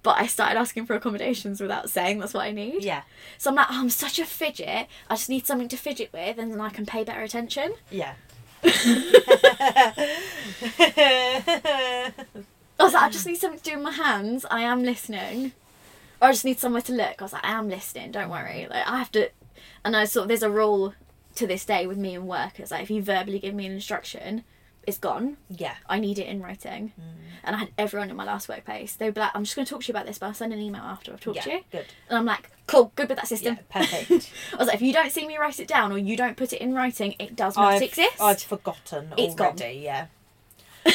But 0.02 0.18
I 0.18 0.26
started 0.26 0.58
asking 0.58 0.86
for 0.86 0.94
accommodations 0.94 1.60
without 1.60 1.90
saying 1.90 2.20
that's 2.20 2.32
what 2.32 2.46
I 2.46 2.52
need. 2.52 2.82
Yeah. 2.82 3.02
So 3.36 3.50
I'm 3.50 3.56
like, 3.56 3.66
oh, 3.70 3.80
I'm 3.80 3.90
such 3.90 4.18
a 4.18 4.24
fidget. 4.24 4.86
I 5.10 5.14
just 5.14 5.28
need 5.28 5.46
something 5.46 5.68
to 5.68 5.76
fidget 5.76 6.10
with, 6.12 6.38
and 6.38 6.50
then 6.50 6.60
I 6.60 6.70
can 6.70 6.86
pay 6.86 7.04
better 7.04 7.22
attention. 7.22 7.74
Yeah. 7.90 8.14
I 8.62 8.66
was 12.78 12.94
like, 12.94 13.02
I 13.02 13.10
just 13.10 13.26
need 13.26 13.36
something 13.36 13.58
to 13.58 13.64
do 13.64 13.76
with 13.76 13.84
my 13.84 13.92
hands. 13.92 14.46
I 14.50 14.62
am 14.62 14.82
listening. 14.82 15.52
Or 16.20 16.28
I 16.28 16.32
just 16.32 16.44
need 16.44 16.58
somewhere 16.58 16.82
to 16.82 16.92
look. 16.92 17.20
I 17.20 17.24
was 17.24 17.32
like, 17.32 17.44
I 17.44 17.52
am 17.52 17.68
listening. 17.68 18.10
Don't 18.10 18.30
worry. 18.30 18.66
Like 18.70 18.86
I 18.86 18.98
have 18.98 19.12
to. 19.12 19.30
And 19.84 19.96
I 19.96 20.04
sort 20.04 20.24
of 20.24 20.28
there's 20.28 20.42
a 20.42 20.50
rule 20.50 20.94
to 21.36 21.46
this 21.46 21.64
day 21.64 21.86
with 21.86 21.98
me 21.98 22.14
and 22.14 22.26
work. 22.26 22.58
It's 22.60 22.70
like 22.70 22.82
if 22.82 22.90
you 22.90 23.02
verbally 23.02 23.38
give 23.38 23.54
me 23.54 23.66
an 23.66 23.72
instruction, 23.72 24.44
it's 24.86 24.98
gone. 24.98 25.36
yeah. 25.48 25.74
I 25.88 26.00
need 26.00 26.18
it 26.18 26.26
in 26.26 26.40
writing. 26.42 26.92
And 27.44 27.54
I 27.56 27.58
had 27.60 27.68
everyone 27.78 28.10
in 28.10 28.16
my 28.16 28.24
last 28.24 28.48
workplace. 28.48 28.94
They'd 28.94 29.14
be 29.14 29.20
like, 29.20 29.30
I'm 29.34 29.44
just 29.44 29.54
going 29.54 29.64
to 29.66 29.70
talk 29.70 29.82
to 29.82 29.88
you 29.88 29.92
about 29.92 30.06
this, 30.06 30.18
but 30.18 30.26
I'll 30.26 30.34
send 30.34 30.52
an 30.52 30.58
email 30.58 30.82
after 30.82 31.12
I've 31.12 31.20
talked 31.20 31.36
Yeah. 31.36 31.42
to 31.42 31.50
you. 31.52 31.60
Good. 31.70 31.86
And 32.08 32.18
I'm 32.18 32.24
like, 32.24 32.50
cool, 32.66 32.92
good 32.96 33.08
with 33.08 33.18
that 33.18 33.28
system 33.28 33.56
Yeah. 33.56 33.80
Perfect. 33.82 34.30
I 34.52 34.56
was 34.56 34.66
like, 34.66 34.74
if 34.76 34.82
you 34.82 34.92
don't 34.92 35.12
see 35.12 35.26
me 35.26 35.36
write 35.38 35.60
it 35.60 35.68
down 35.68 35.92
or 35.92 35.98
you 35.98 36.16
don't 36.16 36.36
put 36.36 36.52
it 36.52 36.60
in 36.60 36.74
writing, 36.74 37.14
it 37.18 37.36
does 37.36 37.56
not 37.56 37.74
I've, 37.74 37.82
exist. 37.82 38.20
I've 38.20 38.42
forgotten 38.42 39.12
It's 39.16 39.34
gone. 39.34 39.56
Yeah. 39.58 40.06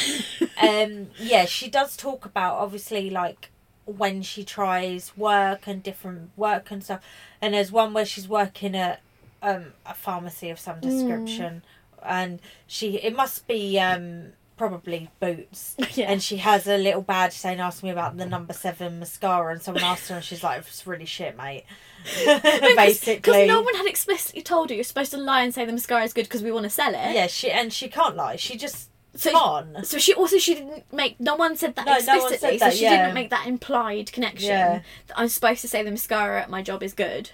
um. 0.60 1.08
Yeah. 1.18 1.44
She 1.46 1.68
does 1.68 1.96
talk 1.96 2.24
about 2.24 2.56
obviously 2.56 3.08
like 3.10 3.50
when 3.84 4.20
she 4.22 4.42
tries 4.44 5.16
work 5.16 5.66
and 5.66 5.82
different 5.82 6.30
work 6.36 6.70
and 6.70 6.82
stuff. 6.82 7.02
And 7.40 7.54
there's 7.54 7.70
one 7.70 7.92
where 7.92 8.04
she's 8.04 8.28
working 8.28 8.74
at 8.76 9.00
um 9.46 9.72
a 9.86 9.94
pharmacy 9.94 10.50
of 10.50 10.58
some 10.58 10.80
description, 10.80 11.62
and 12.04 12.40
she 12.66 12.96
it 12.98 13.14
must 13.16 13.46
be 13.46 13.78
um 13.80 14.32
probably 14.56 15.10
Boots. 15.20 15.76
Yeah. 15.94 16.10
And 16.10 16.22
she 16.22 16.38
has 16.38 16.66
a 16.66 16.76
little 16.78 17.02
badge 17.02 17.32
saying, 17.34 17.60
"Ask 17.60 17.82
me 17.82 17.90
about 17.90 18.16
the 18.16 18.26
number 18.26 18.52
seven 18.52 18.98
mascara," 18.98 19.52
and 19.52 19.62
someone 19.62 19.84
asked 19.84 20.08
her, 20.08 20.16
and 20.16 20.24
she's 20.24 20.42
like, 20.42 20.60
"It's 20.60 20.86
really 20.86 21.04
shit, 21.04 21.36
mate." 21.36 21.64
Basically, 22.76 23.16
Because 23.16 23.48
no 23.48 23.60
one 23.62 23.74
had 23.74 23.86
explicitly 23.86 24.42
told 24.42 24.70
her 24.70 24.74
you're 24.74 24.84
supposed 24.84 25.10
to 25.12 25.16
lie 25.18 25.42
and 25.42 25.52
say 25.54 25.64
the 25.64 25.72
mascara 25.72 26.04
is 26.04 26.12
good 26.12 26.24
because 26.24 26.42
we 26.42 26.52
want 26.52 26.64
to 26.64 26.70
sell 26.70 26.90
it. 26.94 27.14
yeah, 27.14 27.26
she 27.26 27.50
and 27.50 27.72
she 27.72 27.88
can't 27.88 28.16
lie. 28.16 28.36
She 28.36 28.56
just 28.56 28.90
So- 29.14 29.30
can't. 29.32 29.86
So 29.86 29.98
she 29.98 30.12
also 30.14 30.38
she 30.38 30.54
didn't 30.54 30.92
make 30.92 31.18
no 31.20 31.34
one 31.36 31.56
said 31.56 31.74
that 31.76 31.86
No, 31.86 31.98
no 32.14 32.22
one 32.22 32.38
said 32.38 32.58
that, 32.60 32.72
so 32.72 32.76
she 32.76 32.84
yeah. 32.84 32.96
didn't 33.02 33.14
make 33.14 33.30
that 33.30 33.46
implied 33.46 34.12
connection 34.12 34.48
Yeah. 34.50 34.80
that 35.08 35.18
I'm 35.18 35.28
supposed 35.28 35.60
to 35.62 35.68
say 35.68 35.82
the 35.82 35.90
mascara 35.90 36.42
at 36.42 36.50
my 36.50 36.62
job 36.62 36.82
is 36.82 36.92
good. 36.92 37.30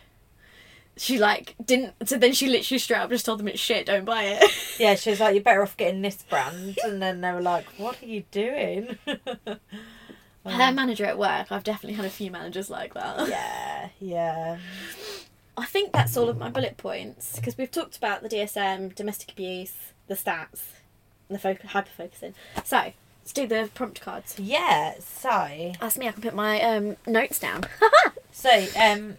She 0.96 1.18
like 1.18 1.54
didn't. 1.64 1.94
So 2.08 2.18
then 2.18 2.32
she 2.34 2.48
literally 2.48 2.78
straight 2.78 2.98
up 2.98 3.10
just 3.10 3.24
told 3.24 3.38
them 3.40 3.48
it's 3.48 3.58
shit. 3.60 3.86
Don't 3.86 4.04
buy 4.04 4.24
it. 4.24 4.44
Yeah, 4.78 4.94
she 4.96 5.10
was 5.10 5.20
like, 5.20 5.34
"You're 5.34 5.42
better 5.44 5.62
off 5.62 5.76
getting 5.76 6.02
this 6.02 6.22
brand," 6.22 6.78
and 6.84 7.00
then 7.00 7.20
they 7.20 7.30
were 7.30 7.42
like, 7.42 7.66
"What 7.76 8.02
are 8.02 8.06
you 8.06 8.24
doing?" 8.30 8.98
Her 9.06 10.72
manager 10.72 11.04
at 11.04 11.18
work. 11.18 11.52
I've 11.52 11.62
definitely 11.62 11.94
had 11.94 12.04
a 12.04 12.10
few 12.10 12.30
managers 12.30 12.68
like 12.68 12.94
that. 12.94 13.28
yeah, 13.28 13.88
yeah. 14.00 14.58
I 15.56 15.66
think 15.66 15.92
that's 15.92 16.16
all 16.16 16.28
of 16.28 16.38
my 16.38 16.48
bullet 16.50 16.76
points 16.78 17.36
because 17.36 17.56
we've 17.56 17.70
talked 17.70 17.96
about 17.96 18.22
the 18.22 18.28
DSM, 18.28 18.94
domestic 18.94 19.32
abuse, 19.32 19.74
the 20.08 20.14
stats, 20.14 20.62
and 21.28 21.38
the 21.38 21.48
foc- 21.48 21.62
hyper 21.62 21.90
focusing. 21.96 22.34
So 22.64 22.76
let's 22.78 23.32
do 23.32 23.46
the 23.46 23.70
prompt 23.74 24.00
cards. 24.00 24.36
Yeah, 24.38 24.94
so 24.98 25.72
Ask 25.80 25.96
me. 25.98 26.08
I 26.08 26.12
can 26.12 26.22
put 26.22 26.34
my 26.34 26.60
um, 26.62 26.96
notes 27.06 27.38
down. 27.38 27.64
so 28.32 28.66
um 28.80 29.18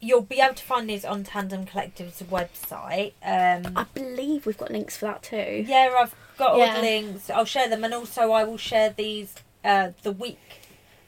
you'll 0.00 0.22
be 0.22 0.40
able 0.40 0.54
to 0.54 0.62
find 0.64 0.88
these 0.88 1.04
on 1.04 1.24
Tandem 1.24 1.64
Collective's 1.66 2.22
website. 2.22 3.12
Um 3.22 3.72
I 3.76 3.84
believe 3.94 4.46
we've 4.46 4.58
got 4.58 4.70
links 4.70 4.96
for 4.96 5.06
that 5.06 5.22
too. 5.22 5.64
yeah, 5.66 5.94
I've 5.98 6.14
got 6.36 6.52
all 6.52 6.58
Yeah. 6.58 6.76
the 6.76 6.82
links. 6.82 7.30
I'll 7.30 7.44
share 7.44 7.68
them 7.68 7.84
and 7.84 7.92
also 7.94 8.32
I 8.32 8.44
will 8.44 8.58
share 8.58 8.90
these 8.90 9.34
uh 9.64 9.90
the 10.02 10.12
week 10.12 10.38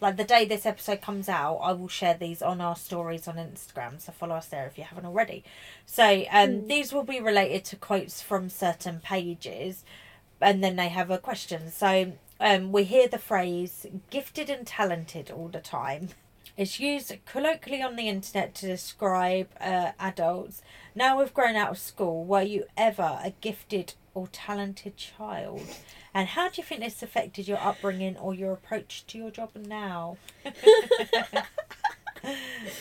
like 0.01 0.16
the 0.16 0.24
day 0.24 0.47
this 0.47 0.64
episode 0.64 1.03
comes 1.03 1.28
out, 1.28 1.57
I 1.57 1.72
will 1.72 1.86
share 1.88 2.14
these 2.14 2.41
on 2.41 2.62
our 2.62 2.74
stories 2.74 3.28
on 3.28 3.34
Instagram. 3.36 4.01
So 4.01 4.12
follow 4.12 4.34
us 4.36 4.47
there 4.47 4.66
if 4.66 4.78
you 4.78 4.84
haven't 4.84 5.05
already. 5.05 5.45
So 5.86 6.24
um 6.30 6.66
these 6.66 6.93
will 6.93 7.05
be 7.05 7.20
related 7.20 7.64
to 7.66 7.76
quotes 7.76 8.22
from 8.22 8.49
certain 8.49 9.01
pages 9.01 9.84
and 10.41 10.64
then 10.64 10.76
they 10.76 10.88
have 10.88 11.11
a 11.11 11.18
question. 11.18 11.70
So 11.70 12.12
um, 12.41 12.72
we 12.72 12.84
hear 12.84 13.07
the 13.07 13.18
phrase 13.18 13.84
gifted 14.09 14.49
and 14.49 14.66
talented 14.66 15.30
all 15.30 15.49
the 15.49 15.61
time. 15.61 16.09
It's 16.57 16.80
used 16.80 17.12
colloquially 17.24 17.82
on 17.82 17.96
the 17.96 18.09
internet 18.09 18.55
to 18.57 18.66
describe 18.66 19.48
uh, 19.61 19.92
adults. 19.98 20.62
Now 20.94 21.18
we've 21.18 21.34
grown 21.34 21.57
out 21.57 21.70
of 21.70 21.78
school, 21.78 22.24
were 22.24 22.42
you 22.42 22.64
ever 22.76 23.20
a 23.22 23.32
gifted 23.40 23.94
or 24.14 24.28
talented 24.28 24.96
child? 24.96 25.62
And 26.12 26.28
how 26.28 26.48
do 26.48 26.61
you 26.61 26.64
think 26.64 26.80
this 26.80 27.03
affected 27.03 27.46
your 27.48 27.59
upbringing 27.59 28.16
or 28.16 28.34
your 28.34 28.53
approach 28.53 29.05
to 29.09 29.18
your 29.18 29.30
job 29.30 29.51
now? 29.55 30.16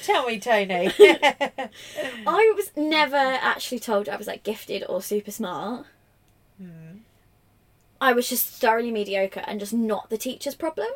Tell 0.03 0.25
me, 0.25 0.39
Tony. 0.39 0.91
I 0.99 2.53
was 2.55 2.71
never 2.75 3.15
actually 3.15 3.79
told 3.79 4.09
I 4.09 4.17
was 4.17 4.27
like 4.27 4.43
gifted 4.43 4.83
or 4.89 5.01
super 5.01 5.31
smart. 5.31 5.85
Hmm. 6.57 6.97
I 8.01 8.13
was 8.13 8.27
just 8.29 8.47
thoroughly 8.47 8.91
mediocre 8.91 9.43
and 9.45 9.59
just 9.59 9.73
not 9.73 10.09
the 10.09 10.17
teacher's 10.17 10.55
problem 10.55 10.89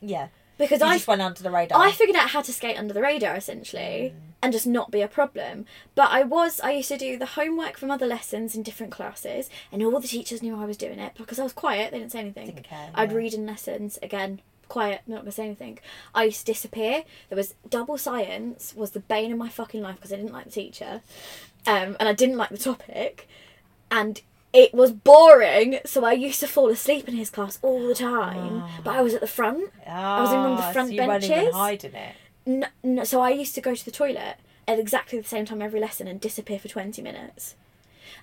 yeah, 0.00 0.28
because 0.58 0.80
you 0.80 0.86
I 0.86 0.94
just 0.94 1.08
went 1.08 1.22
under 1.22 1.42
the 1.42 1.50
radar. 1.50 1.80
I 1.80 1.90
figured 1.92 2.16
out 2.16 2.30
how 2.30 2.42
to 2.42 2.52
skate 2.52 2.78
under 2.78 2.94
the 2.94 3.02
radar 3.02 3.36
essentially 3.36 4.14
and 4.42 4.52
just 4.52 4.66
not 4.66 4.90
be 4.90 5.02
a 5.02 5.08
problem. 5.08 5.66
But 5.94 6.10
I 6.10 6.22
was 6.22 6.60
I 6.60 6.72
used 6.72 6.88
to 6.88 6.98
do 6.98 7.18
the 7.18 7.26
homework 7.26 7.76
from 7.76 7.90
other 7.90 8.06
lessons 8.06 8.54
in 8.54 8.62
different 8.62 8.92
classes 8.92 9.50
and 9.72 9.82
all 9.82 10.00
the 10.00 10.08
teachers 10.08 10.42
knew 10.42 10.56
I 10.56 10.64
was 10.64 10.76
doing 10.76 10.98
it 10.98 11.12
because 11.16 11.38
I 11.38 11.42
was 11.44 11.52
quiet, 11.52 11.92
they 11.92 11.98
didn't 11.98 12.12
say 12.12 12.20
anything. 12.20 12.46
Didn't 12.46 12.64
care, 12.64 12.90
I'd 12.94 13.10
yeah. 13.10 13.16
read 13.16 13.34
in 13.34 13.46
lessons 13.46 13.98
again, 14.02 14.40
quiet, 14.68 15.02
not 15.06 15.20
gonna 15.20 15.32
say 15.32 15.46
anything. 15.46 15.78
I 16.14 16.24
used 16.24 16.40
to 16.40 16.52
disappear. 16.52 17.04
There 17.28 17.36
was 17.36 17.54
double 17.68 17.98
science 17.98 18.74
was 18.76 18.92
the 18.92 19.00
bane 19.00 19.32
of 19.32 19.38
my 19.38 19.48
fucking 19.48 19.82
life 19.82 19.96
because 19.96 20.12
I 20.12 20.16
didn't 20.16 20.32
like 20.32 20.44
the 20.44 20.50
teacher. 20.50 21.02
Um, 21.66 21.96
and 21.98 22.08
I 22.08 22.12
didn't 22.12 22.36
like 22.36 22.50
the 22.50 22.58
topic. 22.58 23.28
And 23.90 24.20
it 24.56 24.72
was 24.72 24.90
boring, 24.92 25.78
so 25.84 26.04
I 26.04 26.12
used 26.12 26.40
to 26.40 26.46
fall 26.48 26.68
asleep 26.70 27.06
in 27.08 27.14
his 27.14 27.28
class 27.30 27.58
all 27.62 27.86
the 27.86 27.94
time. 27.94 28.64
But 28.82 28.96
I 28.96 29.02
was 29.02 29.12
at 29.14 29.20
the 29.20 29.26
front. 29.26 29.70
I 29.86 30.22
was 30.22 30.32
in 30.32 30.40
one 30.42 30.52
of 30.52 30.58
the 30.58 30.64
Ah, 30.64 30.72
front 30.72 30.88
so 30.88 30.94
you 30.94 31.06
weren't 31.06 31.24
even 31.24 31.52
hiding 31.52 31.94
it. 31.94 32.14
No, 32.46 32.66
no, 32.82 33.04
so 33.04 33.20
I 33.20 33.30
used 33.30 33.54
to 33.56 33.60
go 33.60 33.74
to 33.74 33.84
the 33.84 33.90
toilet 33.90 34.36
at 34.66 34.78
exactly 34.78 35.18
the 35.20 35.28
same 35.28 35.44
time 35.44 35.60
every 35.60 35.80
lesson 35.80 36.08
and 36.08 36.20
disappear 36.20 36.58
for 36.58 36.68
20 36.68 37.02
minutes. 37.02 37.54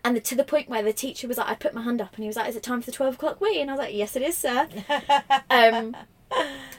And 0.04 0.16
the, 0.16 0.22
to 0.22 0.36
the 0.36 0.44
point 0.44 0.70
where 0.70 0.82
the 0.82 0.92
teacher 0.94 1.28
was 1.28 1.38
like, 1.38 1.48
I 1.50 1.56
put 1.56 1.74
my 1.74 1.84
hand 1.84 2.02
up 2.02 2.16
and 2.16 2.24
he 2.24 2.28
was 2.28 2.36
like, 2.36 2.50
Is 2.50 2.56
it 2.56 2.64
time 2.64 2.82
for 2.82 2.88
the 2.88 2.98
12 2.98 3.16
o'clock 3.16 3.40
wee? 3.40 3.62
And 3.62 3.70
I 3.70 3.74
was 3.74 3.80
like, 3.80 3.94
Yes, 3.94 4.16
it 4.16 4.22
is, 4.24 4.36
sir. 4.38 4.68
Um, 5.50 5.96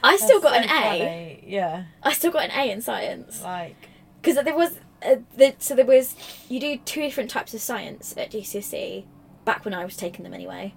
I 0.03 0.17
still 0.17 0.41
got 0.41 0.51
That's 0.51 0.65
an 0.71 0.83
so 0.99 1.05
A. 1.05 1.43
Yeah, 1.47 1.83
I 2.03 2.11
still 2.11 2.31
got 2.31 2.43
an 2.43 2.51
A 2.51 2.69
in 2.71 2.81
science. 2.81 3.41
like 3.41 3.87
Because 4.21 4.43
there 4.43 4.55
was, 4.55 4.79
uh, 5.01 5.15
the, 5.37 5.55
so 5.59 5.75
there 5.75 5.85
was, 5.85 6.15
you 6.49 6.59
do 6.59 6.77
two 6.79 7.01
different 7.01 7.29
types 7.29 7.53
of 7.53 7.61
science 7.61 8.13
at 8.17 8.31
GCSE, 8.31 9.05
back 9.45 9.63
when 9.63 9.73
I 9.73 9.85
was 9.85 9.95
taking 9.95 10.23
them 10.23 10.33
anyway. 10.33 10.73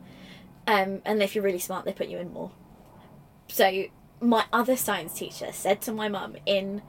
Um, 0.67 1.01
and 1.05 1.23
if 1.23 1.35
you're 1.35 1.45
really 1.45 1.59
smart, 1.59 1.85
they 1.85 1.93
put 1.93 2.09
you 2.09 2.19
in 2.19 2.33
more. 2.33 2.53
So 3.49 3.85
my 4.21 4.45
other 4.53 4.77
science 4.77 5.15
teacher 5.15 5.51
said 5.53 5.81
to 5.83 5.93
my 5.93 6.09
mum 6.09 6.37
in 6.45 6.83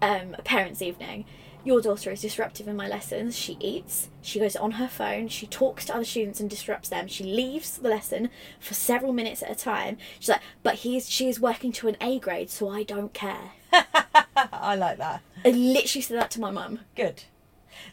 um, 0.00 0.34
a 0.38 0.42
parents' 0.42 0.80
evening, 0.80 1.26
"Your 1.62 1.82
daughter 1.82 2.10
is 2.10 2.22
disruptive 2.22 2.66
in 2.66 2.76
my 2.76 2.88
lessons. 2.88 3.36
She 3.36 3.58
eats. 3.60 4.08
She 4.22 4.38
goes 4.38 4.56
on 4.56 4.72
her 4.72 4.88
phone. 4.88 5.28
She 5.28 5.46
talks 5.46 5.84
to 5.86 5.94
other 5.94 6.04
students 6.04 6.40
and 6.40 6.48
disrupts 6.48 6.88
them. 6.88 7.08
She 7.08 7.24
leaves 7.24 7.76
the 7.76 7.90
lesson 7.90 8.30
for 8.58 8.72
several 8.72 9.12
minutes 9.12 9.42
at 9.42 9.50
a 9.50 9.54
time. 9.54 9.98
She's 10.18 10.30
like, 10.30 10.42
but 10.62 10.76
he's 10.76 11.08
she 11.10 11.28
is 11.28 11.38
working 11.38 11.72
to 11.72 11.88
an 11.88 11.96
A 12.00 12.18
grade, 12.18 12.50
so 12.50 12.70
I 12.70 12.82
don't 12.82 13.12
care." 13.12 13.52
I 13.72 14.74
like 14.76 14.96
that. 14.98 15.20
I 15.44 15.50
literally 15.50 16.02
said 16.02 16.18
that 16.18 16.30
to 16.32 16.40
my 16.40 16.50
mum. 16.50 16.80
Good. 16.96 17.24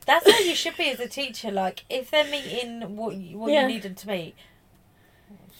That's 0.05 0.29
how 0.29 0.39
you 0.39 0.55
should 0.55 0.77
be 0.77 0.89
as 0.89 0.99
a 0.99 1.07
teacher. 1.07 1.51
Like, 1.51 1.85
if 1.89 2.11
they're 2.11 2.29
meeting 2.29 2.95
what 2.95 3.15
you, 3.15 3.37
what 3.37 3.51
Yeah. 3.51 3.61
you 3.63 3.67
need 3.67 3.83
them 3.83 3.95
to 3.95 4.07
meet, 4.07 4.35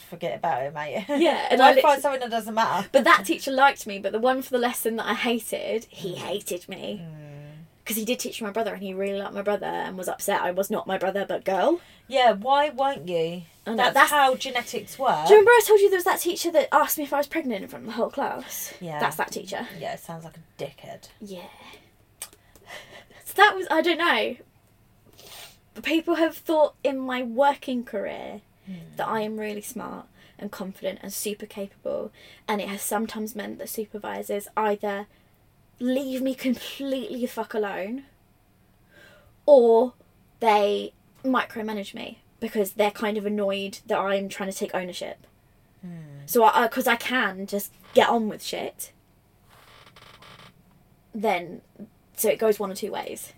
forget 0.08 0.38
about 0.38 0.64
it, 0.64 0.74
mate. 0.74 1.06
Yeah, 1.10 1.48
and 1.50 1.62
I 1.62 1.80
find 1.82 2.02
something 2.02 2.22
that 2.22 2.32
doesn't 2.32 2.54
matter? 2.54 2.88
But 2.92 3.04
that 3.04 3.26
teacher 3.26 3.52
liked 3.52 3.86
me, 3.86 4.00
but 4.00 4.12
the 4.12 4.20
one 4.20 4.42
for 4.42 4.52
the 4.52 4.58
lesson 4.58 4.96
that 4.98 5.06
I 5.06 5.14
hated, 5.14 5.86
he 5.90 6.14
mm. 6.14 6.18
hated 6.18 6.68
me. 6.68 7.02
Mm. 7.04 7.28
Because 7.84 7.96
he 7.98 8.06
did 8.06 8.20
teach 8.20 8.42
my 8.42 8.52
brother 8.52 8.74
and 8.74 8.84
he 8.84 8.94
really 8.94 9.18
liked 9.18 9.34
my 9.34 9.42
brother 9.42 9.66
and 9.66 9.98
was 9.98 10.10
upset 10.10 10.42
I 10.42 10.52
was 10.52 10.70
not 10.70 10.88
my 10.88 10.98
brother 10.98 11.26
but 11.26 11.46
girl. 11.46 11.80
Yeah, 12.10 12.34
why 12.34 12.70
won't 12.70 13.08
you? 13.08 13.44
Know, 13.66 13.78
That's, 13.78 13.94
that's- 13.94 14.10
how 14.10 14.36
genetics 14.36 15.00
work. 15.00 15.26
Do 15.28 15.34
you 15.34 15.40
remember 15.40 15.52
I 15.52 15.62
told 15.66 15.80
you 15.80 15.90
there 15.90 15.98
was 15.98 16.04
that 16.04 16.20
teacher 16.20 16.52
that 16.52 16.68
asked 16.74 16.98
me 16.98 17.06
if 17.06 17.14
I 17.14 17.18
was 17.18 17.28
pregnant 17.28 17.64
in 17.64 17.70
front 17.70 17.86
of 17.86 17.88
the 17.88 17.94
whole 17.94 18.10
class? 18.10 18.74
Yeah. 18.82 19.00
That's 19.00 19.16
that 19.16 19.32
teacher. 19.32 19.68
Yeah, 19.80 19.94
it 19.94 20.02
sounds 20.02 20.26
like 20.26 20.36
a 20.36 20.62
dickhead. 20.62 21.08
Yeah. 21.22 21.48
That 23.38 23.56
was, 23.56 23.68
I 23.72 23.82
don't 23.82 23.98
know. 23.98 24.36
People 25.84 26.16
have 26.16 26.36
thought 26.36 26.76
in 26.84 27.00
my 27.00 27.24
working 27.24 27.84
career 27.84 28.42
that 28.98 29.08
I 29.08 29.22
am 29.22 29.40
really 29.40 29.62
smart 29.62 30.08
and 30.38 30.52
confident 30.52 31.00
and 31.02 31.14
super 31.14 31.46
capable. 31.46 32.12
And 32.48 32.60
it 32.60 32.68
has 32.68 32.82
sometimes 32.82 33.36
meant 33.36 33.60
that 33.60 33.70
supervisors 33.70 34.48
either 34.58 35.08
leave 35.80 36.22
me 36.22 36.34
completely 36.48 37.22
the 37.22 37.28
fuck 37.28 37.54
alone 37.54 38.04
or 39.46 39.94
they 40.40 40.94
micromanage 41.24 41.94
me 41.94 42.20
because 42.40 42.74
they're 42.74 42.92
kind 42.92 43.18
of 43.18 43.26
annoyed 43.26 43.80
that 43.88 43.98
I'm 43.98 44.30
trying 44.30 44.52
to 44.52 44.58
take 44.58 44.74
ownership. 44.76 45.26
Hmm. 45.82 46.26
So, 46.26 46.44
I 46.44 46.66
uh, 46.66 46.68
because 46.68 46.88
I 46.88 46.96
can 46.96 47.48
just 47.48 47.72
get 47.94 48.10
on 48.10 48.30
with 48.30 48.44
shit, 48.44 48.92
then 51.16 51.62
so 52.18 52.28
it 52.30 52.38
goes 52.40 52.60
one 52.60 52.70
or 52.72 52.76
two 52.76 52.92
ways. 52.92 53.32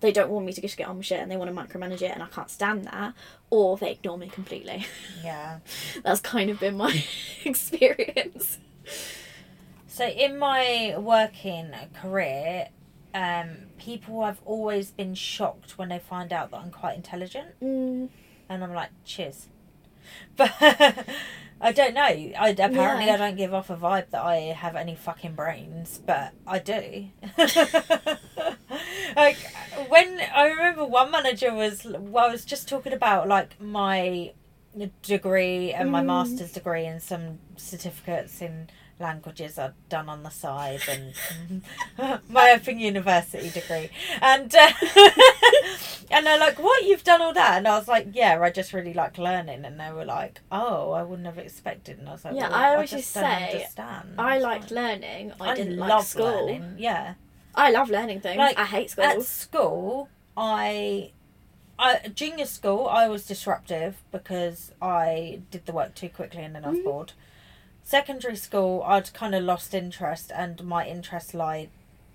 They 0.00 0.12
don't 0.12 0.30
want 0.30 0.46
me 0.46 0.52
to 0.52 0.60
just 0.60 0.76
get 0.76 0.86
on 0.86 0.96
with 0.98 1.06
shit 1.06 1.18
and 1.18 1.28
they 1.28 1.36
want 1.36 1.50
to 1.52 1.56
micromanage 1.60 2.02
it, 2.02 2.12
and 2.12 2.22
I 2.22 2.28
can't 2.28 2.48
stand 2.50 2.84
that, 2.84 3.14
or 3.50 3.76
they 3.76 3.90
ignore 3.92 4.16
me 4.16 4.28
completely. 4.28 4.86
Yeah. 5.24 5.58
That's 6.04 6.20
kind 6.20 6.50
of 6.50 6.60
been 6.60 6.76
my 6.76 7.04
experience. 7.44 8.58
So 9.88 10.06
in 10.06 10.38
my 10.38 10.94
working 10.96 11.72
career, 12.00 12.68
um, 13.12 13.48
people 13.78 14.24
have 14.24 14.40
always 14.44 14.92
been 14.92 15.14
shocked 15.16 15.76
when 15.76 15.88
they 15.88 15.98
find 15.98 16.32
out 16.32 16.52
that 16.52 16.58
I'm 16.60 16.70
quite 16.70 16.94
intelligent, 16.96 17.58
Mm, 17.60 18.08
and 18.48 18.62
I'm 18.64 18.72
like, 18.72 18.90
cheers. 19.04 19.48
But 20.36 20.52
I 21.60 21.72
don't 21.72 21.94
know. 21.94 22.02
I 22.02 22.50
apparently 22.50 23.06
Yeah. 23.06 23.14
I 23.14 23.16
don't 23.16 23.36
give 23.36 23.52
off 23.52 23.68
a 23.70 23.76
vibe 23.76 24.10
that 24.10 24.22
I 24.24 24.36
have 24.36 24.76
any 24.76 24.94
fucking 24.94 25.34
brains, 25.34 26.00
but 26.06 26.32
I 26.46 26.58
do. 26.60 27.08
like 29.16 29.36
when 29.88 30.20
I 30.34 30.46
remember 30.48 30.84
one 30.84 31.10
manager 31.10 31.52
was, 31.54 31.84
well, 31.84 32.26
I 32.26 32.30
was 32.32 32.44
just 32.44 32.68
talking 32.68 32.92
about 32.92 33.28
like 33.28 33.60
my 33.60 34.32
degree 35.02 35.72
and 35.72 35.90
my 35.90 36.02
Mm. 36.02 36.06
master's 36.06 36.52
degree 36.52 36.84
and 36.86 37.02
some 37.02 37.38
certificates 37.56 38.40
in 38.40 38.68
languages 39.00 39.58
are 39.58 39.74
done 39.88 40.08
on 40.08 40.22
the 40.24 40.30
side 40.30 40.80
and 40.88 41.60
my 42.28 42.50
open 42.52 42.78
university 42.80 43.48
degree 43.50 43.90
and 44.20 44.52
uh, 44.54 44.70
and 46.10 46.26
they're 46.26 46.38
like 46.38 46.58
what 46.58 46.84
you've 46.84 47.04
done 47.04 47.22
all 47.22 47.32
that 47.32 47.58
and 47.58 47.68
i 47.68 47.78
was 47.78 47.86
like 47.88 48.08
yeah 48.12 48.40
i 48.40 48.50
just 48.50 48.72
really 48.72 48.92
like 48.94 49.16
learning 49.18 49.64
and 49.64 49.78
they 49.78 49.92
were 49.92 50.04
like 50.04 50.40
oh 50.50 50.92
i 50.92 51.02
wouldn't 51.02 51.26
have 51.26 51.38
expected 51.38 51.98
and 51.98 52.08
i 52.08 52.12
was 52.12 52.24
like 52.24 52.34
Yeah, 52.34 52.48
well, 52.48 52.58
I 52.58 52.74
always 52.74 52.90
just 52.90 53.02
just 53.04 53.14
say, 53.14 53.46
understand. 53.52 54.14
I 54.18 54.38
liked 54.38 54.70
learning. 54.70 55.32
I, 55.40 55.50
I 55.50 55.54
didn't 55.54 55.76
love 55.76 55.88
like 55.90 56.04
school. 56.04 56.46
learning 56.46 56.74
yeah 56.78 57.14
I 57.54 57.70
love 57.70 57.90
learning 57.90 58.20
things. 58.20 58.38
Like, 58.38 58.56
I 58.58 58.66
hate 58.66 58.90
school. 58.90 59.04
at 59.04 59.22
school 59.22 60.08
i 60.36 61.12
I, 61.80 62.08
junior 62.12 62.44
school, 62.46 62.88
I 62.88 63.06
was 63.06 63.24
disruptive 63.24 64.02
because 64.10 64.72
I 64.82 65.42
did 65.52 65.66
the 65.66 65.72
work 65.72 65.94
too 65.94 66.08
quickly 66.08 66.42
and 66.42 66.52
then 66.54 66.64
I 66.64 66.70
was 66.70 66.78
Mhm. 66.80 66.84
bored. 66.84 67.12
Secondary 67.88 68.36
school, 68.36 68.82
I'd 68.86 69.12
kind 69.14 69.34
of 69.34 69.42
lost 69.44 69.72
interest 69.72 70.30
and 70.34 70.62
my 70.62 70.86
interest 70.86 71.32
lied 71.32 71.70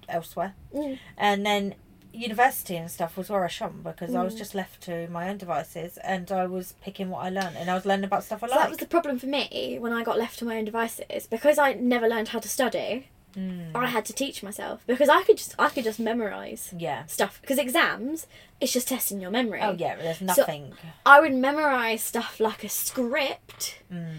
elsewhere. 0.08 0.54
Mm. 0.72 1.00
And 1.18 1.44
then 1.44 1.74
university 2.14 2.76
and 2.76 2.92
stuff 2.92 3.18
was 3.18 3.28
where 3.32 3.44
I 3.44 3.48
shone 3.48 3.82
because 3.84 4.14
I 4.14 4.22
was 4.22 4.36
Mm. 4.36 4.38
just 4.38 4.54
left 4.54 4.82
to 4.82 5.08
my 5.08 5.28
own 5.30 5.38
devices 5.38 5.98
and 5.98 6.32
I 6.32 6.46
was 6.46 6.74
picking 6.84 7.10
what 7.10 7.24
I 7.26 7.30
learned 7.30 7.58
and 7.58 7.72
I 7.72 7.74
was 7.74 7.88
learning 7.88 8.06
about 8.06 8.24
stuff 8.24 8.44
I 8.44 8.48
So 8.50 8.54
that 8.54 8.70
was 8.70 8.78
the 8.78 8.86
problem 8.86 9.18
for 9.18 9.26
me 9.26 9.78
when 9.80 9.92
I 9.94 10.04
got 10.04 10.20
left 10.20 10.38
to 10.40 10.46
my 10.46 10.58
own 10.58 10.66
devices 10.66 11.26
because 11.26 11.58
I 11.58 11.74
never 11.74 12.08
learned 12.08 12.28
how 12.28 12.38
to 12.40 12.48
study. 12.48 13.08
Mm. 13.36 13.72
I 13.76 13.88
had 13.88 14.06
to 14.06 14.14
teach 14.14 14.44
myself 14.44 14.84
because 14.86 15.10
I 15.10 15.24
could 15.24 15.38
just 15.38 15.56
I 15.58 15.70
could 15.70 15.86
just 15.86 16.00
memorize 16.00 16.72
Yeah. 16.78 17.06
stuff 17.08 17.40
because 17.42 17.58
exams 17.58 18.28
it's 18.62 18.72
just 18.74 18.90
testing 18.90 19.20
your 19.20 19.32
memory. 19.32 19.60
Oh 19.64 19.72
yeah, 19.76 19.96
there's 19.96 20.22
nothing. 20.22 20.74
I 21.04 21.20
would 21.20 21.34
memorize 21.34 22.04
stuff 22.04 22.40
like 22.40 22.64
a 22.64 22.70
script 22.70 23.80
Mm. 23.92 24.14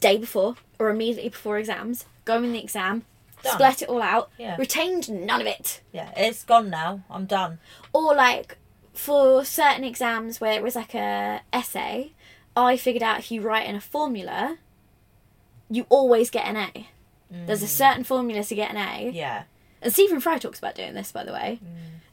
Day 0.00 0.16
before 0.18 0.56
or 0.78 0.90
immediately 0.90 1.30
before 1.30 1.58
exams. 1.58 2.04
Go 2.24 2.42
in 2.42 2.52
the 2.52 2.62
exam, 2.62 3.04
Done. 3.42 3.52
split 3.54 3.82
it 3.82 3.88
all 3.88 4.02
out, 4.02 4.30
Yeah. 4.38 4.56
retained 4.56 5.08
none 5.08 5.40
of 5.40 5.46
it. 5.46 5.80
Yeah, 5.92 6.10
it's 6.16 6.44
gone 6.44 6.70
now. 6.70 7.02
I'm 7.10 7.26
done. 7.26 7.58
Or 7.92 8.14
like 8.14 8.58
for 8.94 9.44
certain 9.44 9.84
exams 9.84 10.40
where 10.40 10.52
it 10.52 10.62
was 10.62 10.76
like 10.76 10.94
a 10.94 11.40
essay, 11.52 12.12
I 12.56 12.76
figured 12.76 13.02
out 13.02 13.18
if 13.18 13.30
you 13.30 13.40
write 13.40 13.66
in 13.66 13.74
a 13.74 13.80
formula, 13.80 14.58
you 15.70 15.86
always 15.88 16.30
get 16.30 16.46
an 16.46 16.56
A. 16.56 16.88
There's 17.46 17.62
a 17.62 17.66
certain 17.68 18.04
formula 18.04 18.44
to 18.44 18.54
get 18.54 18.70
an 18.72 18.76
A. 18.76 19.10
Mm. 19.10 19.14
Yeah. 19.14 19.44
And 19.80 19.90
Stephen 19.90 20.20
Fry 20.20 20.36
talks 20.38 20.58
about 20.58 20.74
doing 20.74 20.92
this, 20.92 21.10
by 21.10 21.24
the 21.24 21.32
way, 21.32 21.60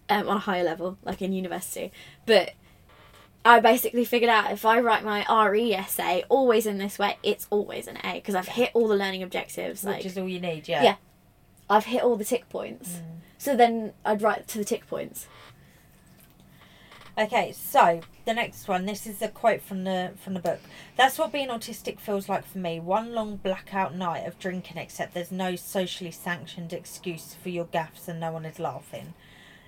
Mm. 0.09 0.21
um, 0.21 0.29
on 0.29 0.37
a 0.37 0.39
higher 0.39 0.63
level, 0.63 0.97
like 1.03 1.21
in 1.21 1.33
university. 1.33 1.91
But 2.25 2.53
I 3.45 3.59
basically 3.59 4.03
figured 4.05 4.29
out 4.29 4.51
if 4.51 4.65
I 4.65 4.79
write 4.79 5.03
my 5.03 5.25
RE 5.47 5.73
essay 5.73 6.23
always 6.29 6.65
in 6.65 6.77
this 6.77 6.99
way, 6.99 7.17
it's 7.23 7.47
always 7.49 7.87
an 7.87 7.97
A 8.03 8.15
because 8.15 8.35
I've 8.35 8.49
hit 8.49 8.71
all 8.73 8.87
the 8.87 8.95
learning 8.95 9.23
objectives. 9.23 9.83
Which 9.83 9.95
Like 9.95 10.05
is 10.05 10.17
all 10.17 10.27
you 10.27 10.41
need, 10.41 10.67
yeah. 10.67 10.83
Yeah. 10.83 10.95
I've 11.69 11.85
hit 11.85 12.03
all 12.03 12.15
the 12.15 12.25
tick 12.25 12.49
points. 12.49 12.95
Mm. 12.95 13.03
So 13.37 13.55
then 13.55 13.93
I'd 14.03 14.21
write 14.21 14.47
to 14.49 14.57
the 14.57 14.65
tick 14.65 14.87
points. 14.87 15.27
Okay, 17.17 17.51
so 17.51 18.01
the 18.25 18.33
next 18.33 18.67
one. 18.67 18.85
This 18.85 19.05
is 19.05 19.21
a 19.21 19.27
quote 19.27 19.61
from 19.61 19.83
the 19.83 20.11
from 20.23 20.33
the 20.33 20.39
book. 20.39 20.59
That's 20.95 21.17
what 21.17 21.31
being 21.31 21.49
autistic 21.49 21.99
feels 21.99 22.29
like 22.29 22.45
for 22.45 22.59
me. 22.59 22.79
One 22.79 23.13
long 23.13 23.37
blackout 23.37 23.95
night 23.95 24.25
of 24.25 24.39
drinking, 24.39 24.77
except 24.77 25.13
there's 25.13 25.31
no 25.31 25.55
socially 25.55 26.11
sanctioned 26.11 26.71
excuse 26.71 27.35
for 27.41 27.49
your 27.49 27.65
gaffes 27.65 28.07
and 28.07 28.19
no 28.19 28.31
one 28.31 28.45
is 28.45 28.59
laughing. 28.59 29.13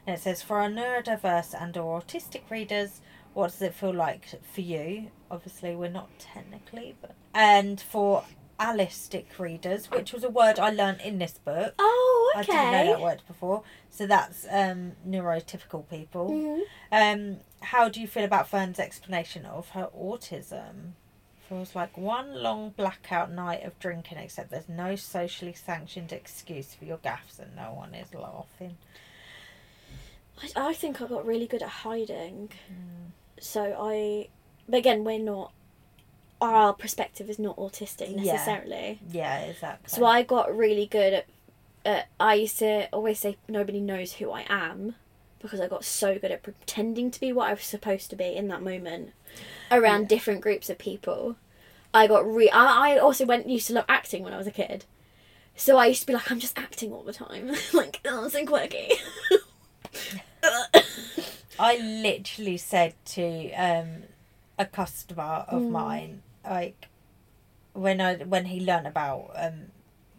And 0.07 0.15
it 0.15 0.21
says, 0.21 0.41
for 0.41 0.59
our 0.59 0.69
neurodiverse 0.69 1.53
and 1.59 1.77
or 1.77 2.01
autistic 2.01 2.49
readers, 2.49 3.01
what 3.33 3.51
does 3.51 3.61
it 3.61 3.73
feel 3.73 3.93
like 3.93 4.25
for 4.53 4.61
you? 4.61 5.11
Obviously, 5.29 5.75
we're 5.75 5.89
not 5.89 6.09
technically, 6.19 6.95
but 7.01 7.15
and 7.33 7.79
for 7.79 8.23
allistic 8.59 9.39
readers, 9.39 9.89
which 9.89 10.13
was 10.13 10.23
a 10.23 10.29
word 10.29 10.59
I 10.59 10.69
learned 10.69 11.01
in 11.01 11.17
this 11.17 11.33
book. 11.33 11.73
Oh, 11.79 12.33
okay. 12.37 12.51
I 12.55 12.71
didn't 12.71 12.85
know 12.85 12.93
that 12.93 13.01
word 13.01 13.21
before. 13.27 13.63
So 13.89 14.05
that's 14.05 14.45
um, 14.49 14.91
neurotypical 15.07 15.89
people. 15.89 16.29
Mhm. 16.29 16.61
Um, 16.91 17.37
how 17.61 17.89
do 17.89 17.99
you 17.99 18.07
feel 18.07 18.23
about 18.23 18.47
Fern's 18.47 18.79
explanation 18.79 19.45
of 19.45 19.69
her 19.69 19.89
autism? 19.97 20.91
Feels 21.49 21.75
like 21.75 21.97
one 21.97 22.41
long 22.41 22.69
blackout 22.69 23.31
night 23.31 23.63
of 23.63 23.77
drinking, 23.79 24.17
except 24.19 24.51
there's 24.51 24.69
no 24.69 24.95
socially 24.95 25.53
sanctioned 25.53 26.11
excuse 26.13 26.73
for 26.75 26.85
your 26.85 26.97
gaffes 26.97 27.39
and 27.39 27.55
no 27.55 27.73
one 27.73 27.93
is 27.95 28.13
laughing. 28.13 28.77
I, 30.41 30.69
I 30.69 30.73
think 30.73 31.01
I 31.01 31.07
got 31.07 31.25
really 31.25 31.47
good 31.47 31.61
at 31.63 31.69
hiding. 31.69 32.49
Mm. 32.71 33.11
So 33.41 33.75
I. 33.77 34.29
But 34.69 34.77
again, 34.77 35.03
we're 35.03 35.19
not. 35.19 35.51
Our 36.39 36.73
perspective 36.73 37.29
is 37.29 37.37
not 37.37 37.57
autistic 37.57 38.15
Yeah. 38.15 38.33
necessarily. 38.33 38.99
Yeah, 39.11 39.39
exactly. 39.41 39.89
So 39.89 40.05
I 40.05 40.23
got 40.23 40.55
really 40.55 40.85
good 40.85 41.13
at. 41.13 41.25
at 41.85 42.07
I 42.19 42.35
used 42.35 42.59
to 42.59 42.87
always 42.93 43.19
say 43.19 43.37
nobody 43.49 43.79
knows 43.81 44.13
who 44.13 44.31
I 44.31 44.45
am 44.47 44.95
because 45.39 45.59
I 45.59 45.67
got 45.67 45.83
so 45.83 46.19
good 46.19 46.31
at 46.31 46.43
pretending 46.43 47.09
to 47.11 47.19
be 47.19 47.33
what 47.33 47.49
I 47.49 47.53
was 47.53 47.63
supposed 47.63 48.09
to 48.11 48.15
be 48.15 48.35
in 48.35 48.47
that 48.49 48.61
moment 48.61 49.11
around 49.71 50.07
different 50.07 50.41
groups 50.41 50.69
of 50.69 50.77
people. 50.77 51.35
I 51.93 52.07
got 52.07 52.25
re. 52.31 52.49
I, 52.49 52.93
I 52.93 52.97
also 52.97 53.25
went 53.25 53.49
used 53.49 53.67
to 53.67 53.73
love 53.73 53.85
acting 53.89 54.23
when 54.23 54.33
I 54.33 54.37
was 54.37 54.47
a 54.47 54.51
kid. 54.51 54.85
So 55.55 55.77
I 55.77 55.87
used 55.87 56.01
to 56.01 56.07
be 56.07 56.13
like, 56.13 56.31
I'm 56.31 56.39
just 56.39 56.57
acting 56.57 56.93
all 56.93 57.03
the 57.03 57.13
time. 57.13 57.51
like, 57.73 57.99
oh, 58.05 58.27
so 58.29 58.45
quirky. 58.45 58.93
I 61.61 61.77
literally 61.77 62.57
said 62.57 62.95
to 63.17 63.51
um, 63.53 64.03
a 64.57 64.65
customer 64.65 65.45
of 65.47 65.61
Mm. 65.63 65.69
mine, 65.69 66.21
like 66.43 66.87
when 67.73 68.01
I 68.01 68.15
when 68.33 68.45
he 68.45 68.59
learned 68.59 68.87
about 68.87 69.31
um, 69.35 69.71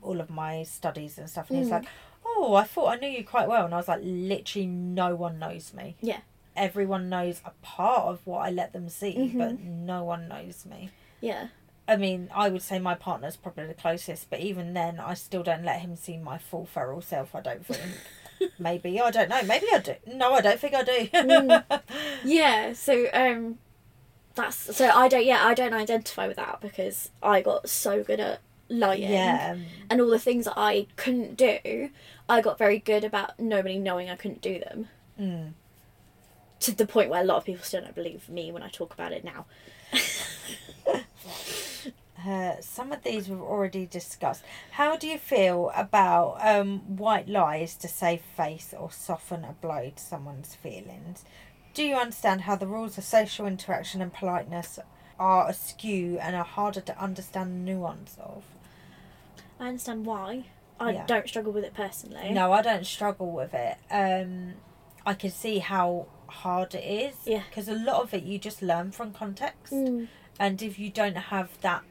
all 0.02 0.20
of 0.20 0.30
my 0.30 0.62
studies 0.62 1.18
and 1.18 1.28
stuff, 1.28 1.50
and 1.50 1.58
he's 1.58 1.68
Mm. 1.68 1.72
like, 1.82 1.86
"Oh, 2.24 2.54
I 2.54 2.64
thought 2.64 2.92
I 2.94 2.96
knew 3.00 3.08
you 3.08 3.24
quite 3.24 3.48
well," 3.48 3.64
and 3.64 3.74
I 3.74 3.78
was 3.78 3.88
like, 3.88 4.00
"Literally, 4.02 4.66
no 4.68 5.14
one 5.16 5.38
knows 5.38 5.74
me. 5.74 5.96
Yeah. 6.00 6.20
everyone 6.54 7.08
knows 7.08 7.40
a 7.46 7.50
part 7.62 8.02
of 8.12 8.26
what 8.26 8.40
I 8.46 8.50
let 8.50 8.74
them 8.74 8.88
see, 8.90 9.14
Mhm. 9.16 9.38
but 9.38 9.58
no 9.60 10.04
one 10.04 10.28
knows 10.28 10.64
me." 10.66 10.90
yeah. 11.20 11.48
I 11.88 11.96
mean, 11.96 12.30
I 12.32 12.48
would 12.48 12.62
say 12.62 12.78
my 12.78 12.94
partner's 12.94 13.36
probably 13.36 13.66
the 13.66 13.74
closest, 13.74 14.30
but 14.30 14.38
even 14.38 14.72
then, 14.72 15.00
I 15.00 15.14
still 15.14 15.42
don't 15.42 15.64
let 15.64 15.80
him 15.80 15.96
see 15.96 16.16
my 16.16 16.38
full 16.38 16.64
feral 16.64 17.00
self. 17.00 17.34
I 17.34 17.40
don't 17.40 17.66
think. 17.66 17.80
Maybe 18.58 19.00
I 19.00 19.10
don't 19.10 19.28
know. 19.28 19.42
Maybe 19.42 19.66
I 19.72 19.78
do. 19.78 19.94
No, 20.06 20.32
I 20.32 20.40
don't 20.40 20.58
think 20.58 20.74
I 20.74 20.82
do. 20.82 21.06
Mm. 21.08 21.80
Yeah, 22.24 22.72
so 22.72 23.06
um 23.12 23.58
that's 24.34 24.76
so 24.76 24.88
I 24.88 25.08
don't 25.08 25.24
yeah, 25.24 25.44
I 25.44 25.54
don't 25.54 25.74
identify 25.74 26.26
with 26.26 26.36
that 26.36 26.60
because 26.60 27.10
I 27.22 27.42
got 27.42 27.68
so 27.68 28.02
good 28.02 28.20
at 28.20 28.40
lying 28.68 29.02
yeah. 29.02 29.56
and 29.90 30.00
all 30.00 30.08
the 30.08 30.18
things 30.18 30.46
that 30.46 30.54
I 30.56 30.86
couldn't 30.96 31.36
do, 31.36 31.90
I 32.28 32.40
got 32.40 32.58
very 32.58 32.78
good 32.78 33.04
about 33.04 33.38
nobody 33.38 33.78
knowing 33.78 34.08
I 34.08 34.16
couldn't 34.16 34.40
do 34.40 34.58
them. 34.58 34.88
Mm. 35.20 35.52
To 36.60 36.72
the 36.74 36.86
point 36.86 37.10
where 37.10 37.20
a 37.20 37.24
lot 37.24 37.36
of 37.38 37.44
people 37.44 37.64
still 37.64 37.82
don't 37.82 37.94
believe 37.94 38.28
me 38.28 38.50
when 38.52 38.62
I 38.62 38.68
talk 38.68 38.94
about 38.94 39.12
it 39.12 39.24
now. 39.24 39.46
Uh, 42.26 42.60
some 42.60 42.92
of 42.92 43.02
these 43.02 43.28
we've 43.28 43.40
already 43.40 43.86
discussed. 43.86 44.44
How 44.72 44.96
do 44.96 45.06
you 45.08 45.18
feel 45.18 45.72
about 45.74 46.38
um, 46.46 46.96
white 46.96 47.28
lies 47.28 47.74
to 47.76 47.88
save 47.88 48.20
face 48.22 48.72
or 48.78 48.90
soften 48.90 49.44
a 49.44 49.52
blow 49.60 49.90
to 49.94 50.02
someone's 50.02 50.54
feelings? 50.54 51.24
Do 51.74 51.82
you 51.82 51.96
understand 51.96 52.42
how 52.42 52.56
the 52.56 52.66
rules 52.66 52.98
of 52.98 53.04
social 53.04 53.46
interaction 53.46 54.00
and 54.02 54.12
politeness 54.12 54.78
are 55.18 55.48
askew 55.48 56.18
and 56.20 56.36
are 56.36 56.44
harder 56.44 56.80
to 56.82 57.02
understand 57.02 57.50
the 57.66 57.72
nuance 57.72 58.16
of? 58.20 58.44
I 59.58 59.68
understand 59.68 60.06
why. 60.06 60.44
I 60.78 60.92
Yeah. 60.92 61.06
don't 61.06 61.28
struggle 61.28 61.52
with 61.52 61.64
it 61.64 61.74
personally. 61.74 62.30
No, 62.32 62.52
I 62.52 62.62
don't 62.62 62.86
struggle 62.86 63.30
with 63.30 63.54
it. 63.54 63.76
Um, 63.90 64.54
I 65.06 65.14
can 65.14 65.30
see 65.30 65.58
how 65.60 66.06
hard 66.26 66.74
it 66.74 66.84
is. 66.84 67.14
Yeah. 67.26 67.42
Because 67.48 67.68
a 67.68 67.74
lot 67.74 68.02
of 68.02 68.14
it 68.14 68.22
you 68.24 68.38
just 68.38 68.62
learn 68.62 68.92
from 68.92 69.12
context. 69.12 69.72
Mm, 69.72 70.08
and 70.38 70.62
if 70.62 70.78
you 70.78 70.90
don't 70.90 71.16
have 71.16 71.50
that 71.60 71.82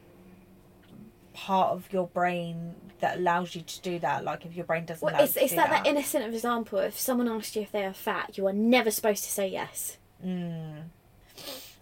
part 1.34 1.70
of 1.70 1.92
your 1.92 2.06
brain 2.08 2.74
that 3.00 3.18
allows 3.18 3.54
you 3.54 3.62
to 3.62 3.80
do 3.80 3.98
that 3.98 4.22
like 4.24 4.44
if 4.46 4.54
your 4.54 4.64
brain 4.66 4.84
doesn't 4.84 5.04
Well, 5.04 5.14
allow 5.14 5.24
it's, 5.24 5.34
you 5.34 5.40
to 5.40 5.44
it's 5.44 5.52
do 5.52 5.56
that, 5.56 5.70
that, 5.70 5.86
innocent 5.86 6.24
example. 6.34 6.78
If 6.78 6.98
someone 6.98 7.28
asks 7.28 7.56
you 7.56 7.62
if 7.62 7.72
they 7.72 7.84
are 7.84 7.92
fat, 7.92 8.36
you 8.38 8.46
are 8.46 8.52
never 8.52 8.90
supposed 8.90 9.24
to 9.24 9.30
say 9.30 9.48
yes. 9.48 9.96
mm, 10.24 10.82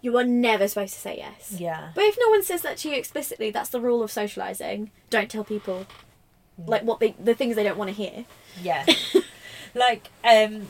You 0.01 0.17
are 0.17 0.23
never 0.23 0.67
supposed 0.67 0.93
to 0.95 0.99
say 0.99 1.17
yes. 1.17 1.55
yeah 1.59 1.91
But 1.93 2.05
if 2.05 2.17
no 2.19 2.29
one 2.29 2.43
says 2.43 2.61
that 2.63 2.77
to 2.77 2.89
you 2.89 2.95
explicitly, 2.95 3.51
that's 3.51 3.69
the 3.69 3.81
rule 3.81 4.01
of 4.03 4.11
socializing. 4.11 4.91
Don't 5.09 5.29
tell 5.29 5.43
people 5.43 5.85
like 6.67 6.83
what 6.83 6.99
they 6.99 7.15
the 7.19 7.33
things 7.33 7.55
they 7.55 7.63
don't 7.63 7.77
want 7.77 7.89
to 7.89 7.95
hear. 7.95 8.25
yeah 8.61 8.85
like 9.75 10.09
um 10.23 10.67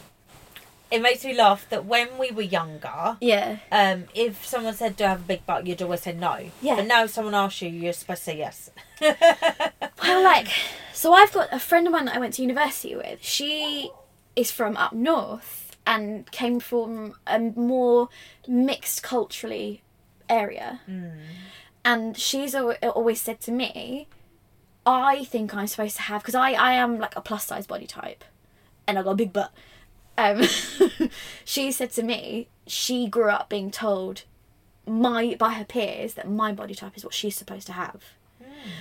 it 0.92 1.02
makes 1.02 1.24
me 1.24 1.34
laugh 1.34 1.68
that 1.70 1.86
when 1.86 2.18
we 2.18 2.32
were 2.32 2.42
younger 2.42 3.18
Yeah. 3.22 3.58
um 3.72 4.06
if 4.14 4.46
someone 4.46 4.74
said 4.74 4.96
do 4.98 5.06
I 5.06 5.10
have 5.10 5.22
a 5.22 5.24
big 5.24 5.46
butt 5.46 5.66
you'd 5.66 5.82
always 5.82 6.02
say 6.02 6.14
no 6.14 6.50
Yeah. 6.62 6.76
but 6.76 6.86
now 6.88 7.04
if 7.06 7.12
someone 7.12 7.34
asks 7.34 7.62
you 7.62 7.70
you're 7.70 7.94
supposed 7.94 8.20
to 8.22 8.26
say 8.26 8.38
yes 8.38 8.70
Well, 10.04 10.24
like, 10.24 10.48
so 10.94 11.14
I've 11.14 11.32
got 11.32 11.50
a 11.52 11.60
friend 11.60 11.86
of 11.88 11.94
mine 11.94 12.06
that 12.06 12.16
I 12.16 12.20
went 12.20 12.34
to 12.36 12.42
university 12.42 12.96
with. 12.96 13.20
She 13.24 13.92
is 14.36 14.52
from 14.52 14.76
up 14.78 14.94
north 14.94 15.76
and 15.86 16.30
came 16.32 16.60
from 16.60 17.14
a 17.28 17.40
more 17.40 18.10
mixed 18.48 19.04
culturally 19.04 19.82
area. 20.30 20.82
mm. 20.90 21.20
And 21.84 22.18
she's 22.18 22.54
always 22.56 23.22
said 23.22 23.40
to 23.42 23.52
me, 23.52 24.08
I 24.86 25.24
think 25.26 25.54
I'm 25.56 25.68
supposed 25.68 25.96
to 25.98 26.02
have 26.04 26.22
because 26.22 26.36
I 26.36 26.52
I 26.52 26.74
am 26.74 27.00
like 27.00 27.16
a 27.16 27.22
plus 27.22 27.46
size 27.46 27.66
body 27.68 27.88
type, 27.88 28.24
and 28.88 28.98
I 29.00 29.04
got 29.04 29.12
a 29.12 29.16
big 29.16 29.34
butt. 29.34 29.52
Um, 30.22 30.44
she 31.46 31.72
said 31.72 31.92
to 31.92 32.04
me 32.04 32.48
she 32.68 33.08
grew 33.08 33.30
up 33.30 33.50
being 33.50 33.72
told 33.72 34.24
my 34.86 35.36
by 35.36 35.54
her 35.54 35.66
peers 35.66 36.14
that 36.14 36.30
my 36.30 36.52
body 36.52 36.76
type 36.76 36.96
is 36.96 37.04
what 37.04 37.14
she's 37.14 37.36
supposed 37.36 37.68
to 37.68 37.74
have. 37.74 38.04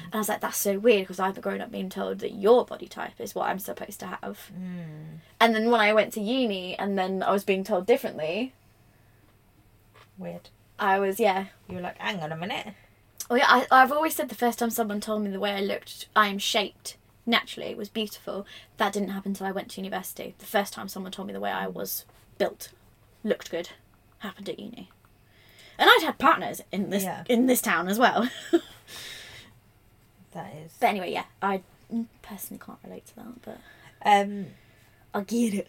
And 0.05 0.14
I 0.14 0.18
was 0.18 0.28
like, 0.28 0.41
that's 0.43 0.59
so 0.59 0.78
weird 0.78 1.05
because 1.05 1.18
I've 1.18 1.41
grown 1.41 1.62
up 1.62 1.72
being 1.72 1.88
told 1.88 2.18
that 2.18 2.34
your 2.34 2.66
body 2.66 2.86
type 2.86 3.18
is 3.18 3.34
what 3.34 3.49
I'm 3.49 3.59
supposed 3.59 3.99
to 4.01 4.07
have. 4.07 4.51
And 5.41 5.55
then 5.55 5.70
when 5.70 5.80
I 5.80 5.95
went 5.95 6.12
to 6.14 6.20
uni 6.20 6.78
and 6.78 6.99
then 6.99 7.22
I 7.22 7.32
was 7.32 7.45
being 7.45 7.64
told 7.64 7.86
differently, 7.86 8.53
Weird. 10.18 10.51
I 10.78 10.99
was, 10.99 11.18
yeah. 11.18 11.47
You 11.66 11.76
were 11.76 11.80
like, 11.80 11.97
hang 11.97 12.20
on 12.20 12.30
a 12.30 12.36
minute. 12.36 12.74
Oh, 13.30 13.36
yeah, 13.36 13.47
I, 13.49 13.66
I've 13.70 13.91
always 13.91 14.14
said 14.14 14.28
the 14.28 14.34
first 14.34 14.59
time 14.59 14.68
someone 14.68 15.01
told 15.01 15.22
me 15.22 15.30
the 15.30 15.41
way 15.41 15.53
I 15.53 15.61
looked, 15.61 16.09
I 16.14 16.28
am 16.28 16.38
shaped 16.38 16.97
naturally, 17.27 17.68
it 17.71 17.77
was 17.77 17.89
beautiful. 17.89 18.47
That 18.77 18.93
didn't 18.93 19.11
happen 19.11 19.31
until 19.33 19.47
I 19.47 19.53
went 19.53 19.71
to 19.73 19.81
university. 19.81 20.35
The 20.39 20.47
first 20.47 20.73
time 20.73 20.89
someone 20.89 21.12
told 21.12 21.27
me 21.29 21.33
the 21.35 21.41
way 21.41 21.51
I 21.51 21.66
was 21.66 22.05
built, 22.39 22.71
looked 23.25 23.51
good, 23.51 23.71
happened 24.18 24.49
at 24.49 24.59
uni. 24.59 24.91
And 25.79 25.89
I'd 25.91 26.03
had 26.03 26.18
partners 26.18 26.61
in 26.73 26.91
this 26.91 27.05
Yeah. 27.05 27.25
in 27.29 27.47
this 27.47 27.62
town 27.62 27.89
as 27.89 27.99
well. 27.99 28.29
That 30.33 30.55
is. 30.64 30.73
but 30.79 30.87
anyway, 30.89 31.12
yeah, 31.12 31.25
I 31.43 31.62
personally 32.23 32.62
can't 32.64 32.79
relate 32.85 33.07
to 33.09 33.16
that, 33.16 33.43
but 33.43 33.59
Um, 34.05 34.47
I 35.12 35.23
get 35.23 35.55
it. 35.55 35.68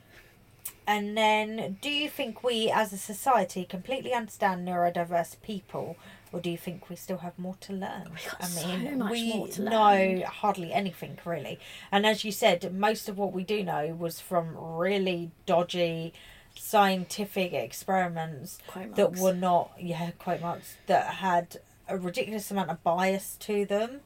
And 0.88 1.17
then, 1.17 1.77
do 1.82 1.89
you 1.89 2.09
think 2.09 2.43
we 2.43 2.69
as 2.69 2.91
a 2.91 2.97
society 2.97 3.65
completely 3.65 4.13
understand 4.13 4.67
neurodiverse 4.67 5.41
people? 5.41 5.97
Or 6.34 6.39
do 6.39 6.49
you 6.49 6.57
think 6.57 6.89
we 6.89 6.95
still 6.95 7.17
have 7.17 7.38
more 7.38 7.55
to 7.61 7.73
learn? 7.73 8.09
We've 8.09 8.32
got 8.32 8.41
I 8.41 8.45
so 8.45 8.77
much 8.95 9.11
we 9.11 9.34
more 9.34 9.47
to 9.49 9.61
learn. 9.63 9.71
know 10.19 10.25
hardly 10.25 10.71
anything 10.71 11.17
really. 11.25 11.59
And 11.91 12.05
as 12.05 12.23
you 12.23 12.32
said, 12.32 12.73
most 12.73 13.09
of 13.09 13.17
what 13.17 13.34
we 13.34 13.43
do 13.43 13.63
know 13.63 13.88
was 13.88 14.19
from 14.21 14.55
really 14.57 15.32
dodgy 15.45 16.13
scientific 16.55 17.53
experiments 17.53 18.59
that 18.95 19.17
were 19.17 19.34
not 19.34 19.71
yeah 19.79 20.11
quote 20.19 20.41
marks 20.41 20.75
that 20.88 21.05
had 21.05 21.57
a 21.88 21.97
ridiculous 21.97 22.51
amount 22.51 22.69
of 22.69 22.84
bias 22.84 23.38
to 23.39 23.65
them 23.65 24.01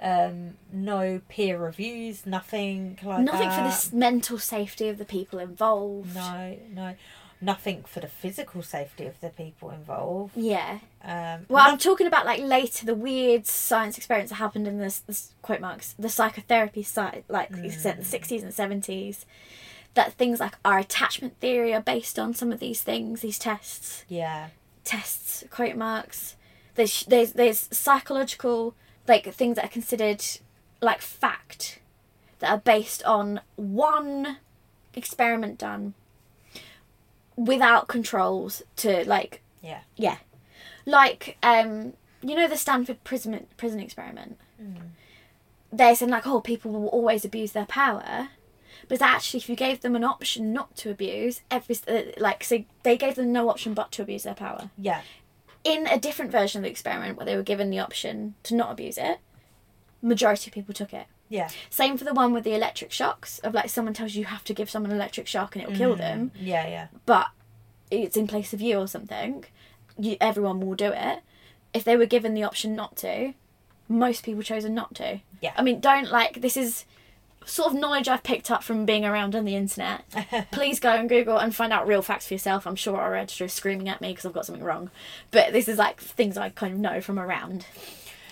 um 0.00 0.54
no 0.72 1.20
peer 1.28 1.58
reviews 1.58 2.24
nothing 2.26 2.98
like 3.02 3.24
Nothing 3.24 3.50
for 3.50 3.62
the 3.62 3.96
mental 3.96 4.38
safety 4.38 4.88
of 4.88 4.98
the 4.98 5.04
people 5.04 5.38
involved. 5.38 6.14
no 6.14 6.56
no 6.72 6.94
nothing 7.40 7.84
for 7.84 8.00
the 8.00 8.08
physical 8.08 8.62
safety 8.62 9.06
of 9.06 9.18
the 9.20 9.28
people 9.30 9.70
involved 9.70 10.32
Yeah. 10.36 10.78
um 11.04 11.46
Well, 11.48 11.68
I'm 11.68 11.78
talking 11.78 12.06
about 12.06 12.26
like 12.26 12.40
later 12.40 12.84
the 12.86 12.94
weird 12.94 13.46
science 13.46 13.96
experiments 13.96 14.30
that 14.30 14.36
happened 14.36 14.66
in 14.66 14.78
this, 14.78 14.98
this 15.00 15.32
quote 15.42 15.60
marks 15.60 15.94
the 15.98 16.08
psychotherapy 16.08 16.82
side, 16.82 17.24
like 17.28 17.50
you 17.56 17.70
said, 17.70 17.98
the 17.98 18.04
sixties 18.04 18.42
and 18.42 18.52
seventies. 18.52 19.24
That 19.94 20.12
things 20.12 20.38
like 20.38 20.54
our 20.64 20.78
attachment 20.78 21.38
theory 21.40 21.74
are 21.74 21.80
based 21.80 22.18
on 22.20 22.34
some 22.34 22.52
of 22.52 22.60
these 22.60 22.82
things, 22.82 23.20
these 23.22 23.38
tests, 23.38 24.04
yeah 24.08 24.48
tests, 24.84 25.44
quote 25.50 25.76
marks. 25.76 26.36
There's 26.76 27.04
there's 27.04 27.32
there's 27.32 27.68
psychological 27.72 28.74
like 29.08 29.32
things 29.32 29.56
that 29.56 29.64
are 29.64 29.68
considered 29.68 30.22
like 30.80 31.00
fact 31.00 31.80
that 32.38 32.50
are 32.50 32.58
based 32.58 33.02
on 33.04 33.40
one 33.56 34.38
experiment 34.94 35.58
done 35.58 35.94
without 37.36 37.88
controls 37.88 38.62
to 38.76 39.04
like 39.08 39.42
yeah 39.62 39.80
yeah. 39.96 40.18
Like, 40.86 41.36
um, 41.42 41.92
you 42.22 42.34
know 42.34 42.48
the 42.48 42.56
Stanford 42.56 43.04
prison 43.04 43.46
prison 43.58 43.78
experiment? 43.80 44.38
They 45.70 45.94
said 45.94 46.08
like, 46.08 46.26
oh, 46.26 46.40
people 46.40 46.72
will 46.72 46.86
always 46.88 47.26
abuse 47.26 47.52
their 47.52 47.66
power. 47.66 48.28
But 48.88 49.02
actually, 49.02 49.38
if 49.38 49.50
you 49.50 49.56
gave 49.56 49.82
them 49.82 49.94
an 49.94 50.04
option 50.04 50.52
not 50.52 50.74
to 50.76 50.90
abuse, 50.90 51.42
every 51.50 51.76
uh, 51.86 52.02
like, 52.16 52.42
so 52.42 52.64
they 52.84 52.96
gave 52.96 53.16
them 53.16 53.32
no 53.32 53.50
option 53.50 53.74
but 53.74 53.92
to 53.92 54.02
abuse 54.02 54.22
their 54.22 54.34
power. 54.34 54.70
yeah 54.78 55.02
In 55.68 55.86
a 55.86 55.98
different 55.98 56.30
version 56.30 56.60
of 56.60 56.62
the 56.64 56.70
experiment, 56.70 57.16
where 57.16 57.26
they 57.26 57.36
were 57.36 57.42
given 57.42 57.70
the 57.70 57.78
option 57.78 58.34
to 58.44 58.54
not 58.54 58.72
abuse 58.72 58.98
it, 58.98 59.18
majority 60.02 60.50
of 60.50 60.54
people 60.54 60.74
took 60.74 60.92
it. 60.92 61.06
yeah 61.28 61.48
Same 61.70 61.96
for 61.96 62.04
the 62.04 62.14
one 62.14 62.32
with 62.32 62.44
the 62.44 62.54
electric 62.54 62.92
shocks. 62.92 63.38
Of 63.40 63.54
like, 63.54 63.68
someone 63.68 63.94
tells 63.94 64.14
you 64.14 64.20
you 64.20 64.26
have 64.26 64.44
to 64.44 64.54
give 64.54 64.70
someone 64.70 64.90
an 64.90 64.96
electric 64.96 65.26
shock 65.26 65.54
and 65.54 65.62
it 65.62 65.68
will 65.68 65.76
kill 65.76 65.94
mm. 65.94 65.98
them 65.98 66.30
yeah 66.38 66.66
yeah 66.66 66.86
but 67.06 67.28
it's 67.90 68.16
in 68.16 68.26
place 68.26 68.52
of 68.52 68.60
you 68.60 68.78
or 68.78 68.86
something, 68.86 69.44
you, 69.98 70.16
everyone 70.20 70.60
will 70.60 70.74
do 70.74 70.92
it. 70.92 71.20
If 71.72 71.84
they 71.84 71.96
were 71.96 72.06
given 72.06 72.34
the 72.34 72.42
option 72.42 72.74
not 72.74 72.96
to, 72.98 73.34
most 73.88 74.24
people 74.24 74.42
chosen 74.42 74.74
not 74.74 74.94
to. 74.96 75.20
Yeah. 75.40 75.52
I 75.56 75.62
mean, 75.62 75.80
don't 75.80 76.10
like 76.10 76.40
this 76.40 76.56
is 76.56 76.84
sort 77.48 77.72
of 77.72 77.78
knowledge 77.80 78.08
I've 78.08 78.22
picked 78.22 78.50
up 78.50 78.62
from 78.62 78.84
being 78.84 79.04
around 79.04 79.34
on 79.34 79.44
the 79.44 79.56
internet. 79.56 80.04
Please 80.52 80.78
go 80.80 80.90
and 80.94 81.08
Google 81.08 81.38
and 81.38 81.54
find 81.54 81.72
out 81.72 81.86
real 81.86 82.02
facts 82.02 82.28
for 82.28 82.34
yourself. 82.34 82.66
I'm 82.66 82.76
sure 82.76 82.96
our 82.98 83.14
editor 83.16 83.44
is 83.46 83.52
screaming 83.52 83.88
at 83.88 84.00
me 84.00 84.10
because 84.10 84.24
I've 84.26 84.32
got 84.32 84.46
something 84.46 84.62
wrong, 84.64 84.90
but 85.30 85.52
this 85.52 85.68
is 85.68 85.78
like 85.78 86.00
things 86.00 86.36
I 86.36 86.50
kind 86.50 86.74
of 86.74 86.78
know 86.80 87.00
from 87.00 87.18
around. 87.18 87.66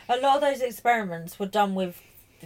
a 0.08 0.16
lot 0.18 0.36
of 0.36 0.40
those 0.42 0.60
experiments 0.60 1.38
were 1.38 1.46
done 1.46 1.74
with 1.74 2.00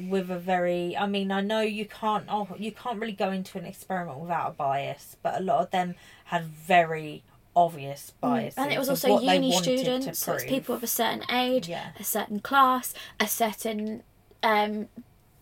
with 0.08 0.30
a 0.30 0.38
very 0.38 0.96
i 0.96 1.04
mean 1.04 1.30
i 1.32 1.40
know 1.40 1.60
you 1.60 1.84
can't 1.84 2.24
oh, 2.28 2.46
you 2.56 2.70
can't 2.70 2.98
really 3.00 3.12
go 3.12 3.30
into 3.32 3.58
an 3.58 3.66
experiment 3.66 4.18
without 4.18 4.48
a 4.48 4.52
bias 4.52 5.16
but 5.20 5.38
a 5.38 5.42
lot 5.42 5.60
of 5.60 5.70
them 5.72 5.94
had 6.26 6.44
very 6.44 7.22
obvious 7.56 8.12
biases 8.20 8.54
Mm. 8.56 8.62
And 8.62 8.72
it 8.72 8.78
was 8.78 8.88
also 8.88 9.18
uni 9.20 9.52
students, 9.52 10.18
so 10.20 10.34
it's 10.34 10.44
people 10.44 10.74
of 10.76 10.82
a 10.84 10.86
certain 10.86 11.24
age, 11.30 11.68
Yeah. 11.68 11.88
a 11.98 12.04
certain 12.04 12.38
class, 12.38 12.94
a 13.18 13.26
certain 13.26 14.04
um, 14.44 14.88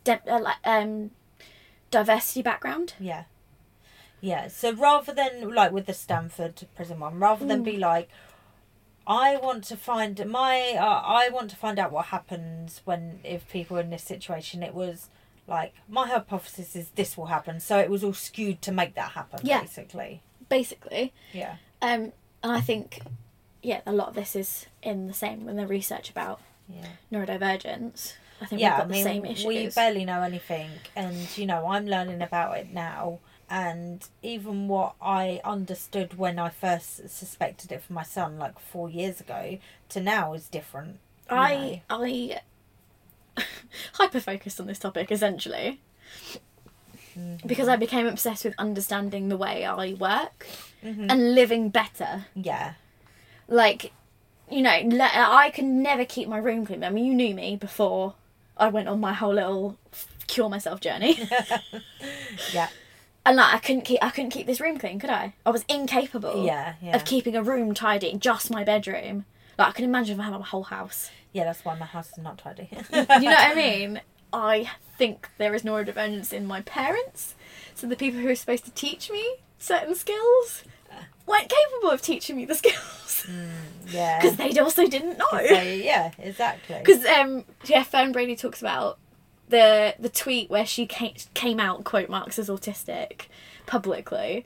de- 0.05 0.23
uh, 0.27 0.41
like 0.41 0.57
um, 0.65 1.11
diversity 1.91 2.43
background. 2.43 2.95
Yeah. 2.99 3.25
Yeah. 4.21 4.49
So 4.49 4.73
rather 4.73 5.13
than 5.13 5.55
like 5.55 5.73
with 5.73 5.87
the 5.87 5.95
Stanford 5.95 6.67
prison 6.75 7.01
one, 7.01 7.19
rather 7.19 7.47
than 7.47 7.61
Mm. 7.63 7.65
be 7.65 7.77
like, 7.77 8.09
I 9.07 9.37
want 9.37 9.65
to 9.65 9.77
find 9.77 10.25
my, 10.27 10.75
uh, 10.79 11.03
I 11.05 11.31
want 11.31 11.49
to 11.51 11.57
find 11.57 11.79
out 11.79 11.93
what 11.93 12.07
happens 12.07 12.83
when 12.85 13.21
if 13.25 13.49
people 13.49 13.79
are 13.79 13.81
in 13.81 13.91
this 13.91 14.03
situation. 14.03 14.63
It 14.63 14.75
was 14.75 15.09
like 15.47 15.73
my 15.89 16.07
hypothesis 16.09 16.77
is 16.77 16.91
this 16.91 17.17
will 17.17 17.27
happen, 17.27 17.59
so 17.61 17.79
it 17.79 17.89
was 17.89 18.05
all 18.05 18.13
skewed 18.13 18.61
to 18.63 18.73
make 18.73 18.95
that 18.97 19.13
happen. 19.13 19.41
Yeah. 19.43 19.61
Basically. 19.63 20.23
basically. 20.51 21.13
Yeah. 21.33 21.57
Um, 21.81 22.13
and 22.43 22.53
I 22.53 22.61
think, 22.61 23.01
yeah, 23.63 23.81
a 23.87 23.93
lot 23.93 24.09
of 24.09 24.15
this 24.15 24.35
is 24.37 24.67
in 24.83 25.07
the 25.07 25.15
same 25.15 25.45
when 25.47 25.57
the 25.57 25.67
research 25.67 26.11
about 26.11 26.41
Yeah. 26.69 26.87
neurodivergence. 27.11 28.15
I 28.41 28.47
think 28.47 28.61
yeah, 28.61 28.71
we've 28.71 28.77
got 28.79 28.85
I 28.85 28.87
the 28.87 28.93
mean, 28.93 29.05
same 29.05 29.25
issues. 29.25 29.47
we 29.47 29.69
barely 29.71 30.05
know 30.05 30.23
anything, 30.23 30.71
and 30.95 31.17
you 31.37 31.47
know, 31.47 31.67
I'm 31.69 31.87
learning 31.87 32.23
about 32.23 32.57
it 32.59 32.73
now. 32.73 33.19
And 33.51 34.07
even 34.23 34.69
what 34.69 34.95
I 35.01 35.41
understood 35.43 36.19
when 36.19 36.39
I 36.39 36.51
first 36.51 37.09
suspected 37.09 37.73
it 37.73 37.83
for 37.83 37.95
my 37.95 38.03
son, 38.03 38.39
like 38.39 38.59
four 38.59 38.91
years 38.91 39.21
ago, 39.21 39.59
to 39.89 40.01
now 40.01 40.35
is 40.35 40.49
different. 40.49 40.99
you 41.31 41.35
know. 41.37 41.41
I 41.43 41.83
I 41.91 42.41
hyper 43.95 44.21
focused 44.21 44.61
on 44.61 44.67
this 44.67 44.79
topic 44.79 45.11
essentially 45.11 45.81
Mm-hmm. 47.19 47.49
because 47.49 47.67
I 47.69 47.75
became 47.77 48.07
obsessed 48.07 48.45
with 48.45 48.55
understanding 48.59 49.29
the 49.29 49.37
way 49.37 49.65
I 49.65 49.95
work 49.95 50.47
Mhm. 50.85 51.07
and 51.11 51.35
living 51.35 51.69
better. 51.71 52.27
Yeah, 52.37 52.75
Like, 53.49 53.93
you 54.51 54.63
know, 54.63 54.71
I 54.71 55.51
can 55.53 55.83
never 55.83 56.05
keep 56.05 56.29
my 56.29 56.39
room 56.39 56.65
clean. 56.65 56.85
I 56.85 56.91
mean, 56.91 57.07
you 57.07 57.15
knew 57.15 57.35
me 57.35 57.57
before 57.57 58.15
I 58.59 58.69
went 58.69 58.89
on 58.89 59.01
my 59.01 59.13
whole 59.13 59.35
little 59.35 59.79
cure 60.27 60.49
myself 60.49 60.81
journey. 60.81 61.19
yeah, 62.53 62.69
and 63.25 63.37
like 63.37 63.55
I 63.55 63.59
couldn't 63.59 63.83
keep 63.83 63.99
I 64.03 64.11
couldn't 64.11 64.31
keep 64.31 64.47
this 64.47 64.61
room 64.61 64.79
clean, 64.79 64.99
could 64.99 65.11
I? 65.11 65.35
I 65.47 65.51
was 65.51 65.65
incapable 65.69 66.45
yeah, 66.45 66.75
yeah. 66.83 66.97
of 66.97 67.05
keeping 67.05 67.37
a 67.37 67.43
room 67.43 67.75
tidy, 67.75 68.15
just 68.17 68.51
my 68.51 68.65
bedroom. 68.65 69.25
Like 69.59 69.69
I 69.69 69.73
can 69.73 69.85
imagine 69.85 70.15
if 70.15 70.21
I 70.21 70.25
had 70.25 70.35
a 70.35 70.43
whole 70.43 70.65
house. 70.65 71.11
yeah, 71.33 71.45
that's 71.45 71.65
why 71.65 71.77
my 71.77 71.87
house 71.87 72.13
is 72.13 72.19
not 72.19 72.39
tidy. 72.39 72.69
You 72.93 73.05
know 73.05 73.31
what 73.31 73.51
I 73.51 73.55
mean? 73.55 74.01
I 74.33 74.71
think 74.97 75.29
there 75.39 75.55
is 75.55 75.63
neurodivergence 75.63 76.33
in 76.33 76.47
my 76.47 76.61
parents. 76.63 77.35
So 77.75 77.87
the 77.87 77.97
people 77.97 78.21
who 78.21 78.29
are 78.29 78.35
supposed 78.35 78.65
to 78.67 78.71
teach 78.71 79.11
me 79.11 79.37
certain 79.59 79.95
skills 79.95 80.65
weren't 81.29 81.49
capable 81.49 81.91
of 81.91 82.03
teaching 82.03 82.37
me 82.37 82.45
the 82.45 82.55
skills 82.57 83.27
yeah. 83.89 84.21
because 84.21 84.37
they 84.37 84.59
also 84.59 84.87
didn't 84.87 85.19
know. 85.19 85.27
So, 85.31 85.63
yeah, 85.63 86.13
exactly. 86.19 86.77
Because 86.79 87.05
um, 87.07 87.45
yeah, 87.65 87.83
Fern 87.83 88.13
Brady 88.13 88.37
talks 88.37 88.61
about 88.61 88.99
the 89.49 89.95
the 89.99 90.09
tweet 90.09 90.51
where 90.51 90.67
she 90.67 90.87
came, 90.87 91.15
came 91.35 91.61
out 91.61 91.85
quote 91.85 92.09
marks 92.09 92.39
as 92.39 92.49
autistic 92.49 93.27
publicly. 93.67 94.45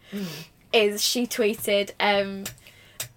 Is 0.73 1.03
she 1.03 1.27
tweeted? 1.27 1.91
Um, 2.01 2.45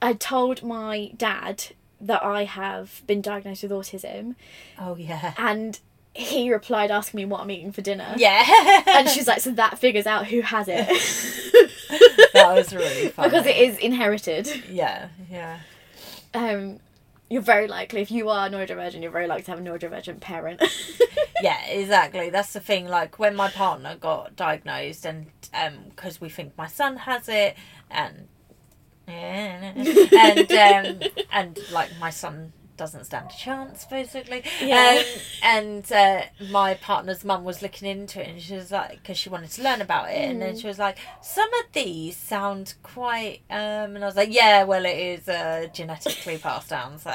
I 0.02 0.14
told 0.14 0.64
my 0.64 1.12
dad 1.16 1.68
that 2.02 2.24
I 2.24 2.44
have 2.44 3.02
been 3.08 3.22
diagnosed 3.22 3.64
with 3.64 3.72
autism, 3.72 4.36
oh 4.80 4.96
yeah, 4.96 5.34
and 5.38 5.80
he 6.16 6.52
replied 6.52 6.92
asking 6.92 7.18
me 7.18 7.26
what 7.26 7.42
I'm 7.42 7.52
eating 7.52 7.72
for 7.72 7.82
dinner. 7.82 8.14
yeah. 8.16 8.84
And 8.88 9.10
she's 9.10 9.28
like, 9.28 9.42
so 9.42 9.52
that 9.52 9.78
figures 9.80 10.08
out 10.08 10.28
who 10.28 10.42
has 10.42 10.68
it 10.70 10.88
that 12.34 12.56
was 12.56 12.74
really 12.74 13.10
funny 13.16 13.30
because 13.30 13.46
it 13.46 13.58
is 13.58 13.78
inherited. 13.80 14.64
Yeah, 14.70 15.10
yeah. 15.30 15.60
Um, 16.34 16.80
You're 17.30 17.42
very 17.42 17.68
likely, 17.68 18.02
if 18.02 18.12
you 18.12 18.30
are 18.30 18.50
neurodivergent, 18.50 19.02
you're 19.02 19.12
very 19.12 19.28
likely 19.28 19.44
to 19.44 19.52
have 19.52 19.60
a 19.60 19.64
neurodivergent 19.64 20.20
parent. 20.22 20.62
yeah, 21.42 21.66
exactly. 21.68 22.30
That's 22.30 22.54
the 22.54 22.60
thing. 22.60 22.88
Like 22.88 23.20
when 23.20 23.36
my 23.36 23.50
partner 23.50 23.96
got 24.00 24.36
diagnosed, 24.36 25.06
and 25.06 25.28
um, 25.54 25.74
because 25.90 26.22
we 26.22 26.30
think 26.30 26.58
my 26.58 26.68
son 26.68 26.98
has 26.98 27.28
it, 27.28 27.56
and 27.90 28.28
and 29.08 30.52
um, 30.52 31.10
and 31.32 31.60
like 31.72 31.90
my 32.00 32.10
son 32.10 32.54
doesn't 32.78 33.06
stand 33.06 33.32
a 33.32 33.38
chance, 33.38 33.86
basically. 33.86 34.44
Yeah. 34.62 35.00
Um, 35.00 35.06
and 35.44 35.92
uh, 35.92 36.22
my 36.50 36.74
partner's 36.76 37.24
mum 37.24 37.44
was 37.44 37.62
looking 37.62 37.88
into 37.88 38.22
it, 38.22 38.28
and 38.30 38.42
she 38.42 38.56
was 38.56 38.72
like, 38.72 39.02
because 39.02 39.18
she 39.18 39.30
wanted 39.30 39.52
to 39.52 39.64
learn 39.64 39.82
about 39.82 40.10
it, 40.10 40.30
and 40.30 40.42
then 40.42 40.58
she 40.58 40.68
was 40.68 40.80
like, 40.80 40.98
some 41.22 41.50
of 41.54 41.72
these 41.74 42.18
sound 42.18 42.76
quite. 42.84 43.42
Um, 43.50 43.96
and 43.96 44.00
I 44.04 44.08
was 44.08 44.16
like, 44.16 44.34
yeah, 44.34 44.64
well, 44.64 44.86
it 44.86 44.98
is 44.98 45.28
uh, 45.28 45.68
genetically 45.74 46.38
passed 46.38 46.70
down, 46.70 47.00
so. 47.00 47.12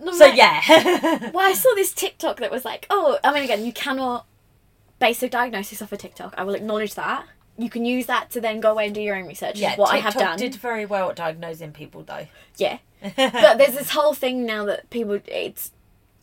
No, 0.00 0.12
so 0.12 0.26
yeah. 0.26 1.30
Well, 1.32 1.46
I 1.46 1.54
saw 1.54 1.74
this 1.74 1.92
TikTok 1.92 2.38
that 2.40 2.50
was 2.50 2.64
like, 2.64 2.86
oh, 2.90 3.18
I 3.22 3.32
mean, 3.32 3.44
again, 3.44 3.64
you 3.64 3.72
cannot 3.72 4.26
base 4.98 5.22
a 5.22 5.28
diagnosis 5.28 5.82
off 5.82 5.92
a 5.92 5.96
TikTok. 5.96 6.34
I 6.36 6.44
will 6.44 6.54
acknowledge 6.54 6.94
that. 6.94 7.26
You 7.56 7.70
can 7.70 7.84
use 7.84 8.06
that 8.06 8.30
to 8.32 8.40
then 8.40 8.60
go 8.60 8.72
away 8.72 8.86
and 8.86 8.94
do 8.94 9.00
your 9.00 9.16
own 9.16 9.26
research. 9.26 9.58
yeah, 9.58 9.76
what 9.76 9.90
TikTok 9.92 9.94
I 9.94 9.98
have 9.98 10.14
done. 10.14 10.38
did 10.38 10.54
very 10.56 10.84
well 10.86 11.10
at 11.10 11.16
diagnosing 11.16 11.72
people, 11.72 12.02
though. 12.02 12.26
Yeah, 12.56 12.78
but 13.16 13.58
there's 13.58 13.74
this 13.74 13.90
whole 13.90 14.14
thing 14.14 14.44
now 14.44 14.64
that 14.66 14.90
people 14.90 15.20
it's. 15.26 15.70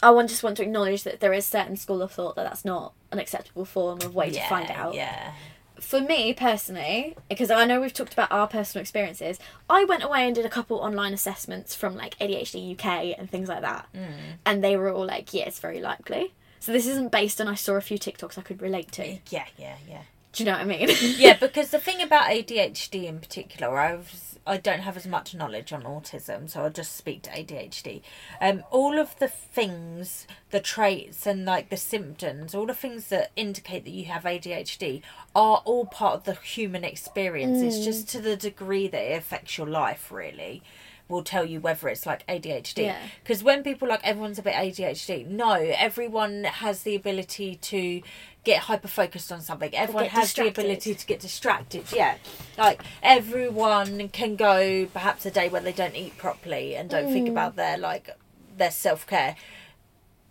I 0.03 0.09
want 0.11 0.29
just 0.29 0.43
want 0.43 0.57
to 0.57 0.63
acknowledge 0.63 1.03
that 1.03 1.19
there 1.19 1.31
is 1.31 1.45
certain 1.45 1.77
school 1.77 2.01
of 2.01 2.11
thought 2.11 2.35
that 2.35 2.43
that's 2.43 2.65
not 2.65 2.93
an 3.11 3.19
acceptable 3.19 3.65
form 3.65 3.99
of 4.01 4.15
way 4.15 4.29
yeah, 4.29 4.43
to 4.43 4.49
find 4.49 4.71
out. 4.71 4.93
Yeah. 4.95 5.31
For 5.79 6.01
me 6.01 6.33
personally, 6.33 7.15
because 7.29 7.49
I 7.49 7.65
know 7.65 7.79
we've 7.81 7.93
talked 7.93 8.13
about 8.13 8.31
our 8.31 8.47
personal 8.47 8.81
experiences, 8.81 9.39
I 9.69 9.83
went 9.85 10.03
away 10.03 10.25
and 10.25 10.35
did 10.35 10.45
a 10.45 10.49
couple 10.49 10.77
online 10.77 11.13
assessments 11.13 11.73
from 11.75 11.95
like 11.95 12.17
ADHD 12.19 12.73
UK 12.73 13.15
and 13.17 13.29
things 13.29 13.47
like 13.49 13.61
that, 13.61 13.87
Mm. 13.95 14.11
and 14.45 14.63
they 14.63 14.75
were 14.75 14.89
all 14.91 15.05
like, 15.05 15.33
"Yeah, 15.33 15.45
it's 15.45 15.59
very 15.59 15.79
likely." 15.81 16.33
So 16.59 16.71
this 16.71 16.85
isn't 16.87 17.11
based 17.11 17.39
on 17.41 17.47
I 17.47 17.55
saw 17.55 17.75
a 17.75 17.81
few 17.81 17.97
TikToks 17.97 18.37
I 18.37 18.41
could 18.41 18.61
relate 18.61 18.91
to. 18.93 19.17
Yeah, 19.29 19.45
yeah, 19.57 19.75
yeah. 19.89 20.01
Do 20.33 20.43
you 20.43 20.49
know 20.49 20.57
what 20.57 20.61
I 20.61 20.65
mean? 20.65 20.89
yeah, 21.17 21.37
because 21.37 21.71
the 21.71 21.79
thing 21.79 22.01
about 22.01 22.29
ADHD 22.29 23.05
in 23.05 23.19
particular, 23.19 23.77
I've 23.77 24.31
I 24.45 24.57
don't 24.57 24.79
have 24.79 24.97
as 24.97 25.05
much 25.05 25.35
knowledge 25.35 25.71
on 25.71 25.83
autism, 25.83 26.49
so 26.49 26.63
I'll 26.63 26.71
just 26.71 26.95
speak 26.95 27.21
to 27.23 27.29
ADHD. 27.29 28.01
Um, 28.39 28.63
all 28.71 28.97
of 28.97 29.17
the 29.19 29.27
things, 29.27 30.25
the 30.49 30.59
traits, 30.59 31.27
and 31.27 31.45
like 31.45 31.69
the 31.69 31.77
symptoms, 31.77 32.55
all 32.55 32.65
the 32.65 32.73
things 32.73 33.09
that 33.09 33.31
indicate 33.35 33.83
that 33.85 33.91
you 33.91 34.05
have 34.05 34.23
ADHD 34.23 35.03
are 35.35 35.61
all 35.63 35.85
part 35.85 36.15
of 36.15 36.23
the 36.23 36.33
human 36.33 36.83
experience. 36.83 37.61
It's 37.61 37.85
just 37.85 38.09
to 38.09 38.19
the 38.19 38.35
degree 38.35 38.87
that 38.87 39.13
it 39.13 39.17
affects 39.17 39.57
your 39.57 39.67
life, 39.67 40.11
really. 40.11 40.63
Will 41.07 41.23
tell 41.23 41.45
you 41.45 41.59
whether 41.59 41.89
it's 41.89 42.05
like 42.05 42.25
ADHD. 42.25 42.85
Yeah. 42.85 42.97
Because 43.21 43.43
when 43.43 43.63
people 43.63 43.89
like 43.89 43.99
everyone's 44.03 44.39
a 44.39 44.41
bit 44.41 44.53
ADHD, 44.53 45.27
no, 45.27 45.51
everyone 45.53 46.45
has 46.45 46.83
the 46.83 46.95
ability 46.95 47.55
to 47.55 48.01
get 48.43 48.63
hyper 48.63 48.87
focused 48.87 49.31
on 49.31 49.41
something. 49.41 49.73
Everyone 49.75 50.05
has 50.05 50.23
distracted. 50.25 50.55
the 50.55 50.61
ability 50.61 50.95
to 50.95 51.05
get 51.05 51.19
distracted. 51.19 51.83
Yeah, 51.93 52.15
like 52.57 52.81
everyone 53.03 54.09
can 54.09 54.35
go 54.35 54.85
perhaps 54.87 55.25
a 55.25 55.31
day 55.31 55.47
where 55.49 55.61
they 55.61 55.71
don't 55.73 55.95
eat 55.95 56.17
properly 56.17 56.75
and 56.75 56.89
don't 56.89 57.07
Mm. 57.07 57.13
think 57.13 57.29
about 57.29 57.55
their 57.55 57.77
like 57.77 58.09
their 58.57 58.71
self 58.71 59.05
care. 59.07 59.35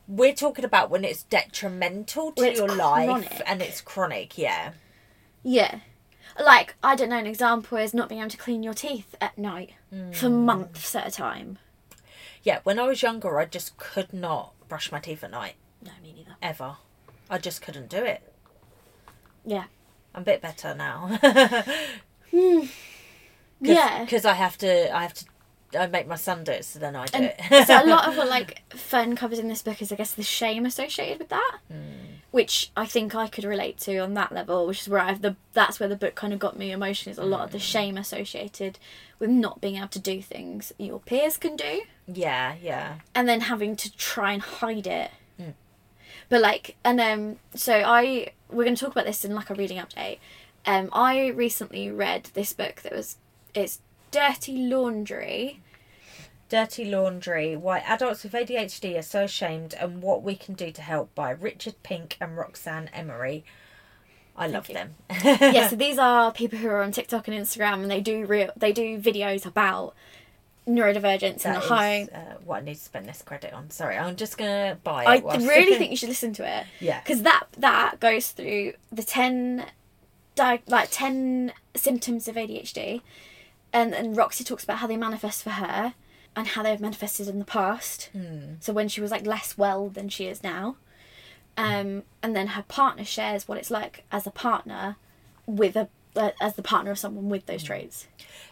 We're 0.09 0.35
talking 0.35 0.65
about 0.65 0.91
when 0.91 1.05
it's 1.05 1.23
detrimental 1.23 2.33
to 2.33 2.43
it's 2.43 2.59
your 2.59 2.69
life 2.75 3.41
and 3.47 3.63
it's 3.63 3.81
chronic. 3.81 4.37
Yeah, 4.37 4.73
yeah. 5.45 5.81
Like, 6.39 6.75
I 6.83 6.95
don't 6.97 7.11
know, 7.11 7.19
an 7.19 7.27
example 7.27 7.77
is 7.79 7.93
not 7.93 8.09
being 8.09 8.21
able 8.21 8.31
to 8.31 8.37
clean 8.37 8.63
your 8.63 8.73
teeth 8.75 9.15
at 9.21 9.37
night 9.37 9.73
for 9.91 10.29
Mm. 10.29 10.45
months 10.45 10.95
at 10.95 11.07
a 11.07 11.11
time. 11.11 11.59
yeah. 12.43 12.61
When 12.65 12.79
I 12.79 12.85
was 12.85 13.03
younger, 13.03 13.39
I 13.39 13.45
just 13.45 13.77
could 13.77 14.13
not 14.13 14.55
brush 14.69 14.91
my 14.91 14.99
teeth 15.01 15.23
at 15.23 15.31
night 15.31 15.55
No, 15.83 15.91
me 16.03 16.13
neither. 16.13 16.37
ever. 16.41 16.77
I 17.31 17.39
just 17.39 17.63
couldn't 17.63 17.89
do 17.89 18.05
it. 18.05 18.21
Yeah. 19.47 19.65
I'm 20.15 20.23
a 20.23 20.25
bit 20.25 20.43
better 20.43 20.75
now. 20.75 21.19
Yeah. 23.63 24.05
because 24.05 24.25
I 24.25 24.35
have 24.35 24.57
to. 24.59 24.95
I 24.97 25.03
have 25.03 25.15
to. 25.15 25.25
I 25.79 25.87
make 25.87 26.09
my 26.09 26.17
son 26.17 26.43
do 26.43 26.51
it, 26.51 26.65
so 26.65 26.79
then 26.81 26.97
I 26.97 27.07
do 27.07 27.17
And 27.19 27.25
it. 27.51 27.67
so 27.67 27.85
a 27.85 27.87
lot 27.87 28.09
of 28.09 28.17
what 28.17 28.29
like 28.39 28.63
Fern 28.75 29.15
covers 29.15 29.39
in 29.39 29.47
this 29.49 29.63
book 29.63 29.81
is 29.81 29.93
I 29.93 29.97
guess 29.97 30.13
the 30.15 30.23
shame 30.23 30.67
associated 30.67 31.19
with 31.21 31.29
that, 31.29 31.59
Hmm. 31.71 32.17
which 32.33 32.71
I 32.77 32.87
think 32.87 33.15
I 33.15 33.29
could 33.29 33.45
relate 33.45 33.79
to 33.81 33.99
on 33.99 34.15
that 34.15 34.33
level, 34.33 34.67
which 34.67 34.81
is 34.81 34.89
where 34.89 35.01
I've 35.01 35.21
the 35.23 35.37
that's 35.53 35.79
where 35.79 35.89
the 35.89 35.95
book 35.97 36.15
kind 36.17 36.33
of 36.33 36.39
got 36.39 36.59
me 36.59 36.73
emotionally. 36.73 37.13
Is 37.13 37.19
a 37.19 37.25
lot 37.25 37.43
of 37.43 37.53
the 37.53 37.59
Hmm. 37.59 37.63
shame 37.63 37.97
associated 37.99 38.79
with 39.21 39.31
not 39.31 39.61
being 39.61 39.77
able 39.77 39.89
to 39.89 39.99
do 40.01 40.23
things 40.23 40.73
your 40.79 40.99
peers 40.99 41.37
can 41.37 41.55
do, 41.55 41.83
yeah, 42.07 42.55
yeah. 42.61 42.95
and 43.15 43.29
then 43.29 43.43
having 43.43 43.77
to 43.77 43.95
try 43.97 44.33
and 44.33 44.43
hide 44.43 44.87
it. 44.87 45.11
But 46.29 46.41
like, 46.41 46.77
and 46.85 47.01
um, 47.01 47.37
so 47.55 47.75
I 47.75 48.33
we're 48.49 48.65
going 48.65 48.75
to 48.75 48.85
talk 48.85 48.93
about 48.93 49.07
this 49.07 49.25
in 49.25 49.35
like 49.35 49.51
a 49.51 49.55
reading 49.55 49.79
update. 49.79 50.19
Um, 50.67 50.91
I 50.93 51.29
recently 51.29 51.91
read 51.91 52.31
this 52.35 52.53
book 52.53 52.83
that 52.83 52.93
was 52.93 53.17
it's 53.55 53.81
Dirty 54.11 54.57
Laundry. 54.57 55.61
Dirty 56.49 56.85
Laundry 56.85 57.55
Why 57.55 57.79
Adults 57.79 58.25
with 58.25 58.33
ADHD 58.33 58.99
Are 58.99 59.03
So 59.03 59.25
Ashamed 59.25 59.75
and 59.79 60.03
What 60.03 60.23
We 60.23 60.35
Can 60.35 60.55
Do 60.55 60.73
to 60.73 60.83
Help 60.83 61.15
by 61.15 61.31
Richard 61.31 61.77
Pink 61.85 62.17
and 62.21 62.37
Roxanne 62.37 62.91
Emery. 62.93 63.45
I 64.37 64.47
love 64.47 64.69
you. 64.69 64.75
them. 64.75 64.95
yeah, 65.23 65.69
so 65.69 65.77
these 65.77 65.99
are 65.99 66.33
people 66.33 66.59
who 66.59 66.69
are 66.69 66.83
on 66.83 66.93
TikTok 66.93 67.29
and 67.29 67.37
Instagram, 67.37 67.83
and 67.83 67.91
they 67.91 68.01
do 68.01 68.27
real 68.27 68.51
they 68.57 68.73
do 68.73 68.99
videos 68.99 69.47
about 69.47 69.95
neurodivergence 70.69 71.45
and 71.45 71.57
That 71.57 71.59
the 71.59 71.65
is, 71.65 71.69
high. 71.69 72.03
uh, 72.13 72.35
what 72.45 72.59
I 72.59 72.61
need 72.65 72.75
to 72.75 72.81
spend 72.81 73.07
this 73.07 73.23
credit 73.23 73.53
on. 73.53 73.71
Sorry, 73.71 73.97
I'm 73.97 74.17
just 74.17 74.39
gonna 74.39 74.79
buy 74.85 75.03
it. 75.17 75.25
I 75.27 75.37
really 75.37 75.77
think 75.77 75.91
you 75.93 75.97
should 75.97 76.09
listen 76.09 76.33
to 76.35 76.47
it 76.59 76.67
yeah. 76.81 77.01
because 77.01 77.23
that 77.23 77.47
that 77.59 78.01
goes 78.01 78.31
through 78.31 78.75
the 78.93 79.03
ten, 79.03 79.67
di- 80.35 80.63
like 80.67 80.89
ten 80.91 81.53
symptoms 81.75 82.29
of 82.29 82.37
ADHD, 82.37 83.03
and 83.73 83.95
and 83.95 84.17
Roxy 84.17 84.45
talks 84.45 84.65
about 84.65 84.79
how 84.79 84.87
they 84.87 84.97
manifest 84.97 85.43
for 85.43 85.51
her, 85.51 85.95
and 86.37 86.47
how 86.49 86.63
they've 86.63 86.81
manifested 86.81 87.27
in 87.29 87.39
the 87.39 87.45
past. 87.45 88.11
Hmm. 88.13 88.55
So 88.61 88.73
when 88.73 88.89
she 88.89 89.01
was 89.01 89.11
like 89.11 89.27
less 89.27 89.57
well 89.59 89.89
than 89.89 90.09
she 90.09 90.27
is 90.27 90.43
now, 90.43 90.77
um, 91.57 92.05
and 92.23 92.37
then 92.37 92.49
her 92.49 92.63
partner 92.63 93.05
shares 93.05 93.49
what 93.49 93.59
it's 93.59 93.71
like 93.71 94.05
as 94.13 94.27
a 94.27 94.31
partner, 94.31 94.97
with 95.47 95.75
a 95.77 95.89
uh, 96.17 96.31
as 96.41 96.55
the 96.55 96.63
partner 96.63 96.91
of 96.91 96.99
someone 96.99 97.29
with 97.29 97.47
those 97.47 97.63
traits. 97.63 98.07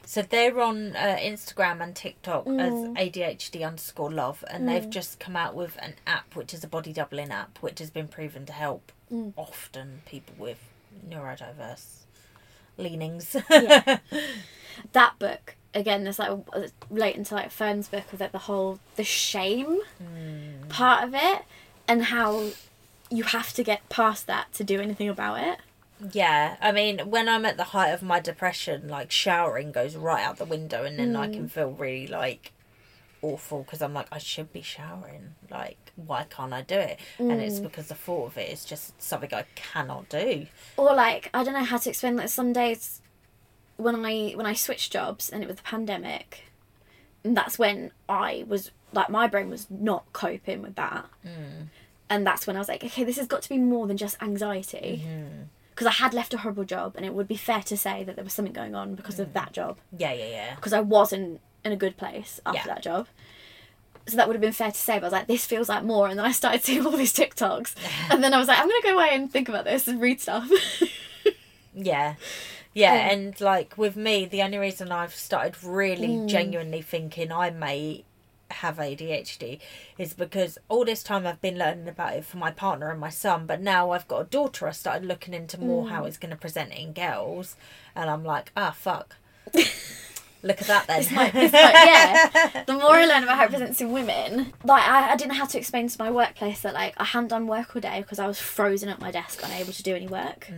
So 0.05 0.23
they're 0.23 0.59
on 0.61 0.97
uh, 0.97 1.19
Instagram 1.21 1.83
and 1.83 1.95
TikTok 1.95 2.47
Mm. 2.47 2.61
as 2.61 2.73
ADHD 3.09 3.67
underscore 3.67 4.11
love, 4.11 4.43
and 4.51 4.69
they've 4.69 4.89
just 4.89 5.19
come 5.21 5.37
out 5.37 5.55
with 5.55 5.77
an 5.83 5.95
app, 6.07 6.35
which 6.35 6.55
is 6.55 6.65
a 6.65 6.69
body 6.69 6.93
doubling 6.93 7.31
app, 7.31 7.59
which 7.61 7.79
has 7.79 7.91
been 7.91 8.09
proven 8.09 8.47
to 8.47 8.53
help 8.53 8.93
Mm. 9.13 9.33
often 9.37 10.03
people 10.07 10.35
with 10.39 10.59
neurodiverse 11.09 12.03
leanings. 12.77 13.37
Yeah. 13.51 13.99
that 14.93 15.19
book 15.19 15.57
again 15.75 16.05
there's 16.05 16.19
like 16.19 16.31
relating 16.89 17.25
to 17.25 17.35
like 17.35 17.51
Fern's 17.51 17.89
book 17.89 18.05
of 18.13 18.21
like 18.21 18.33
the 18.33 18.39
whole 18.39 18.79
the 18.97 19.05
shame 19.05 19.81
Hmm. 19.99 20.69
part 20.69 21.05
of 21.05 21.15
it 21.15 21.43
and 21.89 22.05
how 22.05 22.51
you 23.11 23.25
have 23.25 23.53
to 23.55 23.65
get 23.65 23.89
past 23.89 24.27
that 24.27 24.53
to 24.55 24.65
do 24.65 24.81
anything 24.81 25.09
about 25.09 25.41
it. 25.43 25.59
Yeah, 26.13 26.57
I 26.61 26.71
mean, 26.73 26.99
when 27.11 27.29
I'm 27.29 27.45
at 27.45 27.57
the 27.57 27.65
height 27.65 27.91
of 27.91 28.03
my 28.03 28.21
depression, 28.21 28.89
like 28.89 29.11
showering 29.11 29.73
goes 29.73 29.97
right 29.97 30.25
out 30.25 30.37
the 30.37 30.45
window, 30.45 30.85
and 30.85 30.99
then 30.99 31.17
I 31.17 31.27
Mm. 31.29 31.33
can 31.33 31.49
feel 31.49 31.71
really 31.71 32.07
like 32.07 32.53
awful 33.21 33.65
because 33.65 33.83
I'm 33.83 33.95
like, 33.95 34.07
I 34.13 34.19
should 34.19 34.53
be 34.53 34.63
showering. 34.63 35.35
Like, 35.51 35.93
why 35.97 36.25
can't 36.31 36.53
I 36.53 36.63
do 36.63 36.77
it? 36.77 37.01
And 37.19 37.33
Mm. 37.33 37.47
it's 37.47 37.59
because 37.59 37.89
the 37.89 37.95
thought 37.97 38.27
of 38.27 38.39
it 38.39 38.49
is 38.49 38.65
just 38.65 39.01
something 39.03 39.35
I 39.35 39.45
cannot 39.57 40.09
do. 40.09 40.47
Or 40.77 40.95
like 40.95 41.31
I 41.35 41.43
don't 41.43 41.55
know 41.55 41.65
how 41.65 41.79
to 41.79 41.89
explain 41.91 42.17
like 42.17 42.29
some 42.29 42.53
days 42.53 43.01
when 43.77 44.05
I 44.05 44.31
when 44.37 44.47
I 44.47 44.53
switched 44.53 44.93
jobs 44.93 45.29
and 45.31 45.43
it 45.43 45.47
was 45.49 45.57
the 45.57 45.63
pandemic 45.63 46.45
and 47.25 47.37
that's 47.37 47.59
when 47.59 47.91
I 48.09 48.45
was 48.47 48.71
like 48.93 49.09
my 49.11 49.27
brain 49.27 49.51
was 49.51 49.67
not 49.71 50.05
coping 50.13 50.63
with 50.63 50.77
that. 50.77 51.07
And 52.11 52.27
that's 52.27 52.47
when 52.47 52.57
I 52.57 52.61
was 52.61 52.69
like, 52.69 52.83
okay, 52.85 53.05
this 53.05 53.19
has 53.19 53.27
got 53.27 53.43
to 53.43 53.49
be 53.51 53.59
more 53.59 53.87
than 53.87 53.97
just 53.99 54.17
anxiety. 54.23 55.05
Because 55.79 55.87
I 55.95 56.03
had 56.03 56.13
left 56.13 56.35
a 56.35 56.39
horrible 56.39 56.65
job, 56.65 56.95
and 56.97 57.07
it 57.07 57.15
would 57.15 57.29
be 57.29 57.37
fair 57.37 57.63
to 57.63 57.77
say 57.77 58.03
that 58.03 58.17
there 58.17 58.25
was 58.25 58.33
something 58.33 58.53
going 58.53 58.75
on 58.75 58.97
because 58.97 59.21
of 59.21 59.33
that 59.35 59.53
job. 59.53 59.77
Yeah, 59.97 60.13
yeah, 60.13 60.27
yeah. 60.29 60.55
because 60.57 60.73
I 60.73 60.81
wasn't 60.81 61.41
in 61.65 61.71
a 61.71 61.77
good 61.77 61.97
place 61.97 62.41
after 62.45 62.59
Yeah. 62.59 62.75
that 62.75 62.83
job. 62.83 63.07
So 64.09 64.17
that 64.17 64.27
would 64.27 64.35
have 64.35 64.41
been 64.41 64.53
fair 64.53 64.73
to 64.73 64.77
say, 64.77 64.95
but 64.95 65.03
I 65.05 65.07
was 65.07 65.13
like, 65.13 65.27
this 65.29 65.47
feels 65.47 65.69
like 65.69 65.85
more. 65.85 66.09
And 66.09 66.19
then 66.19 66.27
I 66.27 66.33
started 66.33 66.65
seeing 66.65 66.85
all 66.85 66.97
these 66.97 67.13
TikToks. 67.15 67.77
and 68.11 68.25
then 68.25 68.35
I 68.35 68.39
was 68.39 68.49
like, 68.49 68.59
I'm 68.59 68.67
going 68.69 68.81
to 68.83 68.89
go 68.89 68.95
away 68.97 69.11
and 69.13 69.31
think 69.31 69.49
about 69.49 69.67
this 69.67 69.87
and 69.87 70.01
read 70.01 70.21
stuff. 70.21 70.51
Yeah. 71.75 72.15
Yeah, 72.75 72.93
Um, 72.95 72.99
and 73.11 73.41
like 73.41 73.79
with 73.79 73.95
me, 73.95 74.25
the 74.27 74.43
only 74.43 74.59
reason 74.59 74.91
I've 74.91 75.15
started 75.15 75.63
really 75.63 76.09
Mm. 76.09 76.27
genuinely 76.29 76.83
thinking 76.83 77.31
I 77.31 77.51
may 77.51 78.05
have 78.51 78.77
ADHD 78.79 79.59
is 79.99 80.15
because 80.15 80.59
all 80.69 80.85
this 80.85 81.03
time 81.03 81.27
I've 81.27 81.41
been 81.41 81.59
learning 81.59 81.89
about 81.89 82.15
it 82.15 82.25
for 82.25 82.37
my 82.39 82.51
partner 82.51 82.91
and 82.91 82.99
my 83.01 83.11
son, 83.11 83.47
but 83.47 83.61
now 83.61 83.91
I've 83.91 84.09
got 84.09 84.21
a 84.23 84.25
daughter. 84.25 84.67
I 84.67 84.73
started 84.73 85.07
looking 85.07 85.35
into 85.35 85.61
more 85.61 85.85
Mm. 85.85 85.91
how 85.91 86.05
it's 86.05 86.17
going 86.19 86.31
to 86.31 86.37
present 86.37 86.73
in 86.73 86.93
girls, 86.93 87.57
and 87.95 88.09
I'm 88.11 88.25
like, 88.25 88.51
ah, 88.57 88.75
fuck. 88.77 89.17
Look 90.41 90.61
at 90.61 90.69
that 90.69 90.87
then. 90.87 91.01
It's 91.01 91.11
my- 91.11 91.33
it's 91.35 91.53
my- 91.53 91.59
yeah. 92.53 92.63
the 92.67 92.73
more 92.75 92.93
I 92.93 93.07
learn 93.07 93.25
about 93.25 93.39
how 93.39 93.45
it 93.47 93.51
presents 93.51 93.81
in 93.81 93.91
women, 93.91 94.53
like 94.63 94.87
I, 94.89 95.13
I 95.13 95.17
didn't 95.17 95.35
have 95.35 95.49
to 95.49 95.59
explain 95.59 95.89
to 95.89 95.97
my 96.03 96.13
workplace 96.13 96.61
that 96.63 96.75
like 96.75 96.95
I 96.97 97.03
hadn't 97.05 97.29
done 97.29 97.49
work 97.49 97.75
all 97.75 97.81
day 97.83 98.01
because 98.03 98.21
I 98.21 98.29
was 98.29 98.39
frozen 98.39 98.89
at 98.89 99.01
my 99.01 99.11
desk, 99.11 99.41
unable 99.43 99.73
to 99.73 99.83
do 99.83 99.97
any 99.97 100.07
work. 100.07 100.49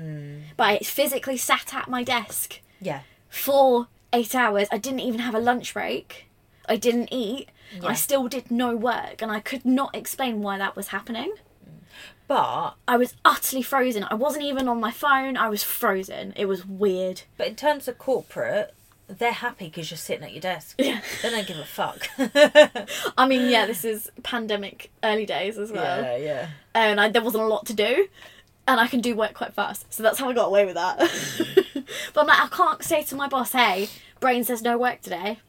But 0.59 0.65
I 0.65 0.79
physically 0.81 1.39
sat 1.39 1.73
at 1.75 1.89
my 1.89 2.05
desk 2.05 2.61
yeah. 2.79 3.01
for 3.31 3.89
eight 4.13 4.35
hours. 4.35 4.69
I 4.71 4.77
didn't 4.77 5.01
even 5.01 5.21
have 5.21 5.35
a 5.35 5.41
lunch 5.41 5.73
break. 5.73 6.27
I 6.69 6.77
didn't 6.77 7.09
eat. 7.11 7.49
Yeah. 7.75 7.89
I 7.89 7.95
still 7.95 8.29
did 8.29 8.51
no 8.51 8.77
work, 8.77 9.23
and 9.23 9.31
I 9.31 9.41
could 9.41 9.65
not 9.65 9.95
explain 9.95 10.43
why 10.43 10.59
that 10.59 10.77
was 10.77 10.89
happening. 10.89 11.35
But 12.27 12.75
I 12.87 12.97
was 12.97 13.15
utterly 13.25 13.63
frozen. 13.63 14.05
I 14.09 14.15
wasn't 14.15 14.45
even 14.45 14.69
on 14.69 14.81
my 14.81 14.93
phone. 14.93 15.37
I 15.37 15.49
was 15.49 15.65
frozen. 15.65 16.33
It 16.37 16.47
was 16.47 16.65
weird. 16.65 17.23
but 17.37 17.49
in 17.49 17.57
terms 17.57 17.89
of 17.89 17.99
corporate, 17.99 18.73
they're 19.09 19.33
happy 19.33 19.67
because 19.67 19.91
you're 19.91 19.99
sitting 19.99 20.23
at 20.25 20.33
your 20.33 20.41
desk. 20.41 20.77
Yeah. 20.79 21.01
They 21.23 21.31
don't 21.31 21.47
give 21.47 21.59
a 21.59 21.65
fuck. 21.65 22.09
I 23.19 23.27
mean, 23.27 23.51
yeah, 23.51 23.67
this 23.67 23.85
is 23.85 24.11
pandemic 24.23 24.91
early 25.03 25.27
days 25.27 25.59
as 25.59 25.73
well. 25.73 26.03
yeah, 26.03 26.17
yeah. 26.17 26.49
and 26.75 27.01
I, 27.01 27.09
there 27.09 27.23
wasn't 27.23 27.43
a 27.43 27.49
lot 27.49 27.67
to 27.67 27.75
do, 27.75 28.07
and 28.69 28.79
I 28.81 28.87
can 28.87 29.01
do 29.01 29.17
work 29.17 29.35
quite 29.35 29.53
fast. 29.53 29.93
So 29.93 30.03
that's 30.05 30.19
how 30.21 30.31
I 30.31 30.33
got 30.33 30.47
away 30.47 30.65
with 30.65 30.75
that. 30.77 30.99
but 32.15 32.21
I'm 32.21 32.27
like, 32.29 32.41
I 32.41 32.49
can't 32.49 32.83
say 32.85 33.03
to 33.03 33.17
my 33.17 33.27
boss, 33.27 33.51
"Hey, 33.53 33.89
brain 34.21 34.45
says 34.45 34.63
no 34.63 34.79
work 34.79 35.01
today." 35.01 35.41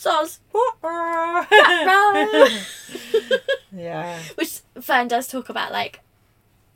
Soz. 0.00 0.38
yeah. 3.72 4.18
Which 4.36 4.60
Fern 4.80 5.08
does 5.08 5.26
talk 5.28 5.48
about, 5.48 5.72
like 5.72 6.00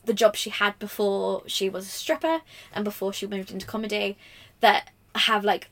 the 0.04 0.14
job 0.14 0.36
she 0.36 0.50
had 0.50 0.78
before 0.78 1.42
she 1.46 1.68
was 1.70 1.86
a 1.86 1.90
stripper 1.90 2.40
and 2.74 2.84
before 2.84 3.12
she 3.12 3.26
moved 3.26 3.50
into 3.50 3.66
comedy, 3.66 4.16
that 4.60 4.90
have 5.14 5.44
like 5.44 5.70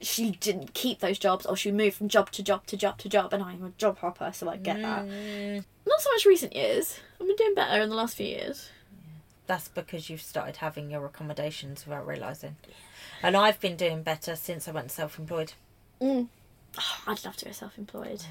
she 0.00 0.32
didn't 0.32 0.72
keep 0.74 1.00
those 1.00 1.18
jobs 1.18 1.44
or 1.46 1.56
she 1.56 1.70
moved 1.70 1.96
from 1.96 2.08
job 2.08 2.30
to 2.32 2.42
job 2.42 2.66
to 2.66 2.76
job 2.76 2.96
to 2.98 3.08
job 3.08 3.32
and 3.34 3.42
I'm 3.42 3.62
a 3.62 3.70
job 3.76 3.98
hopper 3.98 4.30
so 4.32 4.48
I 4.48 4.56
get 4.56 4.80
that. 4.80 5.04
Mm, 5.04 5.64
Not 5.86 6.00
so 6.00 6.10
much 6.12 6.24
recent 6.26 6.56
years. 6.56 6.98
I've 7.20 7.26
been 7.26 7.36
doing 7.36 7.54
better 7.54 7.82
in 7.82 7.90
the 7.90 7.94
last 7.94 8.16
few 8.16 8.26
years. 8.26 8.70
that's 9.46 9.68
because 9.68 10.08
you've 10.08 10.22
started 10.22 10.56
having 10.56 10.90
your 10.90 11.04
accommodations 11.04 11.86
without 11.86 12.06
realising. 12.06 12.56
And 13.22 13.36
I've 13.36 13.60
been 13.60 13.76
doing 13.76 14.02
better 14.02 14.34
since 14.36 14.66
I 14.66 14.70
went 14.72 14.90
self 14.90 15.18
employed. 15.18 15.52
Mm. 16.00 16.28
Oh, 16.78 16.98
I'd 17.06 17.24
love 17.24 17.36
to 17.36 17.44
go 17.46 17.52
self-employed. 17.52 18.22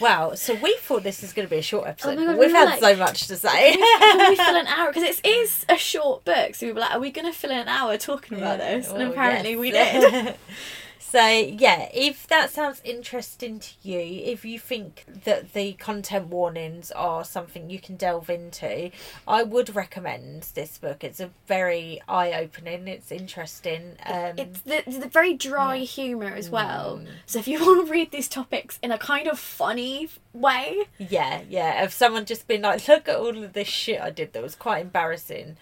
Wow, 0.00 0.34
so 0.34 0.54
we 0.54 0.76
thought 0.80 1.02
this 1.02 1.22
was 1.22 1.32
going 1.32 1.46
to 1.48 1.50
be 1.50 1.58
a 1.58 1.62
short 1.62 1.84
oh 1.86 1.90
episode. 1.90 2.16
my 2.20 2.26
God, 2.26 2.34
we 2.34 2.46
we've 2.46 2.52
were 2.52 2.56
had 2.56 2.66
like- 2.66 2.78
so 2.80 2.94
much 2.96 3.26
to 3.26 3.36
say. 3.36 3.74
Can 3.76 4.30
we 4.30 4.36
fill 4.36 4.54
an 4.54 4.66
hour? 4.68 4.92
Because 4.92 5.18
it 5.18 5.26
is 5.26 5.66
a 5.68 5.76
short 5.76 6.24
book, 6.24 6.54
so 6.54 6.66
we 6.66 6.72
were 6.72 6.78
like, 6.78 6.92
are 6.94 7.00
we 7.00 7.10
going 7.10 7.26
to 7.26 7.36
fill 7.36 7.50
an 7.50 7.66
hour 7.66 7.96
talking 7.96 8.38
about 8.38 8.58
this? 8.58 8.88
And 8.92 9.02
apparently 9.02 9.50
yes. 9.50 9.58
we 9.58 9.70
did. 9.72 10.34
so 10.98 11.26
yeah, 11.26 11.88
if 11.94 12.26
that 12.26 12.50
sounds 12.50 12.80
interesting 12.84 13.60
to 13.60 13.70
you, 13.82 13.98
if 14.00 14.44
you 14.44 14.58
think 14.58 15.04
that 15.24 15.52
the 15.52 15.72
content 15.74 16.28
warnings 16.28 16.90
are 16.92 17.24
something 17.24 17.70
you 17.70 17.78
can 17.80 17.96
delve 17.96 18.28
into, 18.28 18.90
I 19.26 19.42
would 19.42 19.74
recommend 19.74 20.42
this 20.54 20.78
book. 20.78 21.04
It's 21.04 21.20
a 21.20 21.30
very 21.46 22.00
eye 22.08 22.32
opening. 22.32 22.88
It's 22.88 23.10
interesting. 23.12 23.96
Um, 24.04 24.34
It's 24.38 24.60
the, 24.62 24.82
the 24.86 25.08
very 25.08 25.34
dry 25.34 25.78
humour 25.78 26.34
as 26.34 26.50
well. 26.50 27.00
So 27.26 27.38
if 27.38 27.48
you 27.48 27.60
want 27.64 27.86
to 27.86 27.92
read 27.92 28.10
these 28.10 28.28
topics 28.28 28.78
in 28.82 28.90
a 28.92 28.98
kind 28.98 29.28
of 29.28 29.38
funny 29.38 30.08
way, 30.32 30.84
yeah, 30.98 31.42
yeah. 31.48 31.84
If 31.84 31.92
someone 31.92 32.24
just 32.24 32.46
been 32.46 32.62
like, 32.62 32.86
look 32.88 33.08
at 33.08 33.16
all 33.16 33.42
of 33.42 33.52
this 33.52 33.68
shit 33.68 34.00
I 34.00 34.10
did 34.10 34.32
that 34.32 34.42
was 34.42 34.54
quite 34.54 34.82
embarrassing. 34.82 35.56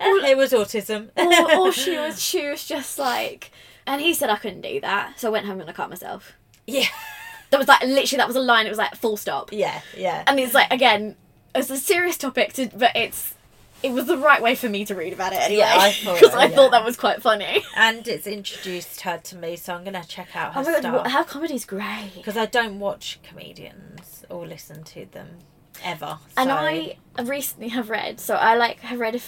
Eh, 0.00 0.30
it 0.30 0.36
was 0.36 0.52
autism. 0.52 1.08
or, 1.16 1.56
or 1.68 1.72
she 1.72 1.96
was 1.98 2.22
she 2.22 2.48
was 2.48 2.64
just 2.66 2.98
like, 2.98 3.50
and 3.88 4.00
he 4.00 4.14
said 4.14 4.30
I 4.30 4.36
couldn't 4.36 4.60
do 4.60 4.80
that, 4.82 5.18
so 5.18 5.28
I 5.28 5.30
went 5.32 5.46
home 5.46 5.60
and 5.60 5.68
I 5.68 5.72
cut 5.72 5.90
myself. 5.90 6.34
yeah, 6.66 6.84
That 7.50 7.58
was 7.58 7.66
like 7.66 7.80
literally 7.82 8.18
that 8.18 8.26
was 8.28 8.36
a 8.36 8.40
line. 8.40 8.66
It 8.66 8.70
was 8.70 8.78
like 8.78 8.94
full 8.94 9.16
stop. 9.16 9.50
yeah, 9.52 9.80
yeah. 9.96 10.22
And 10.26 10.38
it's 10.38 10.52
like 10.54 10.70
again, 10.70 11.16
it's 11.54 11.70
a 11.70 11.76
serious 11.78 12.16
topic, 12.18 12.52
to, 12.52 12.68
but 12.76 12.92
it's 12.94 13.34
it 13.82 13.92
was 13.92 14.06
the 14.06 14.18
right 14.18 14.42
way 14.42 14.54
for 14.56 14.68
me 14.68 14.84
to 14.84 14.94
read 14.94 15.12
about 15.12 15.32
it 15.32 15.36
anyway. 15.40 15.60
Yeah, 15.60 15.74
I 15.78 15.92
thought- 16.04 16.20
because 16.20 16.34
I 16.34 16.44
yeah. 16.46 16.54
thought 16.56 16.72
that 16.72 16.84
was 16.84 16.96
quite 16.96 17.22
funny. 17.22 17.62
and 17.76 18.06
it's 18.06 18.26
introduced 18.26 19.00
her 19.02 19.18
to 19.18 19.36
me, 19.36 19.56
so 19.56 19.72
I'm 19.74 19.82
gonna 19.84 20.04
check 20.06 20.34
out 20.36 20.52
her 20.54 20.60
Oh 20.60 20.64
my 20.64 20.72
god, 20.72 20.80
stuff. 21.04 21.12
her 21.12 21.24
comedy's 21.24 21.64
great. 21.64 22.10
because 22.16 22.36
I 22.36 22.44
don't 22.46 22.78
watch 22.80 23.18
comedians 23.22 24.24
or 24.28 24.46
listen 24.46 24.84
to 24.84 25.06
them 25.06 25.38
ever. 25.82 26.18
And 26.36 26.50
so- 26.50 26.54
I 26.54 26.98
recently 27.22 27.68
have 27.68 27.88
read, 27.88 28.20
so 28.20 28.34
I 28.34 28.56
like 28.56 28.80
have 28.80 28.98
read 29.00 29.14
a 29.14 29.20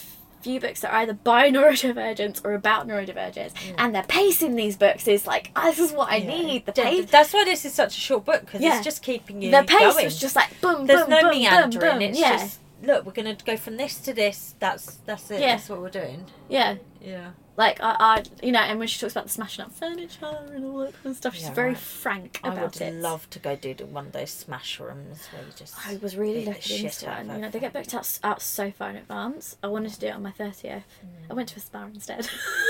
few 0.43 0.61
books 0.61 0.80
that 0.80 0.93
are 0.93 0.99
either 0.99 1.12
by 1.12 1.51
neurodivergents 1.53 2.45
or 2.45 2.55
about 2.55 2.86
neurodivergents, 2.88 3.53
mm. 3.53 3.74
and 3.78 3.95
the 3.95 4.03
pace 4.09 4.43
in 4.43 4.57
these 4.57 4.76
books 4.76 5.07
is 5.09 5.26
like, 5.26 5.51
oh, 5.57 5.64
this 5.70 5.78
is 5.78 5.93
what 5.93 6.11
I 6.11 6.16
Yeah. 6.16 6.28
need. 6.28 6.66
The 6.66 6.72
pace, 6.72 7.11
That's 7.11 7.32
why 7.32 7.45
this 7.45 7.64
is 7.64 7.74
such 7.74 7.97
a 7.97 8.01
short 8.01 8.24
book 8.24 8.41
because 8.47 8.61
Yeah. 8.61 8.76
it's 8.76 8.84
just 8.84 9.03
keeping 9.03 9.43
you 9.43 9.51
the 9.51 9.62
pace 9.64 9.95
going. 9.95 10.05
was 10.05 10.18
just 10.18 10.36
like 10.36 10.49
boom, 10.61 10.86
There's 10.86 11.03
boom, 11.03 11.11
no 11.11 11.20
boom, 11.22 11.30
meandering. 11.30 11.70
boom, 11.70 11.99
boom. 11.99 12.03
It's 12.03 12.18
yeah, 12.18 12.36
just 12.38 12.60
look, 12.83 13.05
we're 13.07 13.12
gonna 13.12 13.37
go 13.45 13.57
from 13.57 13.76
this 13.76 13.99
to 14.01 14.12
this. 14.14 14.55
That's 14.59 14.97
that's 15.07 15.31
it. 15.31 15.41
Yeah. 15.41 15.57
That's 15.57 15.68
what 15.68 15.81
we're 15.81 15.91
doing. 15.91 16.26
yeah. 16.49 16.76
Yeah. 17.01 17.31
Like 17.57 17.78
I, 17.83 17.97
I, 17.99 18.22
you 18.43 18.53
know, 18.53 18.61
and 18.61 18.78
when 18.78 18.89
she 18.89 18.99
talks 18.99 19.12
about 19.12 19.24
the 19.24 19.31
smashing 19.31 19.64
up 19.64 19.72
furniture 19.72 20.39
and 20.53 20.64
all 20.64 20.78
that 20.78 20.95
kind 20.95 21.07
of 21.07 21.16
stuff, 21.16 21.35
she's 21.35 21.45
Yeah, 21.45 21.53
very 21.55 21.68
right. 21.70 21.78
frank 21.78 22.41
I 22.43 22.49
about 22.53 22.81
it. 22.81 22.83
I 22.83 22.91
would 22.91 23.01
love 23.01 23.28
to 23.31 23.39
go 23.39 23.55
do 23.57 23.74
one 23.87 24.07
of 24.07 24.12
those 24.12 24.31
smash 24.31 24.81
rooms 24.81 25.26
where 25.26 25.43
you 25.43 25.49
just. 25.57 25.74
I 25.87 25.97
was 25.97 26.16
really 26.16 26.45
looking 26.47 26.85
into 26.87 27.07
one. 27.07 27.28
You 27.31 27.39
know, 27.39 27.51
they 27.51 27.61
get 27.61 27.72
booked 27.74 27.93
out, 27.95 28.18
out 28.22 28.41
so 28.41 28.70
far 28.70 28.91
in 28.91 28.97
advance. 28.97 29.57
I 29.62 29.66
wanted 29.66 29.93
to 29.93 30.01
do 30.01 30.07
it 30.07 30.14
on 30.14 30.22
my 30.22 30.31
30th. 30.33 30.83
I 31.28 31.35
went 31.35 31.51
to 31.51 31.57
a 31.57 31.61
spa 31.61 31.85
instead. 31.93 32.28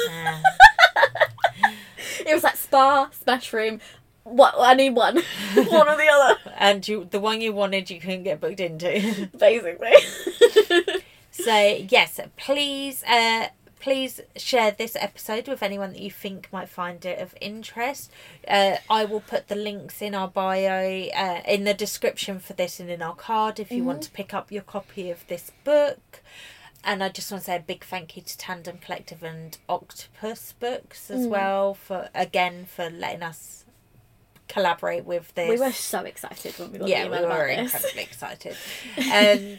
Yeah. 0.08 0.42
it 2.26 2.34
was 2.34 2.42
like 2.42 2.56
spa, 2.56 3.08
smash 3.12 3.52
room. 3.52 3.80
What? 4.24 4.54
I 4.58 4.74
need 4.74 4.90
one. 4.90 5.16
one 5.54 5.88
or 5.88 5.96
the 5.96 6.08
other, 6.12 6.39
and 6.60 6.86
you, 6.86 7.08
the 7.10 7.18
one 7.18 7.40
you 7.40 7.52
wanted, 7.52 7.90
you 7.90 7.98
couldn't 7.98 8.22
get 8.22 8.40
booked 8.40 8.60
into. 8.60 9.28
basically. 9.38 9.94
So 11.32 11.56
yes, 11.88 12.20
please, 12.36 13.02
uh, 13.04 13.48
please 13.78 14.20
share 14.36 14.72
this 14.72 14.96
episode 14.96 15.48
with 15.48 15.62
anyone 15.62 15.92
that 15.92 16.00
you 16.00 16.10
think 16.10 16.52
might 16.52 16.68
find 16.68 17.02
it 17.04 17.18
of 17.18 17.34
interest. 17.40 18.10
Uh, 18.46 18.76
I 18.90 19.04
will 19.04 19.20
put 19.20 19.48
the 19.48 19.54
links 19.54 20.02
in 20.02 20.14
our 20.14 20.28
bio, 20.28 21.08
uh, 21.16 21.40
in 21.46 21.64
the 21.64 21.72
description 21.72 22.40
for 22.40 22.52
this, 22.52 22.78
and 22.80 22.90
in 22.90 23.00
our 23.00 23.14
card 23.14 23.58
if 23.58 23.70
you 23.70 23.84
want 23.84 24.02
to 24.02 24.10
pick 24.10 24.34
up 24.34 24.52
your 24.52 24.62
copy 24.62 25.10
of 25.10 25.26
this 25.28 25.50
book. 25.64 26.20
And 26.82 27.02
I 27.02 27.10
just 27.10 27.30
want 27.30 27.42
to 27.42 27.46
say 27.46 27.56
a 27.56 27.60
big 27.60 27.84
thank 27.84 28.16
you 28.16 28.22
to 28.22 28.38
Tandem 28.38 28.78
Collective 28.78 29.22
and 29.22 29.56
Octopus 29.68 30.54
Books 30.58 31.10
as 31.10 31.26
well 31.26 31.74
for 31.74 32.08
again 32.14 32.64
for 32.64 32.88
letting 32.90 33.22
us 33.22 33.59
collaborate 34.50 35.04
with 35.04 35.32
this 35.34 35.48
we 35.48 35.64
were 35.64 35.72
so 35.72 36.00
excited 36.00 36.58
when 36.58 36.72
we 36.72 36.78
got 36.78 36.88
yeah, 36.88 37.04
the 37.04 37.10
we 37.10 37.16
email 37.18 37.28
were 37.28 37.46
about 37.46 37.62
this. 37.62 37.74
incredibly 37.74 38.02
excited. 38.02 38.56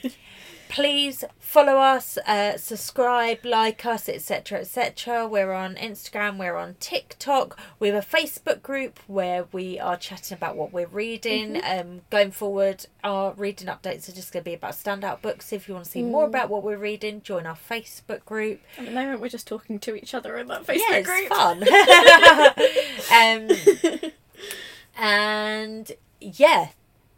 Um, 0.03 0.11
please 0.69 1.23
follow 1.37 1.75
us, 1.77 2.17
uh, 2.25 2.55
subscribe, 2.57 3.39
like 3.43 3.85
us, 3.85 4.07
etc., 4.07 4.59
etc. 4.59 5.27
We're 5.27 5.51
on 5.51 5.75
Instagram, 5.75 6.37
we're 6.37 6.55
on 6.55 6.75
TikTok, 6.79 7.59
we 7.77 7.89
have 7.89 8.01
a 8.01 8.05
Facebook 8.07 8.61
group 8.61 8.97
where 9.07 9.47
we 9.51 9.77
are 9.79 9.97
chatting 9.97 10.37
about 10.37 10.55
what 10.55 10.71
we're 10.71 10.87
reading. 10.87 11.55
Mm-hmm. 11.55 11.79
Um, 11.91 12.01
going 12.09 12.31
forward, 12.31 12.85
our 13.03 13.33
reading 13.33 13.67
updates 13.67 14.07
are 14.07 14.13
just 14.13 14.31
going 14.31 14.43
to 14.43 14.49
be 14.49 14.53
about 14.53 14.71
standout 14.73 15.21
books. 15.21 15.51
If 15.51 15.67
you 15.67 15.73
want 15.73 15.85
to 15.87 15.91
see 15.91 16.03
Mm. 16.03 16.11
more 16.11 16.25
about 16.25 16.49
what 16.49 16.63
we're 16.63 16.77
reading, 16.77 17.21
join 17.21 17.45
our 17.45 17.57
Facebook 17.69 18.23
group. 18.25 18.61
At 18.77 18.85
the 18.85 18.91
moment, 18.91 19.19
we're 19.19 19.27
just 19.27 19.47
talking 19.47 19.77
to 19.79 19.93
each 19.95 20.13
other 20.13 20.37
in 20.37 20.47
that 20.47 20.65
Facebook 20.65 20.89
yeah, 20.89 21.01
group. 21.01 21.27
it's 21.31 21.35
fun. 21.35 21.63
um, 24.05 24.11
and 25.01 25.91
yeah, 26.21 26.69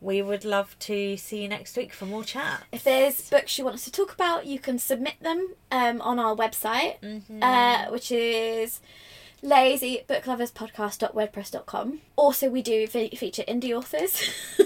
we 0.02 0.22
would 0.22 0.44
love 0.46 0.78
to 0.80 1.18
see 1.18 1.42
you 1.44 1.48
next 1.50 1.76
week 1.78 1.94
for 1.94 2.06
more 2.06 2.24
chat. 2.24 2.64
If 2.72 2.84
there's 2.84 3.30
books 3.30 3.58
you 3.58 3.64
want 3.66 3.76
us 3.76 3.84
to 3.86 3.92
talk 3.92 4.14
about, 4.14 4.46
you 4.46 4.60
can 4.60 4.78
submit 4.80 5.16
them 5.22 5.54
um, 5.72 6.02
on 6.02 6.20
our 6.20 6.36
website, 6.36 7.00
Mm-hmm. 7.02 7.42
uh, 7.44 7.86
which 7.92 8.12
is 8.12 8.80
lazybookloverspodcast.wordpress.com. 9.44 12.00
Also, 12.16 12.50
we 12.50 12.62
do 12.62 12.88
fe- 12.88 13.10
feature 13.10 13.44
indie 13.44 13.76
authors. 13.78 14.22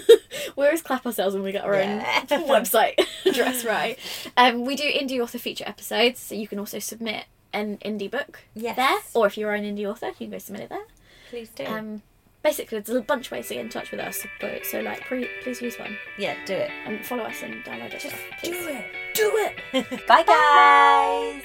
we 0.56 0.64
always 0.66 0.82
clap 0.82 1.04
ourselves 1.06 1.34
when 1.34 1.42
we 1.44 1.52
get 1.52 1.64
our 1.64 1.74
Yeah. 1.74 2.24
own 2.30 2.42
website 2.48 2.94
address 3.26 3.64
right. 3.64 3.98
Um, 4.36 4.64
we 4.64 4.76
do 4.76 4.84
indie 4.84 5.20
author 5.20 5.38
feature 5.38 5.64
episodes, 5.66 6.20
so 6.20 6.34
you 6.34 6.46
can 6.48 6.58
also 6.58 6.78
submit 6.78 7.24
an 7.52 7.78
indie 7.78 8.10
book 8.10 8.40
Yes. 8.54 8.76
there. 8.76 8.98
Or 9.14 9.26
if 9.26 9.36
you're 9.38 9.54
an 9.54 9.64
indie 9.64 9.86
author, 9.90 10.06
you 10.08 10.14
can 10.14 10.30
go 10.30 10.38
submit 10.38 10.62
it 10.62 10.68
there. 10.70 10.84
Please 11.30 11.48
do. 11.50 11.64
Um, 11.66 12.02
basically, 12.42 12.78
there's 12.80 12.96
a 12.96 13.02
bunch 13.02 13.26
of 13.26 13.32
ways 13.32 13.48
to 13.48 13.54
get 13.54 13.64
in 13.64 13.68
touch 13.68 13.90
with 13.90 14.00
us, 14.00 14.26
but 14.40 14.64
so 14.66 14.80
like, 14.80 15.00
pre- 15.02 15.28
please 15.42 15.60
use 15.60 15.78
one 15.78 15.96
yeah, 16.18 16.36
do 16.46 16.54
it. 16.54 16.70
and 16.86 17.04
follow 17.04 17.24
us 17.24 17.42
and 17.42 17.62
download 17.64 17.92
our 17.94 18.00
stuff. 18.00 18.20
do 18.42 18.52
it. 18.52 18.84
Do 19.14 19.30
it. 19.72 20.06
Bye, 20.06 20.22
guys. 20.22 21.42